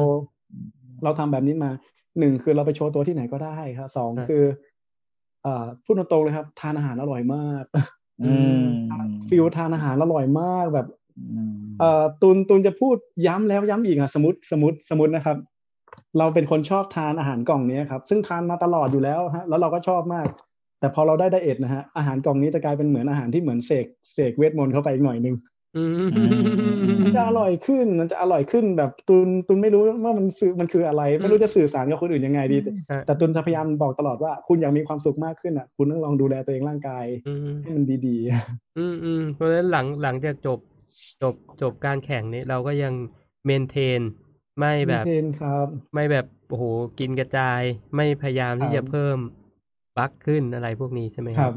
[0.53, 0.67] อืม
[1.05, 1.71] เราทำแบบนี้มา
[2.19, 4.45] หนึ่งคือเราไปโชว์ตัวที่ไหนก็ได้ครับสองครับคือ
[5.47, 7.65] อ่าพูดตรงๆเลยครับ ทานอาหารอร่อยมาก
[8.25, 8.63] อืม
[9.28, 10.87] feel ทานอาหารอร่อยมากแบบ
[11.19, 12.97] อืมเอ่อตูนตูนจะพูด
[13.27, 15.37] ย้ำแล้วย้ำอีกอะสมมติสมมติสมมตินะครับ
[16.19, 20.27] เราเป็นคนชอบทานอาหารกล่องนี้ครับ ซึ่งทานมาตลอดอยู่แล้วฮะแล้วเราก็ชอบมาก
[20.81, 25.36] แต่พอเราได้ diet นะฮะอาหารกล่องนี้จะกลายเป็นเหมือนอาหารที่เหมือนเสกเสกเวทมนต์เข้าไปอีกหน่อยนึง
[25.77, 26.09] อืม
[27.03, 38.16] มันจะอร่อยขึ้นมันจะอร่อยขึ้นแบบตุนตุนไม่รู้ว่ามันสื่อมันคืออะไร ไม่รู้จะสื่อสารกับคนอื่นยังไงดี แต่อะแต่ตุนจะพยายามบอกตลอดว่าคุณอยากมีความสุขมากขึ้นอะ คุณต้องลองดูแลตัวเองร่างกายอืมให้มันดี
[38.78, 40.59] อืมอืมเพราะฉะนั้นหลังหลังจากจบ
[41.23, 42.94] จบจบการแข่งนี้เราก็ยัง
[43.47, 44.03] เมนเทน
[44.59, 46.65] ไม่ๆแบบเทนครับไม่แบบโอ้โห
[46.98, 47.61] กินกระจาย
[47.97, 49.19] ไม่พยายามที่ครัจะบเพิ่ม
[49.98, 51.55] บัคขึ้นอะไรพวกนี้ใช่ไหมคครัรับบ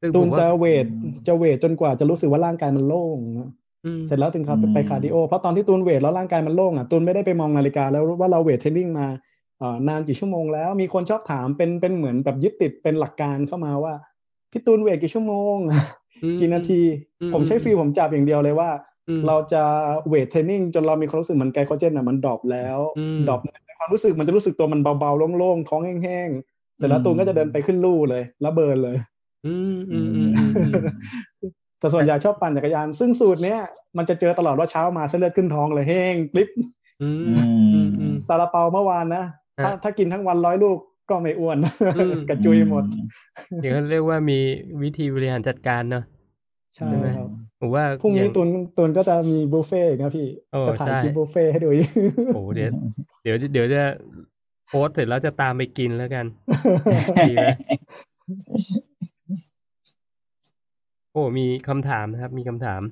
[0.00, 0.86] ซึ่งตุผนมว่าจะ weight
[1.26, 3.50] จะ weight จนกว่าจะรู้สึกว่าร่างกายมันโล่งนะ
[3.84, 9.06] อืมเสร็จแล้วถึงครับอืมไป cardio เพราะตอนที่ตูน weight แล้วร่างกายมันโล่งอะตูนไม่ได้ไปมองนาฬิกาแล้วว่าเรา weight training มา
[9.58, 13.94] เอ่อนานกี่ชั่วโมงแล้วมีคนชอบถามเป็นเป็นเหมือนแบบยึดติดเป็นหลักการเข้ามาว่า
[14.52, 15.56] พี่ตูน weight กี่ชั่วโมง
[16.22, 16.82] อืมกี่นาที
[17.20, 18.70] อืมผมใช้อืม feel ผมจับอย่างเดียวเลยว่า
[19.08, 19.62] อืมเราจะ
[20.08, 28.96] weight training จนเรามีความรู้สึกเหมือนไกลโคเจนอะมัน drop แล้วอืม drop ในความรู้สึกมันจะรู้สึกตัวมันเบาๆโล่งๆท้องแห้งๆ เสร็จแล้วตูนก็จะเดินไปขึ้นลู่เลย แล้ว burn เลย
[29.46, 30.72] อืมอืมอืมอืมอืม
[31.80, 33.58] แต่ส่วนใหญ่ชอบปั่นจักรยาน ซึ่งสูตรเนี้ย
[33.98, 36.48] มันจะเจอตลอดว่าเช้ามาเส้นเลือดขึ้นท้องเลยแห้งกริบ
[37.02, 37.30] อืมอื
[37.72, 39.24] อืมมอืมซาลาเปาเมื่อวานนะ
[39.62, 40.78] ถ้าฮะถ้ากินทั้งวันร้อยลูก
[41.10, 41.58] ก็ไม่อ้วน
[41.96, 42.84] อืมกระจุยหมด
[43.62, 44.38] เดี๋ยวเขาเรียกว่ามี
[44.82, 46.04] วิธีบริหารจัดการเนอะ
[46.76, 47.28] ใช่ใช่ไหมครับ
[47.60, 51.88] ผมว่าพรุ่งนี้อย่างตูนตูนก็จะมีบุฟเฟ่ต์อีกนะพี่โอ้จะถ่ายใช่คลิปบุฟเฟ่ต์ให้ดูอีก
[52.34, 52.70] โอ้โหเดี๋ยว
[53.22, 53.82] เดี๋ยวเดี๋ยวจะ
[54.70, 56.26] โพสต์เสร็จแล้วจะตามไปกินแล้วกัน
[57.28, 57.48] ดีไหม
[61.12, 62.82] โอ้มีคำถามนะครับ มีคำถาม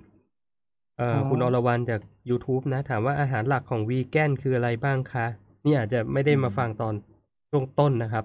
[0.98, 2.00] เอ่อครับคุณอรวรรณจาก
[2.30, 5.26] YouTube นะ ถามว่าอาหารหลักของวีแกนคืออะไรบ้างคะ
[5.64, 6.94] นี่อาจจะไม่ได้มาฟังตอน
[7.50, 8.24] ช่วงต้นนะครับ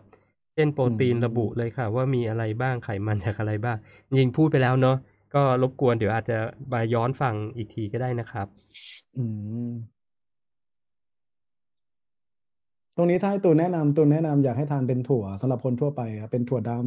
[0.53, 3.77] เช่นโปรตีนระบุเลยค่ะ ว่ามีอะไรบ้างไขมันจากอะไรบ้าง
[4.17, 4.97] ยิงพูดไปแล้วเนาะ
[5.35, 6.38] ก็รบกวนเดี๋ยวอาจจะ
[6.73, 8.47] มาย้อนฟังอีกทีก็ได้นะครับ
[9.17, 9.23] อื
[9.67, 9.69] ม
[12.95, 16.82] ตรงนี้ถ้าให้ตูนแนะนำตูนแนะนำอยากให้ทานเป็นถั่วสำหรับคนทั่วไปครับเป็นถั่วดำ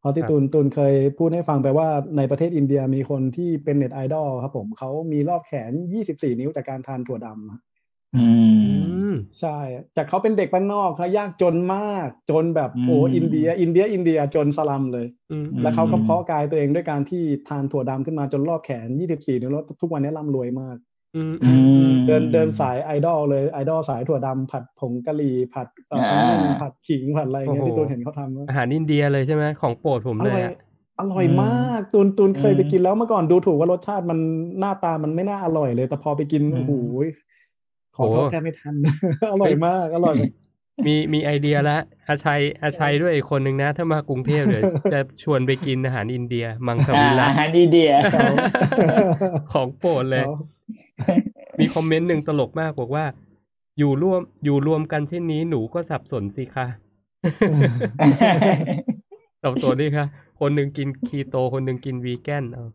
[0.00, 8.26] เพราะที่ครับตูนตูนเคยพูดให้ฟังไปว่าในประเทศอินเดียมีคนที่เป็นเน็ตไอดอลครับผมเขามีรอบแขน24นิ้วจากการทานถั่วดำอือื
[9.08, 9.10] มม
[9.40, 9.58] ใช่
[9.96, 20.84] จากเขาเป็นเด็กบ้านนอกเขายากจนมาก จนแบบอืมโอ้อินเดีย อินเดีย อินเดียจนสลัมเลยอืมแล้วเขาก็เพาะกายตัวเองด้วยการที่ทานถั่วดำขึ้นมาจนรอบแขน24นิ้วแล้วทุกวันนี้ร่ำรวยมากอืมอืม
[22.06, 30.54] เดินเดินสายไอดอลเลยไอดอลสายถั่วดำผัดผงกะหรี่ผัดเอ่อขอ่ามิ้นผัดขิงผัดอะไรอย่างเงี้ยโอ้โหที่ตูนเห็นเขาทำอาหารอินเดียเลยใช่ไหมของโปรดผมอเลยร่อยอะ
[31.00, 34.18] อร่อยมากตูนตูนเคยอืมไปกินแล้วเมื่อก่อนดูถูกว่ารสชาติมัน
[34.60, 36.72] หน้าตามันไม่น่าอร่อยเลย แต่พอไปกินอืมโอ้โห
[37.96, 38.74] ขอโทษโอ้แทบไม่ทัน
[39.32, 40.16] อร่อยมากอร่อย
[40.86, 47.92] มีมีไอเดียแล้วอาชัยอาชัยด้วยอีกคนหนึ่งนะ ถ้ามากรุงเทพเดี๋ยวจะชวนไปกินอาหารอินเดีย มังสอ่าวิรัอาตหารดีเดีย
[49.52, 50.24] ของโปรดเลย
[51.60, 53.04] มีคอมเมนต์หนึ่งตลกมากบอกว่า
[53.78, 56.66] อยู่ร่วมอยู่รวมกันเช่นนี้หนูก็สับสนสิคะ
[59.42, 60.06] สับสนดิคะ
[60.40, 62.66] คนหนึ่งกินคีโต คนหนึ่งกินวีแกนเอา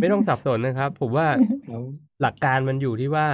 [0.00, 1.28] ไม่ต้องสับสนนะครับ ผมว่า
[1.68, 1.82] ครับ
[2.20, 3.28] หลักการมันอยู่ที่ว่า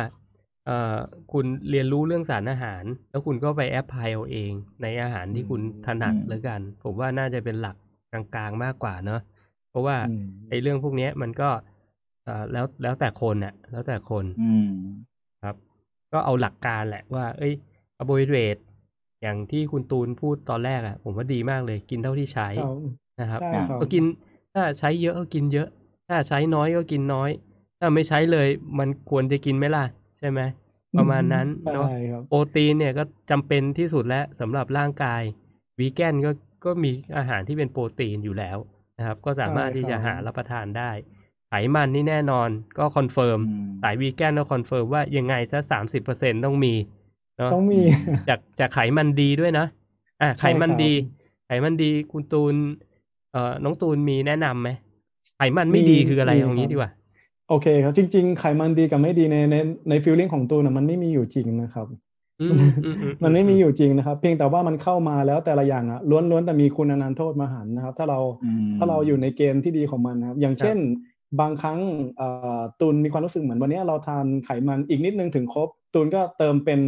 [0.67, 0.97] เอ่อ
[1.33, 4.53] คุณเรียนรู้เรื่องสารอาหาร แล้วคุณก็ไป apply เอาเอง
[4.83, 7.77] ในอาหารที่คุณถนัดอืมแล้วกัน ผมว่าน่าจะเป็นหลัก
[8.13, 9.21] กลางๆมากกว่าเนอะ
[9.71, 11.74] เพราะว่าอืมไอ้เรื่องพวกเนี้ยมันก็เอ่อ
[12.53, 14.69] แล้วแล้วแต่คนน่ะแล้วแต่คนอืม
[15.43, 15.57] ครับ
[16.13, 17.53] ก็เอาหลักการแหละว่า เอ้ย
[17.97, 18.57] คาร์โบไฮเดรต
[19.23, 22.77] อย่างที่คุณตูนพูดตอนแรกอะผมว่าดีมากเลย กินเท่าที่ใช้ครับ
[23.21, 24.05] นะครับใช่ครับก็กิน
[24.55, 25.69] ถ้าใช้เยอะก็กินเยอะ
[26.09, 27.31] ถ้าใช้น้อยก็กินน้อย
[27.79, 28.49] ถ้าไม่ใช้เลย
[28.79, 29.85] มันควรจะกินไหมล่ะ
[30.19, 30.41] ใช่ไหม
[30.97, 35.23] ประมาณนั้นเนาะใช่ครับโปรตีนเนี่ยก็จำเป็นที่สุดแล้วสำหรับร่างกาย
[35.79, 36.31] วีแกนก็
[36.65, 38.59] ก็มีอาหารที่เป็นโปรตีนอยู่แล้ว
[38.99, 40.91] นะครับ ก็สามารถใช่ที่จะครับหารับประทานได้
[41.57, 42.49] ไขมันนี่แน่นอน
[42.79, 46.75] ก็ confirm อืมสายวีแกนก็ confirm ว่ายังไงซะสามสิบเปอร์เซ็นต์ต้องมี
[47.39, 47.81] เนาะต้องมี
[48.29, 49.67] จากจากไขมันดีด้วยนะ
[50.23, 50.93] อะใช่ไขมันครับดี
[51.47, 52.55] ไขมันดีคุณตูน
[53.33, 54.69] เอ่อน้องตูนมีแนะนำไหม
[55.37, 56.91] ไขมันไม่มีดีคืออะไรมีตรงนี้ครับดีกว่า
[57.49, 59.57] โอเคครับจริง ๆ ไขมันดีกับไม่ดีในใน
[59.89, 61.87] ในฟีลลิ่งของตูนนะมันไม่มีอยู่จริงนะครับ
[62.41, 62.51] อืม
[62.85, 70.77] อือืมันไม่มีอยู่จริงนะครับ เพียงแต่ว่ามันเข้ามาแล้วแต่ละอย่างอะล้วนล้วนแต่มีคุณอนันต์โทษมหันต์นะครับ ถ้าเราอืมถ้าเราอยู่ในเกณฑ์ที่ดีของมันนะครับ อย่างเช่น
[71.41, 71.79] บางครั้ง
[72.17, 72.29] เอ่
[72.59, 76.81] อตูนมีความรู้สึกเหมือนวันนี้เราทานไขมันอีกนิดนึงถึงครบตูนก็เติมเป็น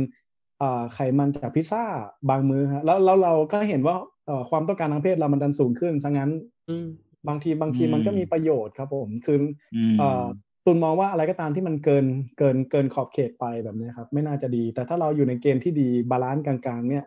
[0.59, 1.85] เอ่อไขมันจากพิซซ่า
[2.31, 3.97] บางมื้อฮะแล้วแล้วเราก็เห็นว่า
[4.27, 6.31] เอ่อความต้องการทางเพศเรามันดันสูงขึ้นซะงั้น
[6.68, 6.86] อืม
[7.28, 9.39] บางทีบางทีอืมมันก็มีประโยชน์ครับผมคือ
[9.74, 10.24] อืมเอ่อ
[10.64, 12.06] ตูนมองว่าอะไรก็ตามที่มันเกิน
[12.39, 17.05] เกินเกินขอบเขตไปแบบนี้ครับ ไม่น่าจะดี แต่ถ้าเราอยู่ในเกณฑ์ที่ดี balance กลางๆ เนี่ย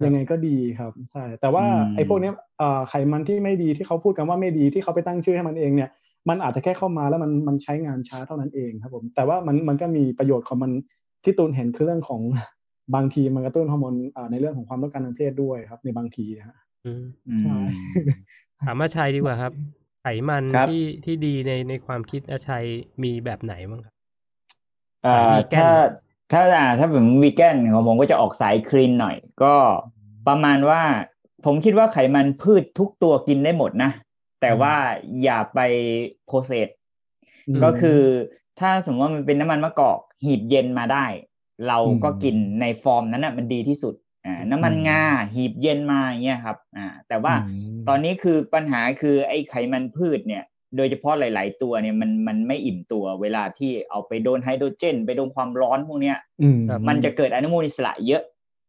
[0.00, 5.90] ครับยังไงก็ดีครับใช่แต่ว่าอืมไอ้พวกเนี้ยเอ่อไขมันที่ไม่ดีที่เขาพูดกันว่าไม่ดีที่เขาไปตั้งชื่อให้มันเองเนี่ย
[6.28, 10.70] มันอาจจะแค่เข้ามาแล้วมันมันใช้งานช้าเท่านั้นเองครับผมแต่ว่ามันมันก็มีประโยชน์ของมัน
[11.24, 12.20] ที่ตูนเห็นคือเรื่องของ
[12.94, 17.04] บางทีมันกระตุ้นฮอร์โมนอ่าในเรื่องของความต้องการทางเพศด้วยครับ ในบางทีนะฮะอืม
[17.40, 17.56] ใช่
[18.62, 19.52] ถามอาชัยดีกว่าครับ
[20.02, 22.64] ไขมันครับที่ที่ดีในในความคิดอาชัย
[23.02, 23.94] มีแบบไหนบ้างครับ
[25.04, 25.70] เอ่อวีแกนถ้า
[26.32, 29.54] ถ้าอ่าถ้าผมวีแกนของผมก็จะออกสายคลีนหน่อย ก็
[30.28, 30.82] ประมาณว่า
[31.46, 33.90] ผมคิดว่าไขมันพืชทุกตัวกินได้หมดนะ
[34.40, 34.74] แต่ว่า
[35.22, 35.60] อย่าไป
[36.26, 36.68] โปรเซส
[37.48, 38.00] อืมก็คือ
[38.60, 41.06] ถ้าสมมติว่ามันเป็นน้ำมันมะกอกหีบเย็นมาได้
[41.68, 43.94] เราก็อืมกินในฟอร์มนั้นน่ะมันดีที่สุด
[44.26, 45.02] อ่าน้ำมันอืมงา
[45.34, 47.36] หีบเย็นมาอย่างเงี้ยครับอ่าแต่ว่าอื
[47.84, 50.44] มตอนนี้คือปัญหาคือไอ้ไขมันพืชเนี่ย
[50.76, 56.58] โดยเฉพาะหลาย ๆ ตัวเนี่ยมันมันไม่อิ่มตัวเวลาที่เอาไปโดนไฮโดรเจน ไปโดนความร้อนพวกเนี้ยอืม
[56.88, 58.22] มันจะเกิดอนุมูลอิสระเยอะ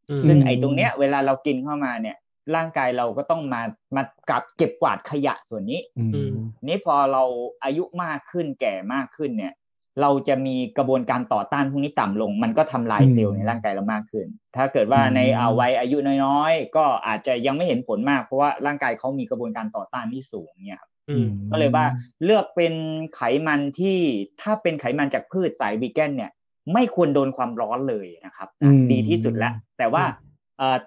[0.10, 2.18] อืมซึ่งอืมไอ้ตรงเนี้ยเวลาเรากินเข้ามาเนี่ย
[2.55, 3.61] ร่างกายเราก็ต้องมา
[3.95, 6.31] มากับเก็บกวาดขยะส่วนนี้อืมอืม
[6.65, 7.23] นี้พอเรา
[7.63, 9.53] อายุมากขึ้นแก่มากขึ้นเนี่ย
[10.01, 21.85] เราจะมีกระบวนการต่อต้านพวกนี้ต่ำลง มันก็ทำลายอืมเซลล์ในร่างกายเรามากขึ้น ถ้าเกิดว่าอืมในอ่าวัยอายุน้อยๆ ก็อาจจะยังไม่เห็นผลมากเพราะว่าร่างกายเขามีกระบวนการต่อต้านที่สูงเนี่ยครับอืมก็เลยว่า
[22.23, 22.73] เลือกเป็น
[23.15, 23.97] ไขมันที่
[24.41, 26.31] ถ้าเป็นไขมันจากพืชสายวีแกนเนี่ย
[26.73, 30.28] ไม่ควรโดนความร้อนเลยนะครับอืมดีที่สุดแล้วแต่ว่าอืมเอ่อ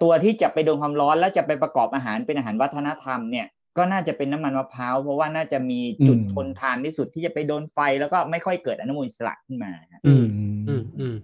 [0.02, 3.46] ตัวที่จะไปโดนความร้อนแล้วจะไปประกอบอาหารเป็นอาหารวัฒนธรรมเนี่ย
[3.76, 10.24] ก็น่าจะเป็นน้ำมันมะพร้าวเพราะว่าน่าจะมีจุดอืมทนทานที่สุดที่จะไปโดนไฟแล้วก็ไม่ค่อยเกิดอนุมูลอิสระขึ้นมาฮะอืม
[10.68, 11.16] อืมอืม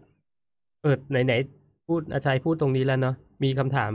[0.83, 1.35] เออไหนไหน
[1.87, 3.15] พูดอาชัยพูดตรงนี้แล้วเนาะ
[3.45, 3.93] มีคำถาม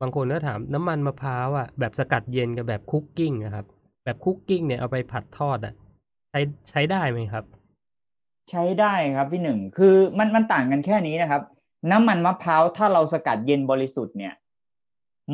[0.00, 3.66] บางคนก็ถามน้ำมันมะพร้าวอะแบบสกัดเย็นกับแบบคุกกิ้งนะครับ
[4.04, 5.74] แบบคุกกิ้งเนี่ยเอาไปผัดทอดอะ
[6.30, 6.40] ใช้
[6.70, 7.44] ใช้ได้ไหมครับ
[8.50, 11.42] ใช้ได้ครับพี่หนึ่งคือมันมันต่างกันแค่นี้นะครับ
[11.90, 14.34] น้ำมันมะพร้าวถ้าเราสกัดเย็นบริสุทธิ์เนี่ย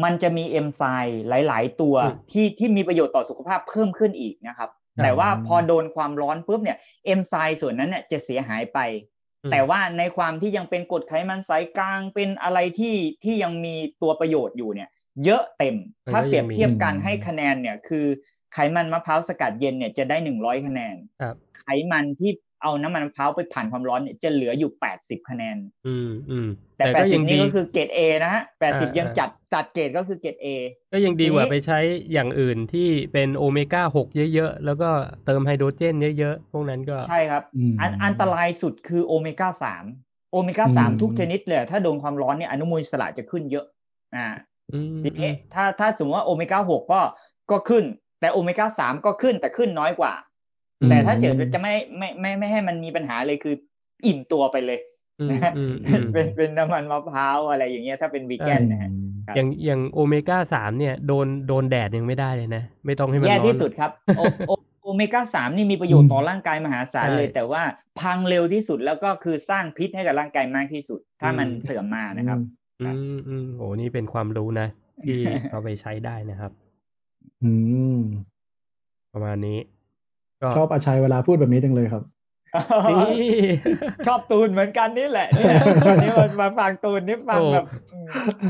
[0.03, 8.79] มันจะมีเอนไซม์หลาย ๆ ตัวอืมที่ที่มีประโยชน์ต่อสุขภาพเพิ่มขึ้นอีกนะครับครับ แต่ว่าพอโดนความร้อนปุ๊บเนี่ยเอนไซม์ส่วนนั้นเนี่ยจะเสียหายไป
[9.45, 12.95] อืมแต่ว่าในความที่ยังเป็นกรดไขมันสายกลางเป็นอะไรที่
[13.25, 14.89] ที่ยังมีตัวประโยชน์อยู่เนี่ย
[15.25, 18.07] เยอะเต็มมันก็ถ้าเปรียบยังมีเทียบกันอืมให้คะแนนเนี่ยคือ
[18.53, 25.57] ไขมันมะพร้าวสกัดเย็นเนี่ยจะได้หนึ่งร้อยคะแนนครับไขมันที่ เอาน้ำมันมะพร้าวไปผ่านความร้อนเนี่ยจะเหลืออยู่แปดสิบคะแนน
[25.87, 26.47] อืมอืม
[26.77, 30.49] แต่แต่แปดสิบนี่ก็ยังดีก็คือเกรดเอนะฮะแปดสิบอ่ายัยังจัดจัดเกรดก็คือเกรดเอ
[30.93, 31.79] ก็ยังดีกว่าทีนี้ไปใช้
[32.13, 34.91] อย่างอื่นที่เป็นโอเมก้าหกเยอะๆ แล้วก็
[35.25, 39.85] เติมไฮโดรเจนเยอะๆ พวกนั้นก็ใช่ครับอืมอันอันตรายสุดคือโอเมก้าสาม
[40.33, 43.67] โอเมก้าสามอืมทุกชนิดเลย ถ้าโดนความร้อนเนี่ยอนุมูลอิสระจะขึ้นเยอะ
[44.17, 44.27] อ่า
[44.71, 47.01] อืมทีอืนี้อืมถ้าถ้าสมมติว่าโอเมก้าหกก็
[47.51, 47.85] ก็ขึ้น
[48.21, 50.30] แต่โอเมก้าสามก็ขึ้นแต่ขึ้นน้อยกว่าอืม
[50.89, 53.55] แต่ถ้าเกิดจะไม่ไม่ไม่ไม่ให้มันมีปัญหาเลยคือ
[54.07, 54.79] อิ่มตัวไปเลย
[55.21, 58.91] อืมนะฮะอืมเป็นอืมเป็นเป็นน้ำมันมะพร้าวอะไรอย่างเงี้ยถ้าเป็นวีแกนนะฮะ
[59.27, 64.53] ครับอย่างอย่างโอเมก้าสามเนี่ยโดนโดนแดดยังไม่ได้เลยนะ ไม่ต้องให้มันแย่ร้อนที่สุดครับโอโอ
[64.83, 67.63] โอเมก้าสามนี่มีประโยชน์ต่อร่างกายมหาศาลใช่เลย แต่ว่า
[68.01, 72.39] พังเร็วที่สุดแล้วก็คือสร้างพิษให้กับร่างกายมากที่สุด ถ้ามันอืมเสื่อมมานะครับ
[72.83, 74.69] อืมอืมโหนี่เป็นความรู้นะ
[75.05, 75.19] ที่
[75.51, 76.53] เอาไปใช้ได้นะครับ
[77.43, 77.53] อื
[77.97, 77.99] ม
[79.13, 79.80] ประมาณนี้ก็
[80.57, 82.05] ชอบอาชัยเวลาพูดแบบนี้จังเลยครับ
[82.91, 83.39] นี่
[84.07, 85.55] ชอบตูนเหมือนกันนี่แหละเนี่ย
[85.87, 88.07] วันนี้มันมาฟังตูนนี่ฟังโอ้แบบอืม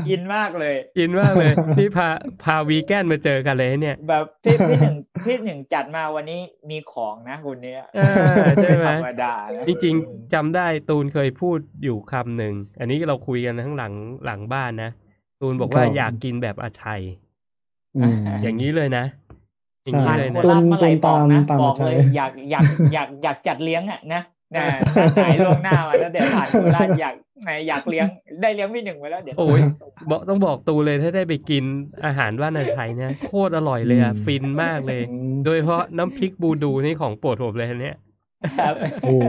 [0.09, 2.07] อินมากเลย อินมากเลยนี่พา
[2.43, 4.95] พาวีแกนมาเจอกันเลยเนี่ย แบบพี่พี่หนึ่ง
[5.25, 6.39] พี่หนึ่งจัดมาวันนี้
[6.69, 7.99] มีของนะคนเนี้ยเอ
[8.43, 13.93] อใช่ไหมธรรมดานะจริงๆจำได้ตูนเคยพูดอยู่คำหนึ่งอันนี้เราคุยกันทั้งหลัง
[14.25, 14.91] หลังบ้านนะ
[15.41, 17.03] ตูนบอกว่าครับอยากกินแบบอาชัย
[17.97, 19.05] อืมอย่างนี้เลยนะ
[19.83, 24.21] อย่างใช่นี้ผ่านเลยโคนะราชเมื่อไหร่ตูนบอกนะตามบอกตามมาใช้เลยอยากอยากอยากอยากจัดเลี้ยงอะนะ
[24.55, 24.65] นะ
[24.99, 28.07] นัดหมายล่วงหน้ามาแล้วเดี๋ยวผ่านโคราชอยากไหนอยากเลี้ยง
[28.41, 29.61] ได้เลี้ยงพี่หนึ่งไว้แล้วเดี๋ยวโอ้ย
[30.09, 31.63] บอกต้องบอกตูเลยถ้าได้ไปกิน
[32.05, 37.95] อาหารว่านในไทยเนี่ยโคตรอร่อยเลยอะอืมฟินมากเลยอืมโดยเฉพาะน้ำพริกบูดูนี่ของโปรดผมเลยอันเนี่ย
[38.57, 39.27] ครับโอ้โห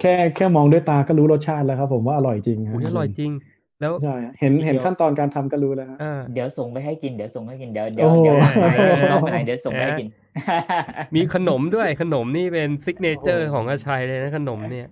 [0.00, 3.30] แค่แค่มองด้วยตาก็รู้รสชาติแล้วครับ ผมว่าอร่อยจริงฮะโอ้ยอร่อยจริง
[3.80, 10.08] แล้วใช่เห็นเห็นขั้นตอนการทำก็รู้แล้วฮะอ่าเดี๋ยวส่งไปให้กินเดี๋ยวส่งให้กินเดี๋ยวเดี๋ยวโอ้โหเดี๋ยวน้องไปไหนเดี๋ยวส่งไปให้กิน
[11.14, 14.86] มีขนมด้วยขนมนี่เป็น signature ของอาชัยเลยนะขนมเนี่ย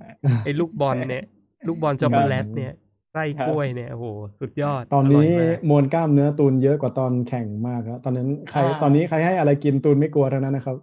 [0.44, 1.24] ไอ้ลูกบอลเนี่ย
[1.66, 2.72] ลูกบอลช็อกโกแลตเนี่ย
[3.12, 4.06] ไส้กล้วยเนี่ยโอ้โห
[4.40, 10.76] สุดยอด ตออร่อยมากตอนนี้มวลกล้ามเนื้อตูนเยอะกว่าตอนแข่งมากครับตอนนั้นใครอ่าตอนนี้ใครให้อะไรกินตูนไม่กลัวทั้งนั้นนะครับ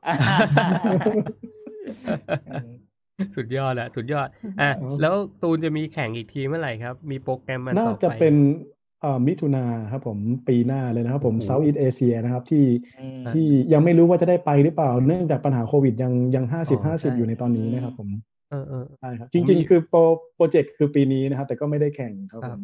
[3.35, 4.27] สุดยอดอะสุดยอด
[4.61, 8.35] อะอ๋อแล้วตูนจะมีแข่งอีกทีเมื่อไหร่ครับ มีโปรแกรมมันน่าต่อไปจะเป็น
[9.01, 10.17] เอ่อมิถุนาครับผม
[10.47, 12.65] ปีหน้าเลยนะครับผมโอ้โหเซาท์อีสเอเชียนะครับที่
[12.99, 18.09] อืมที่ยังไม่รู้ว่าจะได้ไปหรือเปล่า เนื่องจากปัญหาโควิดยังยังห้าสิบอ๋ห้าอสิบใช่อยู่ในตอนนี้นะครับผม
[18.49, 19.99] เออเออใช่ครับผจมริงมีๆคือโปร
[20.35, 22.61] โปรเจกต์คือปีนี้นะครับแต่ก็ไม่ได้แข่งครับคผรับม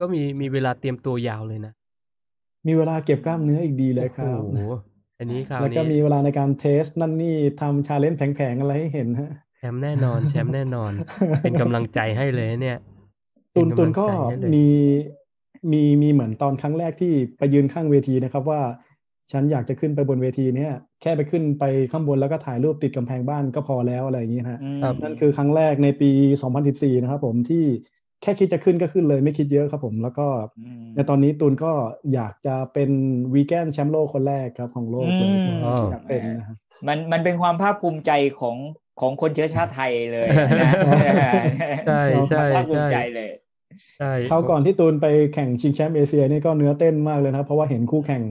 [0.00, 1.72] ก็มีมีเวลาเตรียมตัวยาวเลยนะ
[2.66, 4.72] มีเวลาเก็บกล้ามเนื้ออีกดีเลยครับโอ้โห
[5.18, 10.92] อันนี้คราวแล้วก็มีนี้เวเวลาในการ test นั่นนี่ทำ challenge แผงๆอะไรให้เห็นฮะแชมป์แน่นอน แชมป์แน่นอน
[11.42, 12.78] เป็นกำลังใจให้เลยเนี่ย
[13.56, 14.68] ตูนตูนก็เป็นกำลังใจให้เลยมี
[15.72, 18.60] มีมีเหมือนตอนครั้งแรกที่ไปยืนข้างเวทีนะครับว่า
[19.32, 20.72] ฉันอยากจะขึ้นไปบนเวทีเนี้ย
[21.02, 26.10] แค่ไปขึ้นไปข้างบนแล้วก็ถ่ายรูปติดกำแพงบ้านก็พอแล้วอะไรอย่างนี้ฮะอืมนั่นคือครั้งแรกในปี
[26.56, 27.64] 2014 นะครับผมที่
[28.22, 30.26] แค่คิดจะขึ้นก็ขึ้นเลยไม่คิดเยอะครับผมแล้วก็
[30.82, 31.72] มในตอนนี้ตูนก็
[32.14, 32.90] อยากจะเป็น
[33.34, 36.56] วีแกนแชมป์โลกคนแรกครับของโลกเลยอืมครับอยากเป็นนะฮะ
[36.88, 38.10] มันมันเป็นความภาคภูมิใจ
[38.40, 38.56] ของ
[39.00, 40.28] ของคนเชื้อชาติไทยเลย
[40.60, 40.72] นะ
[41.86, 43.30] ใช่ใช่ภาคภูมิใจใช่เลย
[43.98, 48.22] ใช่คราวก่อนที่ตูนไปแข่งชิงแชมป์เอเชียนี่ก็เนื้อเต้นมากเลยนะครับเพราะว่าเห็นคู่แข่ง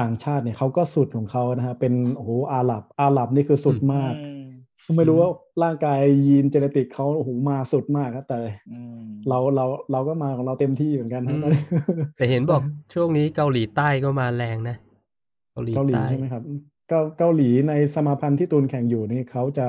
[0.00, 4.42] ต่างชาติเนี่ยเขาก็สุดของเขานะฮะเป็นโอ้โหอาหรับอาหรับนี่คือสุดมากอืม
[4.96, 5.30] ไม่รู้ว่า
[5.62, 8.38] ร่างกายยีนเจเนติกเขาโอ้โหมาสุดมากครับแต่
[8.72, 11.54] อืมเราเราเราก็มาของเราเต็มที่เหมือนกันอืนะม
[12.16, 12.60] แต่เห็นบอก
[12.94, 14.76] ช่วงนี้เกาหลีใต้ก็มาแรงนะ
[15.52, 16.42] เกาหลีเกาหลีใต้ใช่ไหมครับ
[16.88, 19.68] เกาเกาหลีในสมาพันธ์ที่ตูนแข่งอยู่นี่เขาจะ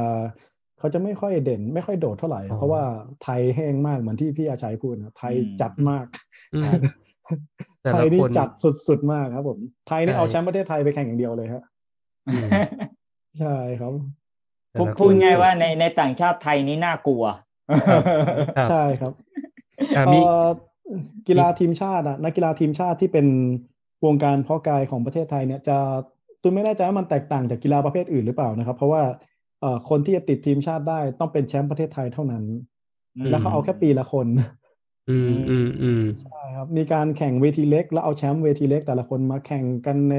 [0.80, 2.84] เขาจะไม่ค่อยเด่น ไม่ค่อยโดดเท่าไหร่ เพราะว่า
[3.24, 6.06] ไทยแห้งมากเหมือนที่พี่อาชัยพูดนะไทยจัดมาก
[6.56, 6.72] อืม
[7.82, 8.50] แต่ไทละยนี่คนจัด
[8.88, 11.64] สุดๆมากครับ ผม ไทยนี่ใช่เอาแชมป์ประเทศไทยไปแข่งอย่างเดียวเลยครับ
[12.28, 12.48] อืม
[13.40, 13.94] ใช่ครับ
[14.72, 17.24] แต่พูดละพูดคนง่ายว่าในในต่างชาติไทยนี้น่ากลัว
[17.88, 18.04] ครับ
[18.70, 19.14] ใช่ครับ
[19.98, 20.32] อะเอ่มีอ
[21.28, 23.28] กีฬาทีมชาติอะนักกีฬาทีมชาติที่เป็น
[24.06, 25.78] วงการเพาะกายของประเทศไทยเนี่ยจะ
[26.42, 29.04] ตูนไม่แน่ใจว่ามันแตกต่างจากกีฬาประเภทอื่นหรือเปล่านะครับ เพราะว่า
[29.62, 32.44] เอ่อคนที่จะติดทีมชาติได้ต้องเป็นแชมป์ประเทศไทยเท่านั้น
[33.30, 34.28] แล้วเขาเอาแค่ปีละคน
[35.10, 40.16] อืมอืมอืมใช่ครับ มีการแข่งเวทีเล็ก แล้วเอาแชมป์เวทีเล็กแต่ละคนมาแข่งกันใน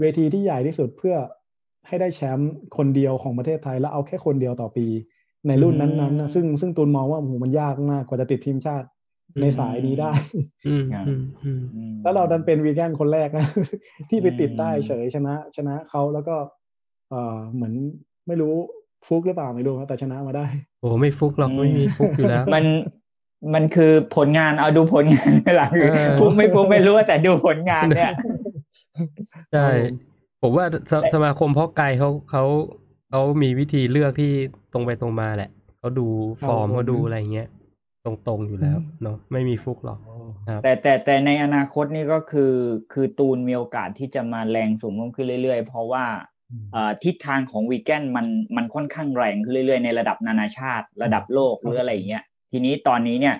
[0.00, 1.16] เวทีที่ใหญ่ที่สุดเพื่อ
[1.86, 4.86] ให้ได้แชมป์คนเดียวของประเทศไทย แล้วเอาแค่คนเดียวต่อปี
[5.46, 8.86] ในรุ่นนั้นๆนะซึ่งซึ่งตูนมองว่าโอ้โหมันยากมากกว่าจะติดทีมชาติ
[9.40, 10.10] ในสายนี้ได้
[10.68, 13.46] อืมอืมอืมอืมแล้วเราดันเป็นวีแกนคนแรกนะ
[14.10, 16.36] ที่ไปติดได้อืมเฉยชนะ ชนะเขาแล้วก็
[17.10, 17.72] เออเหมือน
[18.26, 18.54] ไม่รู้
[19.06, 20.46] ฟุกหรือเปล่าไม่รู้ครับแต่ชนะมาได้
[20.80, 22.64] โอ้ไม่ฟุกหรอกไม่มีฟุกอยู่แล้ว มัน
[23.54, 28.12] มันคือผลงานเอาดูผลงานเป็นหลักเออฟุ้งไม่ฟุ้งไม่รู้แต่ดูผลงานเนี่ย
[29.52, 29.92] ใช่ครับ
[30.42, 32.44] ผมผมว่าสสมาคมเพาะกายเขาเขา
[33.10, 34.32] เขามีวิธีเลือกที่
[34.72, 36.06] ตรงไปตรงมาแหละเขาดู
[36.46, 37.48] ฟอร์มครับผมเขาดูอะไรเงี้ย
[38.06, 39.98] ตรงๆอยู่แล้วเนาะไม่มีฟุกหรอก
[40.48, 42.54] ครับแต่แต่แต่ในอนาคตนี่ก็คือ
[42.92, 46.04] คือตูนมีโอกาสที่จะมาแรงสูงขึ้นเรื่อยๆ เพราะว่า
[46.72, 48.26] เอ่อทิศทางของวีแกนมัน
[48.56, 53.36] มันค่อนข้างแรงขึ้นเรื่อยๆ ในระดับนานาชาติ ระดับโลกหรืออะไรอย่างเงี้ยทีนี้ตอนนี้เนี่ย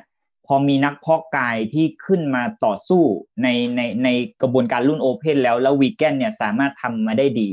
[0.46, 3.02] พอมีนักเพาะกายที่ขึ้นมาต่อสู้
[3.42, 4.08] ในในใน
[4.42, 7.50] กระบวนการรุ่นโอเพนแล้วแล้ววีแกนเนี่ยสามารถทำมาได้ดี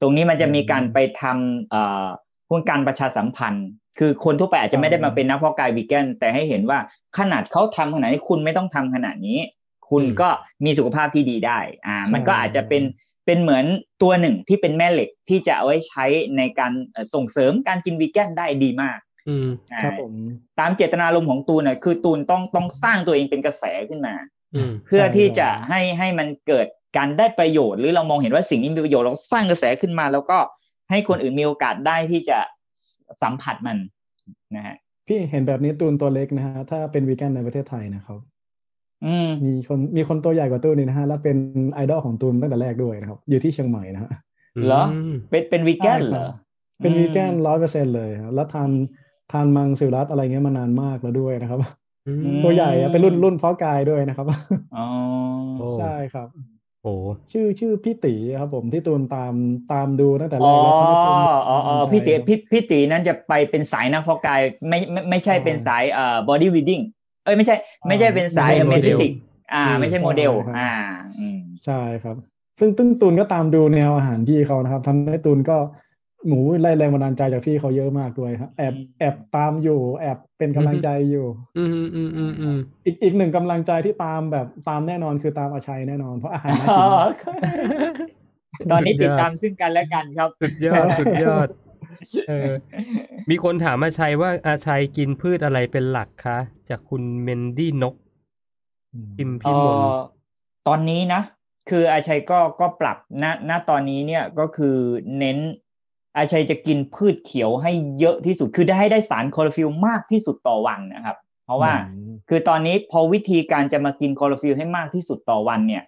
[0.00, 2.06] ตรงนี้มันจะมีการไปทำเอ่อ
[2.48, 3.68] พวกการประชาสัมพันธ์
[3.98, 6.78] คือคนทั่วไปอาจจะไม่ได้มาเป็นนักเพาะกายวีแกนแต่ให้เห็นว่า
[7.18, 9.38] ขนาดเขาทำขนาดนี้คุณไม่ต้องทำขนาดนี้
[9.90, 10.28] คุณอืมก็
[10.64, 12.82] มีสุขภาพที่ดีได้อ่าใช่มันก็อาจจะเป็น
[13.26, 13.64] เป็นเหมือน
[14.02, 16.04] ตัวหนึ่งที่เป็นแม่เหล็กที่จะเอาไว้ใช้
[16.36, 18.98] ในการเอ่อส่งเสริมการกินวีแกนได้ดีมาก
[19.28, 20.12] อืมอ่าครับผม
[20.60, 24.14] ตามเจตนารมณ์ของตูนน่ะคือตูนต้องต้องสร้างตัวเองเป็นกระแสขึ้นมา
[24.54, 30.38] อืมเพื่อใช่ที่จะครับให้ให้มันเกิดการได้ประโยชน์ หรือเรามองเห็นว่าสิ่งนี้มีประโยชน์เราสร้างกระแสขึ้นมา แล้วก็
[30.90, 32.38] ให้คนอื่นมีโอกาสได้ที่จะ
[33.22, 33.76] สัมผัสมัน
[34.56, 34.76] นะฮะ
[35.06, 38.18] พี่เห็นแบบนี้ตูนตัวเล็กนะฮะถ้าเป็นวีแกนในประเทศไทยนะครับ
[39.04, 41.36] อืมมีคนมีคนตัวใหญ่กว่าตูนนี่นะฮะและเป็น
[41.74, 44.10] ไอดอลของตูนตั้งแต่แรกด้วยนะครับ อยู่ที่เชียงใหม่นะฮะ
[44.64, 46.26] เหรอมเป็นเป็นวีแกนใช่ครับเหรอ
[46.80, 48.70] เป็นอืมวีแกนร้อยเปอร์เซ็นเลยครับแล้วทาน
[49.32, 51.60] ทานมังสวิรัตอะไรเงี้ยมานานมากแล้วด้วยนะครับ
[52.06, 54.26] อืมมตัวใหญ่อะเป็นรุ่นรุ่นเพาะกายด้วยนะครับ
[54.74, 54.80] อ๋อ
[55.56, 56.28] โอ้ใช่ครับ
[56.82, 56.94] โอ้
[57.32, 59.32] ชื่อชื่อพี่ตีครับผมที่ตูนตาม
[59.72, 61.16] ตามดูตั้งแต่แรอ๋อกแล้วทำให้ตูน
[61.48, 66.82] อ๋ออ๋อมั่นใจพี่ตีครับพี่พี่ตีนั้นจะไปเป็นสายนักเพาะกายไม่ไม่ไม่ใช่อ๋อเป็นสายเอ่อ body building
[67.24, 67.56] เอ้ยไม่ใช่
[67.88, 69.12] ไม่ใช่เป็นสายไม่เมใช่ทิ model สิก
[69.54, 70.72] อ่าอืมไม่ใช่โมเดลใช่ครับอ่า
[71.18, 72.16] อืมใช่ครับ
[72.58, 75.56] ซึ่งตึ้งตูนก็ตามดูแนวอาหารพี่เขานะครับทำให้ตูนก็
[76.28, 81.26] หนูไล่แรงบันดาลใจจากพี่เขาเยอะมากด้วยครับแอบอืมแอบตามอยู่ แอบเป็นกำลังใจอยู่
[81.56, 82.56] อืมอืมอืมอืมอืม
[82.86, 86.88] อีกอีกหนึ่งกำลังใจที่ตามแบบตามแน่นอนคือตามอาชัยแน่นอนเพราะอาหารน่าอ๋กิอน
[88.70, 91.48] ตอนนี้ติดตามซึ่งกันและกันครับ สุดยอดสุดยอด
[92.28, 92.50] เออ
[93.30, 96.38] มีคนถามอาชัยว่าอาชัยกินพืชอะไรเป็นหลักคะ
[96.68, 97.94] จากคุณเมนดี้นก
[99.16, 99.84] พิมพ์เอพี่มนอ
[100.66, 101.20] ตอนนี้นะ
[101.70, 104.76] คืออาชัยก็ก็ปรับณณตอนนี้เนี่ยก็คือ
[105.18, 105.38] เน้น
[106.16, 115.82] อาชัยจะกินพืชเขียวให้เยอะที่สุด คือได้ให้ได้สารคลอโรฟิลล์มากที่สุดต่อวันนะครับ เพราะว่าอืมคือตอนนี้พอวิธีการจะมากินคลอโรฟิลล์ให้มากที่สุดต่อวันเนี่ย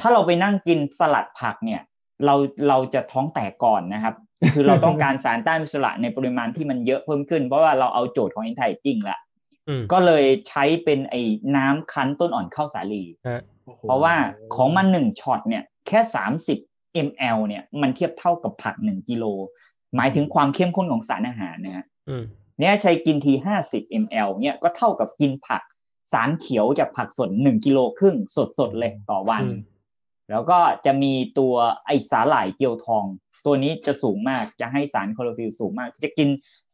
[0.00, 1.80] ถ้าเราไปนั่งกินสลัดผักเนี่ย
[2.24, 2.34] เรา
[2.68, 4.14] เราจะท้องแตกก่อนนะครับ
[4.54, 9.18] คือเราต้องการสารต้านอนุมูลอิสระในปริมาณที่มันเยอะเพิ่มขึ้น เพราะว่าเราเอาโจทย์ของ a n t i aging ละ
[9.68, 11.20] อืมก็เลยใช้เป็นไอ้
[11.56, 14.14] น้ำคั้นต้นอ่อนข้าวสาลีฮะโอ้โหเพราะว่า
[14.54, 16.58] ของมันหนึ่งช็อตเนี่ย แค่สามสิบ
[17.06, 19.24] ml เนี่ยมันเทียบเท่ากับผักหนึ่งกิโล
[19.96, 22.24] หมายถึงความเข้มข้นของสารอาหารนะฮะอืม
[22.58, 25.62] เนี่ยใช้กินทีห้าสิบ ml เนี่ยก็เท่ากับกินผัก
[26.12, 28.16] สารเขียวจากผักสดหนึ่งกิโลครึ่ง
[28.58, 29.58] สดๆเลยต่อวันอืม
[30.30, 31.54] แล้วก็จะมีตัว
[31.86, 33.04] ไอสาหร่ายเกียวทอง
[33.46, 36.28] ตัวนี้จะสูงมากจะให้สารคลอโรฟิลสูงมาก จะกิน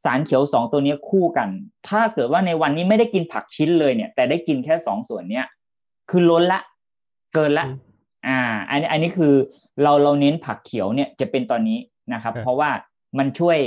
[0.05, 1.49] สารเขียวสองตัวนี้คู่กัน
[1.89, 5.47] ถ้าเกิดว่าในวันนี้ไม่ได้กินผักชิ้นเลยเนี่ย แต่ได้กินแค่สองส่วนเนี้ย
[6.11, 6.61] คือล้นละ
[7.35, 7.77] เกินละอืม
[8.27, 9.35] อ่า อันนี้อันนี้คือ
[9.83, 11.79] เราเราเน้นผักเขียวเนี่ยจะเป็นตอนนี้
[12.13, 12.71] นะครับครับ เพราะว่า
[13.19, 13.59] มันช่วย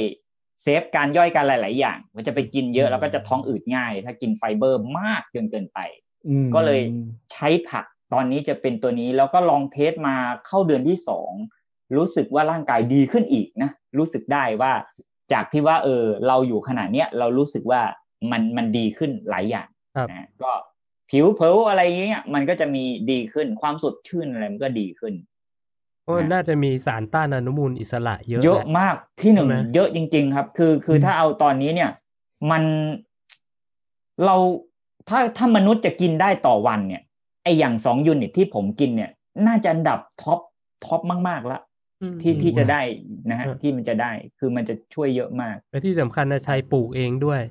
[0.62, 5.80] save การย่อยการหลาย ๆ อย่างมันจะไปกินเยอะอืมแล้วก็จะท้องอืดง่าย ถ้ากินไฟเบอร์มากจนเกินไป
[6.28, 6.82] อืมก็เลย
[7.32, 10.16] ใช้ผักตอนนี้จะเป็นตัวนี้แล้วก็ลอง test มา
[10.48, 11.32] เข้าเดือนที่สอง
[11.98, 14.72] รู้สึกว่าร่างกายดีขึ้นอีกนะรู้สึกได้ว่า
[15.34, 17.82] จากที่ว่าเออเราอยู่ขนาดเนี้ยเรารู้สึกว่า
[18.32, 20.52] มันมันดีขึ้นหลายอย่างครับนะก็
[21.10, 25.14] ผิวเผลอะไรอย่างเงี้ยมันก็จะมีดีขึ้นความสดชื่นอะไรมันก็ดีขึ้น
[26.08, 31.92] เพราะมันน่าจะมีสารต้านอนุมูลอิสระเยอะ เยอะแหลมากพี่หนึ่งใช่ไหมเยอะจริง ๆ ครับ คือคืออมถ้าเอาตอนนี้เนี่ย
[32.52, 32.64] มัน
[34.26, 34.36] เรา
[35.10, 37.02] ถ้าถ้ามนุษย์จะกินได้ต่อวันเนี่ย
[37.44, 39.12] ไออย่างสอง unit ที่ผมกินเนี่ย
[39.48, 40.40] น่าจะอันดับ top
[40.86, 41.62] top มากๆแล้ว
[42.02, 42.82] อืมที่ที่จะได้
[43.30, 47.42] นะฮะเออที่มันจะได้คือมันจะช่วยเยอะมากและที่สำคัญอาชัยปลูกเองด้วย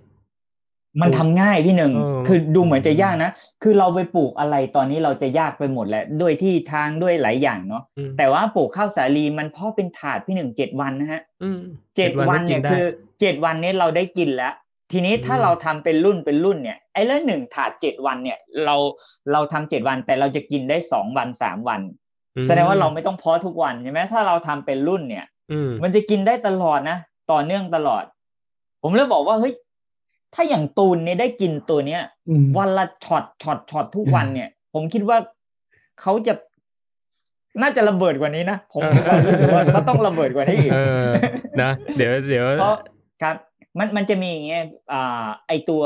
[1.03, 3.31] มันทำง่ายพี่หนึ่งเออคือดูเหมือนจะยากนะ
[3.63, 11.59] คือเราไปปลูกอะไรตอนนี้เราจะยากไปหมดแหละ ด้วยที่ทางด้วยหลายอย่างเนาะอืมแต่ว่าปลูกข้าวสาลีมันเพาะเป็นถาดพี่หนึ่งเจ็ดวันนะฮะอืม
[11.97, 12.85] เจ็ดวันเนี่ยก็กิได้คือ
[13.21, 14.55] เจ็ดวันนี้เราได้กินแล้ว
[14.93, 18.77] ทีนี้ถ้าอืมเราทำเป็นรุ่นเป็นรุ่นเนี่ยไอ้ละหนึ่งถาดเจ็ดวันเนี่ย เรา
[19.33, 21.81] เราทำเจ็ดวันแต่เราจะกินได้สองวันสามวัน
[22.43, 26.99] มแสดงว่าเราไม่ต้องเพาะทุกวันใช่ไหมถ้าเราทำเป็นรุ่นเนี่ยอืมมันจะกินได้ตลอดนะ
[27.33, 28.05] ต่อเนื่องตลอด
[28.83, 29.55] ผมเลยบอกว่าเฮ้ย
[30.35, 35.19] ถ้าอย่างตูนเนี่ยได้กินตัวเนี้ยอืมวันละ shot shot shot ทุกวันเนี่ย ผมคิดว่า
[36.01, 36.35] เขาจะ
[37.63, 38.83] น่าจะระเบิดกว่านี้นะผม
[39.27, 41.09] รู้สึกว่าเขาต้องระเบิดกว่านี้อีกเออ
[41.63, 42.77] นะเดี๋ยวเดี๋ยวเพราะ
[43.23, 43.37] ครับ
[43.79, 44.63] มันมันจะมีอย่างเงี้ย
[44.93, 45.83] อ่าไอตัว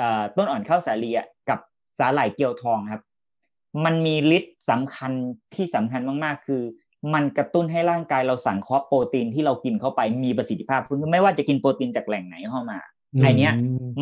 [0.00, 1.58] อ่าต้นอ่อนข้าวสาลีอะกับ
[1.98, 3.02] สาหร่ายเกลียวทองครับ
[3.84, 5.12] มันมีฤทธิ์สำคัญ
[5.54, 6.62] ที่สำคัญมากๆ คือ
[7.14, 12.78] มันกระตุ้นให้ร่างกายเราสังเคราะห์โปรตีนที่เรากินเข้าไปมีประสิทธิภาพคือไม่ว่าจะกินโปรตีนจากแหล่งไหนเข้ามา
[13.20, 13.52] ไอเนี้ย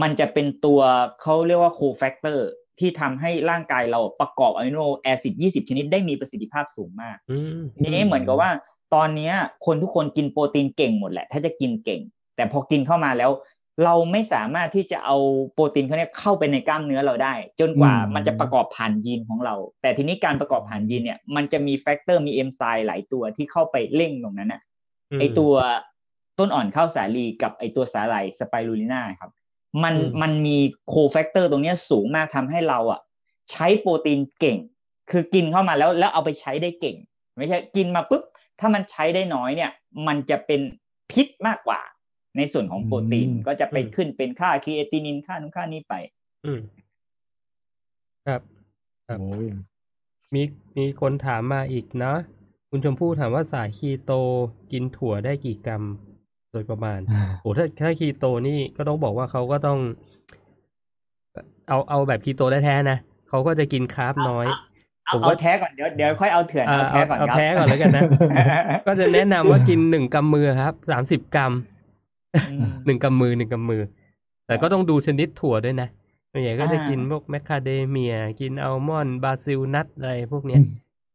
[0.02, 0.80] มันจะเป็นตัว
[1.22, 8.50] เขาเรียกว่า cofactor ที่ทำให้ร่างกายเราประกอบ amino acid 20 ชนิดได้มีประสิทธิภาพสูงมากอืมทีนี้เหมือนกับว่า
[8.94, 9.34] ตอนเนี้ย
[9.66, 12.00] คนทุกคนกินโปรตีนเก่งหมดแหละ ถ้าจะกินเก่ง
[12.36, 13.30] แต่พอกินเข้ามาแล้ว
[13.84, 15.16] เราไม่สามารถที่จะเอา
[15.52, 24.62] โปรตีนเขาเนี้ยเข้าไปในกล้ามเนื้อเราได้ จนกว่าอืมมันจะประกอบผ่านยีนของเรา แต่ทีนี้การประกอบผ่านยีนเนี่ย มันจะมี factor มีเอนไซม์หลายตัวที่เข้าไปเร่งตรงนั้นน่ะ
[25.20, 25.52] ไอตัว
[26.38, 29.30] ต้นอ่อนข้าวสาลีกับไอตัวสาหร่าย spirulina ครับ
[29.82, 30.56] มันอืมมันมี
[30.88, 33.00] cofactor ตรงเนี้ยสูงมากทำให้เราอะ
[33.50, 34.58] ใช้โปรตีนเก่ง
[35.10, 36.96] คือกินเข้ามาแล้วแล้วเอาไปใช้ได้เก่ง
[37.36, 38.22] ไม่ใช่กินมาปุ๊บ
[38.60, 39.70] ถ้ามันใช้ได้น้อยเนี่ย
[40.06, 40.60] มันจะเป็น
[41.10, 41.80] พิษมากกว่า
[42.36, 45.94] ในส่วนของโปรตีนอืมก็จะไปอืมขึ้นเป็นค่าครีเอตินินค่านู้นค่านี้ไป
[46.44, 46.60] อืม
[48.26, 48.40] ครับ
[49.08, 49.46] ครับโอ้ย
[50.34, 50.42] มี
[50.76, 52.12] มีคนถามมาอีกนะ
[52.70, 54.12] คุณชมพู่ถามว่าสายคีโต
[54.72, 55.82] กินถั่วได้กี่กรัม
[56.52, 56.98] โดยประมาณ
[57.42, 59.78] โอ้ถ้าถ้าคีโตนี่ก็ต้องบอกว่าเขาก็ต้อง
[61.68, 62.98] เอาเอาแบบคีโตแท้ๆนะ
[63.28, 64.46] เขาก็จะกินคาร์บน้อย
[65.06, 68.02] เอาผมเอาว่าแท้ก่อนเดี๋ยวเดี๋ยวค่อยเอาเถื่อนอ่าเอาแท้เอาก่อนเอาครับแท้ก่อนแล้วกันนะ
[68.86, 71.52] ก็จะแนะนำว่ากินหนึ่งกำมือครับสามสิบกรัม
[72.50, 73.82] อืมหนึ่งกำมือหนึ่งกำมือ
[74.46, 75.88] แต่ก็ต้องดูชนิดถั่วด้วยนะ
[76.32, 80.60] ส่วนใหญ่ก็จะอ่ากิกินพวกแมคคาเดเมีย กินอัลมอนด์บราซิลนัทอะไรพวกเนี้ย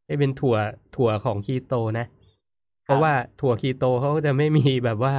[0.05, 0.55] ให้เป็นถั่ว
[0.95, 2.05] ถั่วของคีโตนะ
[2.85, 5.13] เพราะว่าถั่วคีโตเขาก็จะไม่มีแบบว่า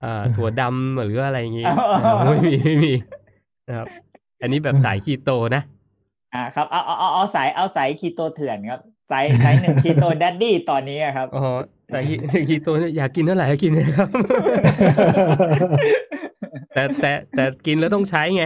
[0.00, 1.66] เอ่อถั่วดำหรืออะไรอย่างงี้
[2.30, 2.92] ไม่มีไม่มี
[3.68, 3.88] นะครับ
[4.40, 5.62] อันนี้แบบสายคีโตนะ
[6.34, 8.80] อ่าครับเอาเอาเอาเอาสายเอาสายคีโตเถื่อนครับ
[9.10, 11.44] สายสายหนึ่ง keto dirty ตอนนี้อะครับอ๋อ
[11.88, 12.14] แต่คี
[12.48, 14.08] คีโตเนี่ยอยากกินเท่าไหร่ก็กินเลยครับ
[16.74, 18.44] แต่แต่แต่กินแล้วต้องใช้ไง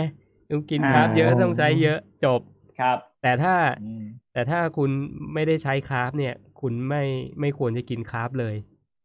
[0.51, 2.41] ต้องกิน carb เยอะอ่าต้องใช้เยอะจบ
[2.81, 4.91] ครับ แต่ถ้าอืมแต่ถ้าคุณ
[5.35, 6.35] ไม่ได้ใช้ carb เนี่ย
[6.69, 7.05] คุณไม่
[7.41, 8.55] ไม่ควรจะกินคาร์บเลย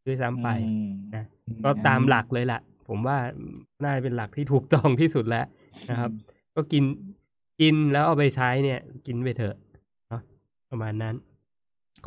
[0.06, 1.24] ด้วยซ้ำไปอืมนะ
[1.64, 3.18] ก็ตามหลักเลยล่ะผมว่า
[3.82, 5.46] น่าจะเป็นหลักที่ถูกต้องที่สุดแล้ว
[5.90, 6.10] นะครับ
[6.54, 6.84] ก็กิน
[7.60, 9.56] กินแล้วเอาไปใช้เนี่ย กินไปเถอะ
[10.08, 10.22] เนาะ
[10.70, 11.14] ประมาณนั้น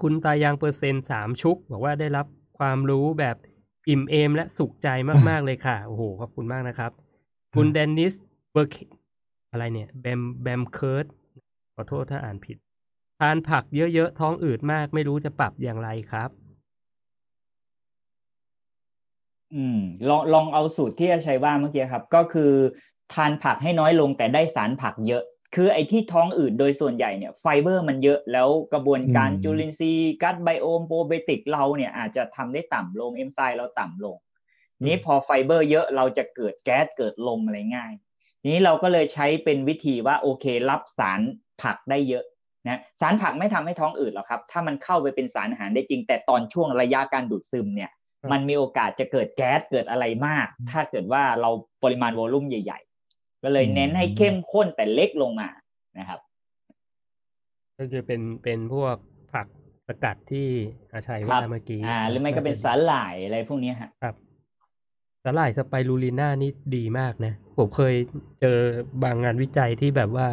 [0.02, 2.26] คุณตายางเปอร์เซ็นต์สามชุก บอกว่าได้รับ
[2.60, 3.36] ความรู้แบบ
[3.90, 4.88] อิ่มเอมและสุขใจ
[5.30, 6.91] มาก ๆ เลยค่ะ โอ้โห ขอบคุณมากนะครับ
[7.56, 8.14] คุณเดนนิส
[8.52, 8.90] เบอร์
[9.52, 11.06] อะไรเนี่ย แบมแบมเคิร์ด
[11.76, 12.57] ขอโทษถ้าอ่านผิด
[13.19, 16.29] ทานผักเยอะๆ ท้องอืดมากไม่รู้จะปรับอย่างไรครับ
[19.55, 19.79] อืม
[20.09, 22.51] ลองลองเอาสูตรที่อาชัยว่าเมื่อกี้ครับ ก็คือ
[23.13, 25.23] ทานผักให้น้อยลงแต่ได้สารผักเยอะ
[25.55, 34.17] คือไอ้ที่ท้องอืดโดยส่วนใหญ่เนี่ยไฟเบอร์มันเยอะแล้วกระบวนการอืมจุลินทรีย์ gut biome probiotic เราเนี่ยอาจจะทำได้ต่ำลงเอนไซม์เราต่ำลง
[34.85, 37.93] นี้พอไฟเบอร์เยอะเราจะเกิดแก๊สเกิดลมอะไรง่าย
[38.51, 41.21] นี้เราก็เลยใช้เป็นวิธีว่าโอเครับสาร
[41.61, 42.25] ผักได้เยอะ
[42.67, 51.49] นะสารผักไม่ทำให้ท้องอืดหรอกครับ ถ้ามันเข้าไปเป็นสารอาหารได้จริง แต่ตอนช่วงระยะการดูดซึมเนี่ยครับมันมีโอกาสจะเกิดแก๊สเกิดอะไรมาก ถ้าเกิดว่าเรา
[51.83, 55.49] ปริมาณโวลุ่มใหญ่ๆ ก็เลยเน้นให้เข้มข้นแต่เล็กลงมา
[55.97, 56.19] นะครับ
[57.77, 58.95] ก็คือเป็นเป็นพวก
[59.33, 59.47] ผัก
[59.87, 60.47] สกัดที่
[60.93, 64.15] อาชัยครัว่าบเมื่อกี้อ่า หรือไม่ก็เป็นสาหร่ายอะไรพวกเนี้ยฮะครับ
[65.23, 67.95] สาหร่าย spirulina นี่ดีมากนะ ผมเคย
[68.41, 68.57] เจอ
[69.03, 70.27] บางงานวิจัยที่แบบว่า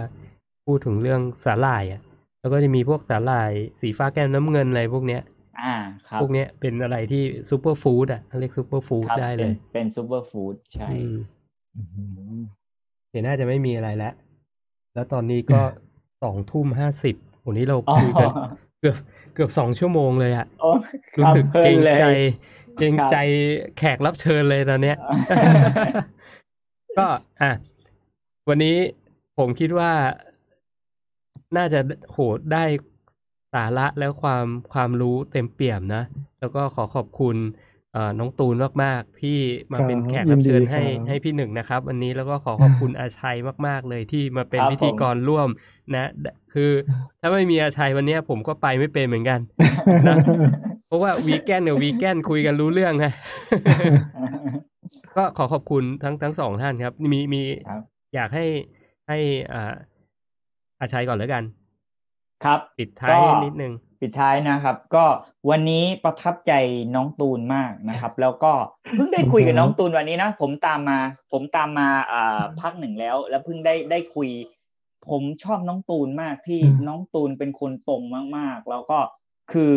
[0.66, 2.00] พูดถึงเรื่องสาหร่ายอะ
[2.42, 5.22] แล้วก็จะมีพวกสาหร่ายสีฟ้าแกมน้ำเงินอะไรพวกเนี้ย
[5.60, 5.74] อ่า
[6.08, 11.16] ครับพวกเนี้ยเป็นอะไรที่ superfood อะเขาเรียก superfood ครับได้เลเป็นยเป็น superfood ใช่อืม
[11.74, 12.02] อื
[12.38, 12.42] ม
[13.10, 14.14] เดี๋ยวน่าจะไม่มีอะไรแล้ว
[14.94, 15.60] แล้วตอนนี้ก็
[16.22, 17.16] สองทุ่มห้าสิบ
[17.46, 18.30] วันนี้เราอ๋อคุยกัน
[18.80, 18.96] เกือบ
[19.34, 20.68] เกือบสองชั่วโมงเลยอะโอ้
[21.18, 22.04] รู้สึกครับเกรงพลินเลยใจ
[22.76, 23.16] เกรงครับใจ
[23.78, 24.96] แขกรับเชิญเลยตอนเนี้ย
[26.98, 27.06] ก็
[27.42, 27.52] อะ
[28.48, 28.76] วันนี้
[29.38, 29.90] ผมคิดว่า
[31.56, 31.80] น่าจะ
[32.12, 32.18] โห
[32.52, 32.64] ได้
[33.54, 36.02] สาระแล้วความความรู้เต็มเปี่ยมนะ
[36.40, 37.36] แล้วก็ขอขอบคุณ
[37.92, 39.38] เอ่อน้องตูนมาก ๆ ที่
[39.72, 45.48] มาเป็นแขกรับเชิญยินดีให้ครับให้พี่หนึ่งนะครับ วันนี้แล้วก็ขอขอบคุณอาชัยมาก ๆ เลยที่มาเป็นครับพิธีกรร่วม
[45.94, 46.10] นะ
[46.54, 46.70] คือ
[47.20, 49.40] ถ้าไม่มีอาชัยวันเนี้ยผมก็ไปไม่เป็นเหมือนกัน
[50.08, 50.16] นะ
[50.86, 53.12] เพราะว่าวีแกนเนี่ยวีแกนคุยกันรู้เรื่องนะ
[55.16, 57.82] ก็ขอขอบคุณทั้งทั้งสองท่านครับ มีมีครับ
[58.14, 58.46] อยากให้
[59.08, 59.18] ให้
[59.52, 59.72] อ่า
[60.82, 61.42] อาชัยก่อนแล้วกัน
[62.44, 65.04] ครับ ปิดท้ายก็นิดนึง ปิดท้ายนะครับ ก็
[65.50, 66.52] วันนี้ประทับใจ
[66.94, 68.52] น้องตูนมากนะครับ แล้วก็
[68.92, 70.98] เพิ่งได้คุยกับน้องตูนวันนี้นะผมตามมา
[71.32, 74.28] ผมตามมาอ่าพักหนึ่งแล้ว แล้วเพิ่งได้ได้คุย
[75.08, 78.02] ผมชอบน้องตูนมากที่อืมน้องตูนเป็นคนตรง
[78.36, 78.98] มากๆ แล้วก็
[79.52, 79.74] คือ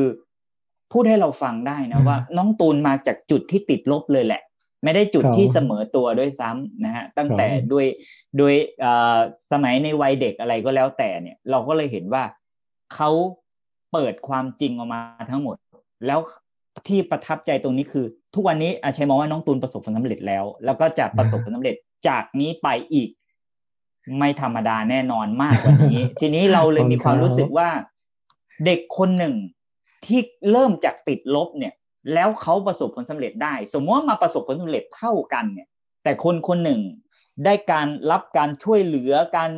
[0.92, 4.42] พูดให้เราฟังได้นะว่า น้องตูนมาจากจุดที่ติดลบเลยแหละ
[4.86, 7.86] ไม่ได้จุดครับที่เสมอตัวด้วยซ้ำนะฮะตั้งแต่ครับด้วย
[8.40, 9.18] ด้วยเอ่อ
[9.52, 12.24] สมัยในวัยเด็กอะไรก็แล้วแต่เนี่ยเราก็เลยเห็นว่า
[12.96, 13.10] เขา
[13.92, 15.02] เปิดความจริงออกมา
[15.32, 15.56] ทั้งหมด
[16.06, 16.20] แล้ว
[16.88, 18.06] ที่ประทับใจตรงนี้คือ
[18.36, 21.76] ทุกวันนี้อาชัยมองว่าน้องตูนประสบผลสำเร็จแล้ว แล้วก็จะประสบผลสำเร็จ
[22.08, 23.10] จากนี้ไปอีก
[24.18, 27.70] ไม่ธรรมดาแน่นอนมากกว่านี้ ทีนี้เราเลยมีความรู้สึกว่า
[28.66, 29.36] เด็กคนหนึ่ง
[30.06, 30.20] ที่
[30.52, 31.74] เริ่มจากติดลบเนี่ย
[32.14, 35.68] แล้วเขาประสบผลสำเร็จได้ สมมติว่ามาประสบผลสำเร็จเท่ากันเนี่ย
[36.04, 36.82] แต่คนคนหนึ่ง
[37.46, 39.52] ได้การรับการช่วยเหลือการ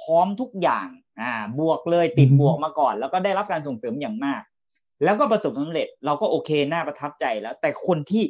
[0.00, 0.88] พร้อมทุกอย่าง
[1.20, 4.42] อ่าบวกเลยติดบวกมาก่อน แล้วก็ได้รับการส่งเสริมอย่างมาก
[5.04, 8.22] แล้วก็ประสบผลสำเร็จเราก็โอเคน่าประทับใจแล้ว แต่คนที่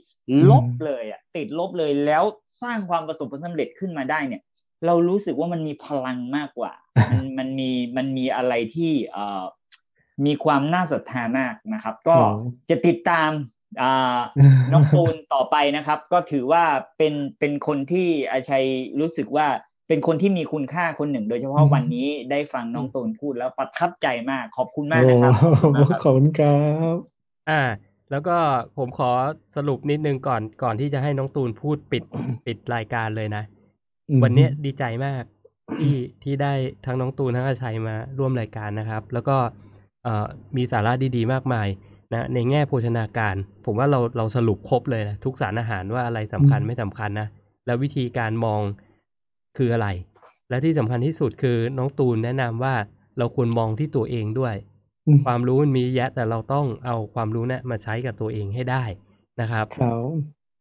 [0.51, 2.24] ลบเลยอะติดลบเลยแล้ว
[2.62, 4.43] สร้างความประสบผลสำเร็จขึ้นมาได้เนี่ย
[4.87, 6.73] เรารู้สึกว่ามันมีพลังมากกว่า
[7.11, 9.45] มันมันมีมันมีอะไรที่เอ่อ
[10.27, 12.35] มีความน่าศรัทธามากนะครับ ก็ครับ
[12.70, 13.31] จะติดตาม
[13.82, 14.19] อ่า
[14.73, 16.65] น้องตูนต่อไปนะครับ ก็ถือว่า
[16.99, 18.66] เป็นเป็นคนที่อาชัย
[19.01, 19.47] รู้สึกว่า
[19.89, 26.59] เป็นคนที่มีคุณค่าคนหนึ่ง โดยเฉพาะวันนี้ได้ฟังน้องตูนพูดแล้วประทับใจมากขอบคุณมากนะครับโอ้ขอบคุณมากครับขอบคุณครั
[26.93, 26.95] บ
[27.51, 27.62] อ่า
[28.11, 28.37] แล้วก็
[28.78, 29.11] ผมขอ
[29.57, 32.05] สรุปนิดนึงก่อนก่อนที่จะให้น้องตูนพูดปิด
[32.47, 33.43] ปิดรายการเลยนะ
[34.11, 35.24] อืมวันเนี้ยดีใจมาก
[35.81, 36.53] ที่ที่ได้
[36.87, 39.70] ทั้งน้องตูนทั้งอาชัยมาร่วมรายการนะครับ แล้วก็เอ่อ
[40.57, 41.69] มีสาระดีๆ มากมาย
[42.15, 47.29] นะในแง่โภชนาการ ผมว่าเราเราสรุปครบเลยนะทุกสารอาหารว่าอะไรสำคัญไม่สำคัญนะ
[47.67, 48.61] แล้ววิธีการมอง
[49.57, 49.89] คืออะไร
[50.49, 52.75] และที่สำคัญที่สุดคือน้องตูนแนะนำว่า
[53.19, 54.55] เราควรมองที่ตัวเองด้วย
[55.07, 58.85] อืมความรู้มันมีเยอะแยะแต่เราต้องเอาความรู้เนี่ยมาใช้กับตัวเองให้ได้
[59.41, 59.95] นะครับครับ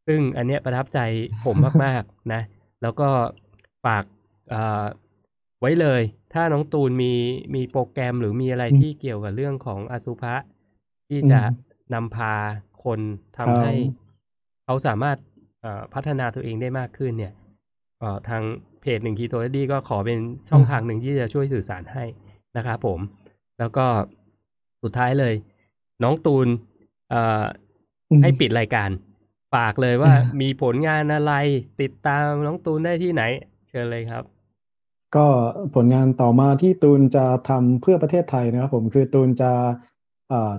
[0.07, 0.99] ซึ่งอันเนี้ยประทับใจ
[1.45, 2.41] ผมมาก ๆ นะ
[2.81, 3.09] แล้วก็
[3.85, 4.03] ฝาก
[4.49, 4.85] เอ่อ
[5.59, 6.01] ไว้เลย
[6.33, 7.13] ถ้าน้องตูนมี
[7.55, 10.35] มีโปรแกรมหรือมีอะไรอืมที่เกี่ยวกับเรื่องของอสุภะ
[11.07, 11.41] ที่อืมจะ
[11.93, 12.33] นำพา
[12.83, 12.99] คน
[13.37, 13.73] ทำครับให้
[14.65, 15.17] เขาสามารถ
[15.61, 17.33] เอ่อพัฒนาตัวเองได้มากขึ้นเนี่ย
[17.99, 18.43] เอ่อทาง
[18.81, 20.19] เพจหนึ่งคีโตดีก็ขอเป็น
[20.49, 22.03] ช่องทางหนึ่งที่จะช่วยสื่อสารให้
[22.57, 22.99] นะครับผม
[23.59, 23.85] แล้วก็
[24.83, 25.33] สุดท้ายเลย
[26.03, 26.47] น้องตูน
[27.09, 27.43] เอ่อ
[28.11, 28.89] อืมให้ปิดรายการ
[29.53, 31.33] ฝากเลยว่ามีผลงานอะไร
[31.81, 33.23] ติดตามน้องตูนได้ที่ไหน
[33.69, 34.23] เชิญเลยครับ
[35.15, 35.27] ก็
[35.75, 39.51] ผลงานต่อมาที่ตูนจะทำเพื่อประเทศไทยนะครับผมคือตูนจะ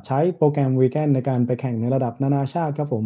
[0.06, 3.05] ใช้โปรแกรมวีแกนในการไปแข่งในระดับนานาชาติครับผม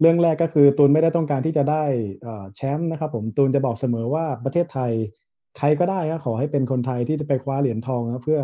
[0.00, 1.84] เรื่องแรกก็คือตูนไม่ได้ต้องการที่จะได้
[2.56, 4.92] แชมป์นะครับผมตูนจะบอกเสมอว่าประเทศไทย
[5.58, 8.40] ใครก็ได้ครับขอให้เป็นคนไทยที่จะไปคว้าเหรียญทองนะเพื่อ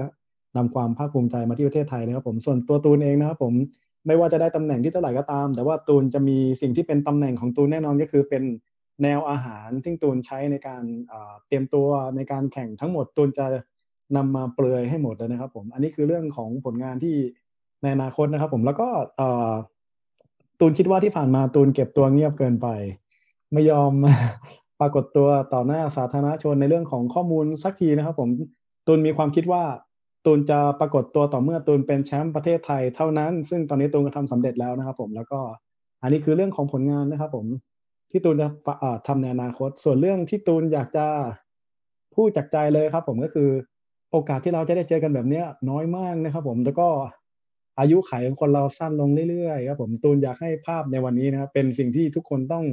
[0.57, 3.53] นำความภาคภูมิใจมาที่ประเทศไทยนะครับผมส่วนตัวตูนเองนะครับผม
[4.07, 8.43] ไม่ว่าจะได้ตำแหน่งที่เท่าไหร่ก็ตาม แต่ว่าตูนจะมีสิ่งที่เป็นตำแหน่งของตูนแน่นอนก็คือเป็น
[9.03, 10.83] แนวอาหารที่ตูนใช้ในการ
[11.47, 13.47] เตรียมตัวในการแข่งทั้งหมดตูนจะ
[14.17, 17.17] นำมาเปลือยให้หมดเลยนะครับ ผม อันนี้คือเรื่องของผลงานที่
[17.83, 18.89] ในอนาคตนะครับ ผมแล้วก็
[20.61, 22.69] ตูนคิดว่าที่ผ่านมาตูนเก็บตัวเงียบเกินไป
[23.53, 23.93] ไม่ยอม
[24.81, 28.29] ปรากฏตัวต่อหน้าสาธารณชนในเรื่องของข้อมูลสักทีนะครับ ผม
[28.87, 29.65] ตูนมีความคิดว่า
[30.25, 35.41] ตูนจะปรากฏตัวต่อเมื่อตูนเป็นแชมป์ประเทศไทยเท่านั้น ซึ่งตอนนี้ตูนก็ทำสำเร็จแล้วนะครับ ผมแล้วก็
[36.03, 37.47] อันนี้คือเรื่องของผลงานนะครับ ผม
[38.11, 38.49] ที่ตูนจะ
[39.07, 41.07] ทำในอนาคต ส่วนเรื่องที่ตูนอยากจะ
[42.15, 43.51] พูดจากใจเลยครับ ผมก็คือ
[44.13, 46.89] โอกาสที่เราจะได้เจอกันแบบเนี้ย น้อยมากนะครับ ผมแล้วก็
[47.79, 52.65] อายุขัยของคนเราสั้นลงเรื่อยๆครับผมตูนอยากให้ภาพในวันนี้นะครับเป็นสิ่งที่ทุกคนต้อง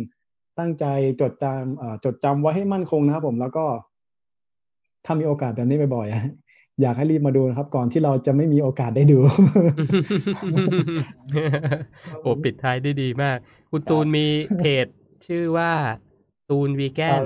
[0.59, 0.85] ตั้งใจ
[1.21, 3.65] จดจำจดจำไว้ให้มั่นคงนะครับผมแล้วก็
[5.05, 9.19] ถ้ามีโอกาสแบบนี้บ่อยๆอยากให้รีบมาดูนะครับ ก่อนที่เราจะไม่มีโอกาสได้ดู
[12.21, 13.37] โอ้ปิดท้ายได้ดีมาก
[13.71, 14.25] คุณตูนมี
[14.59, 14.87] เพจ
[15.25, 15.71] ชื่อว่า
[16.49, 17.21] ตูนวีแกน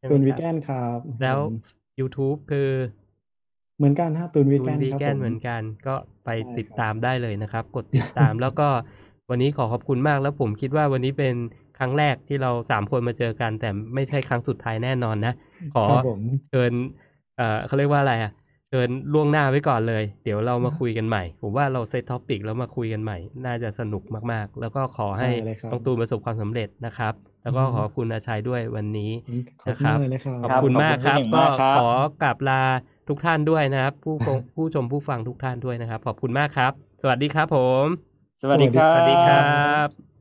[0.00, 1.56] ครับตูนวีแกนครับ แล้วผม
[2.00, 2.70] YouTube คือ
[3.78, 5.94] เหมือนกันฮะตูนวีตูแกนนวีครับแกผนมเหมือนกัน ก็
[6.24, 8.68] ไปใช่ติดครับตามได้เลยนะครับ กดติดตามแล้วก็
[9.30, 11.34] วันนี้ขอขอบคุณมากแล้วผมคิดว่าวันนี้เป็น
[11.78, 15.34] ครั้งแรกที่เราสามคนมาเจอกัน แต่ไม่ใช่ครั้งสุดท้ายแน่นอนนะ
[15.74, 16.20] ขอครับผม
[16.50, 16.72] เชิญ
[17.36, 18.32] เอ่อเขาเรียกว่าอะไรอะ
[18.68, 24.02] เชิญล่วงหน้าไว้ก่อนเลย เดี๋ยวเรามาคุยกันใหม่ ผมว่าเราเซตท็อปิกแล้วมาคุยกันใหม่ น่าจะสนุก
[24.32, 29.10] มากๆ แล้วก็ขอให้ได้เลยครับต้องตูนประสบความสำเร็จนะครับ แล้วก็อืมขอบคุณอาชัยด้วยวันนี้
[29.60, 31.86] ขอบคุณมากเลยนะครับขอบคุณมากครับขอบคุณพี่หนึ่งก็มากครับขอ
[32.20, 32.54] กราบลา
[33.08, 37.86] ทุกท่านด้วยนะครับ ผู้ฟังผู้ชมผู้ฟังทุกท่านด้วยนะครับ ขอบคุณมากครับ สวัสดีครับผม
[38.40, 39.38] สวัสดีครัสบวัสดีครั
[39.86, 40.11] บ